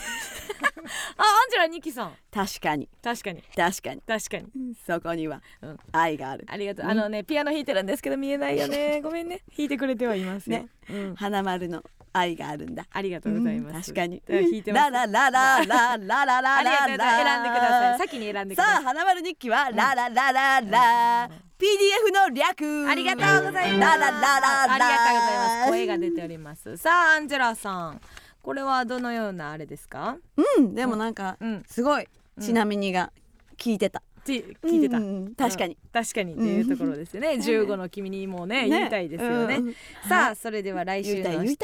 [1.16, 2.12] あアンジェラ日記さん。
[2.32, 2.88] 確かに。
[3.02, 3.42] 確かに。
[3.54, 4.00] 確かに。
[4.02, 4.74] 確かに。
[4.86, 5.78] そこにはうん。
[5.92, 6.46] 愛がある。
[6.48, 6.90] ありがとう、うん。
[6.90, 9.00] あのねピアノ弾いてるんですけど見えないよね。
[9.04, 9.42] ごめんね。
[9.56, 10.58] 弾いてくれてはいますよ。
[10.58, 10.68] ね。
[10.90, 11.82] うん、花丸の
[12.12, 12.86] 愛があるんだ。
[12.90, 14.22] ありがとうございます、確かに。
[14.28, 14.90] 弾いてます。
[14.90, 17.24] ララララララララありがとうございます。
[17.24, 17.92] 選んでください。
[17.92, 18.74] さ先に選んでください。
[18.74, 21.30] さあ花丸日記はラララララ。
[21.58, 22.88] PDF の略。
[22.88, 23.80] ありがとうございます。
[23.80, 24.62] ラララララ。
[24.62, 25.70] ありがとうございます。
[25.70, 26.76] 声が出ております。
[26.76, 28.00] さあアンジェラさん
[28.42, 30.16] これはどのようなあれですか？
[30.58, 31.62] うんでもなんかうん。
[31.66, 32.42] すごいうん。
[32.44, 33.12] ちなみにが
[33.56, 34.00] 聞いてた。
[34.20, 35.90] って聞いてた、うんうん確かにうん。
[35.90, 36.34] 確かに。
[36.34, 38.68] っていうところですよね、 15の君にもねね。
[38.68, 39.74] 言いたいですよね、うん。
[40.08, 41.56] さあそれでは来週の言いい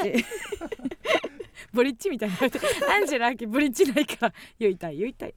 [1.73, 2.37] ブリッジみたいな。
[2.41, 4.35] アンジェラ・アキブリッジないから。
[4.59, 5.35] 言いたい言いたい、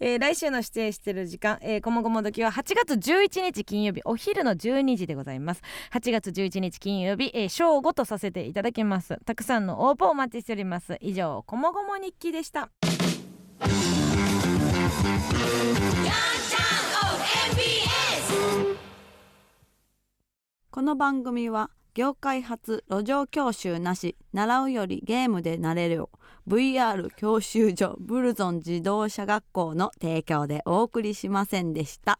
[0.00, 5.62] えー来週の指定してる時間、えー、こもごも時は8月11日金曜日お昼の12時でございます。
[5.92, 9.18] 8月11日金曜日、えー、正午とさせていただきます。
[9.24, 10.96] たくさんの応募お待ちしております。
[11.00, 12.70] 以上こもごも日記でした。
[20.70, 26.10] この番組は業界初路上教習なし習うよりゲームで慣れるよ。
[26.48, 32.18] VR 教習所ブルゾン自動車学校の提供でお送りしませんでした。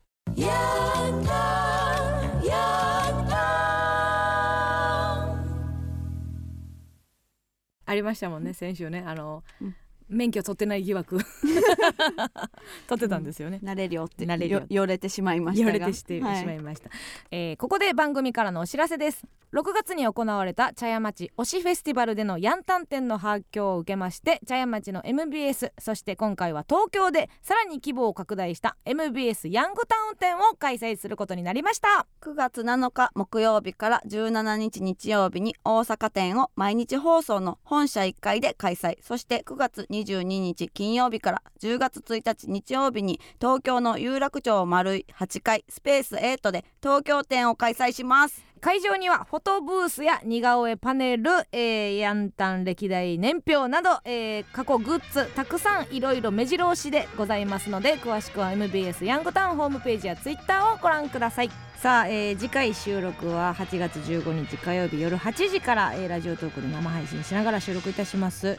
[7.85, 9.03] ありましたもんね先週ね。
[9.07, 9.75] あの、うん
[10.09, 11.19] 免許取ってない疑惑。
[12.89, 14.61] 取ってたんですよね、慣れるよって慣れるよ。
[14.61, 16.91] よよれてしまいました言わがれてしてしはいまいました、
[17.31, 19.25] えーここで番組からのお知らせです。
[19.53, 32.07] 6月に行われた茶屋町推しフェスティバルでのヤンタン展の発響を受けまして茶屋町の MBS そして今回は東京でさらに規模を拡大した MBS ヤングタウン展を開催することになりました。
[32.23, 38.97] 9月7日木曜日から17日日曜日に大阪店を毎日放送の本社1階で開催。
[39.03, 48.45] そして9月22日金曜日から10月1日日曜日に東京の有楽町丸い8階スペース8で東京店を開催します。
[48.61, 61.51] 会場にはフォトブースや似顔絵パネル、えーヤンタン歴代年表など、えー過去グッズたくさんいろいろ目白押しでございますので詳しくは MBS ヤングタウンホームページやツイッターをご覧ください。
[61.77, 68.57] さあ、えー次回収録は8月15日火曜日夜8時から、えーラジオトークで生配信しながら収録いたします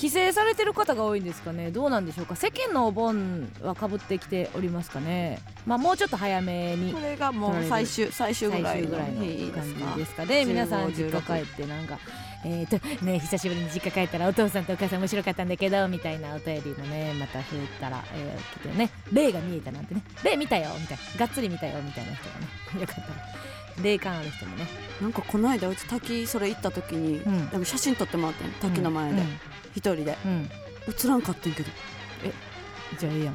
[0.00, 1.70] 帰省されてる方が多いんですかね。
[1.70, 2.34] どうなんでしょうか。
[2.34, 5.40] 世間のお盆はかぶってきておりますかね。
[5.66, 10.24] まあもうちょっと早めにこれがもう最終最終ぐらいの感かじですか。
[10.24, 11.98] で皆さん15実家帰ってなんか
[12.46, 18.90] えー、とね久しぶりに実家帰ったらお父さんとお母さん面白かったんだけどみたいなお便りもねまた増えたら、えー、来てね。
[19.12, 20.02] 霊が見えたなんてね。
[20.24, 21.20] 霊見たよみたいな。
[21.20, 22.46] がっつり見たよみたいな人がね
[22.80, 23.50] よかったら。
[23.82, 24.66] 霊感ある人もね。
[25.00, 27.18] なんかこの間うち滝それ行った時に、
[27.52, 27.64] うん。
[27.64, 29.22] 写真撮ってもらってん滝の前で、
[29.80, 30.50] 一人で、うん、
[30.88, 31.70] 映らんかってんけど。
[32.22, 32.32] え
[32.98, 33.34] じゃあええやん。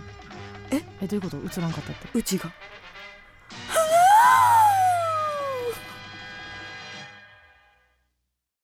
[0.71, 0.83] え？
[1.01, 1.37] えどういうこと？
[1.37, 2.07] 映らんかったって。
[2.13, 2.49] うちが。
[2.49, 2.53] は
[3.69, 4.74] あ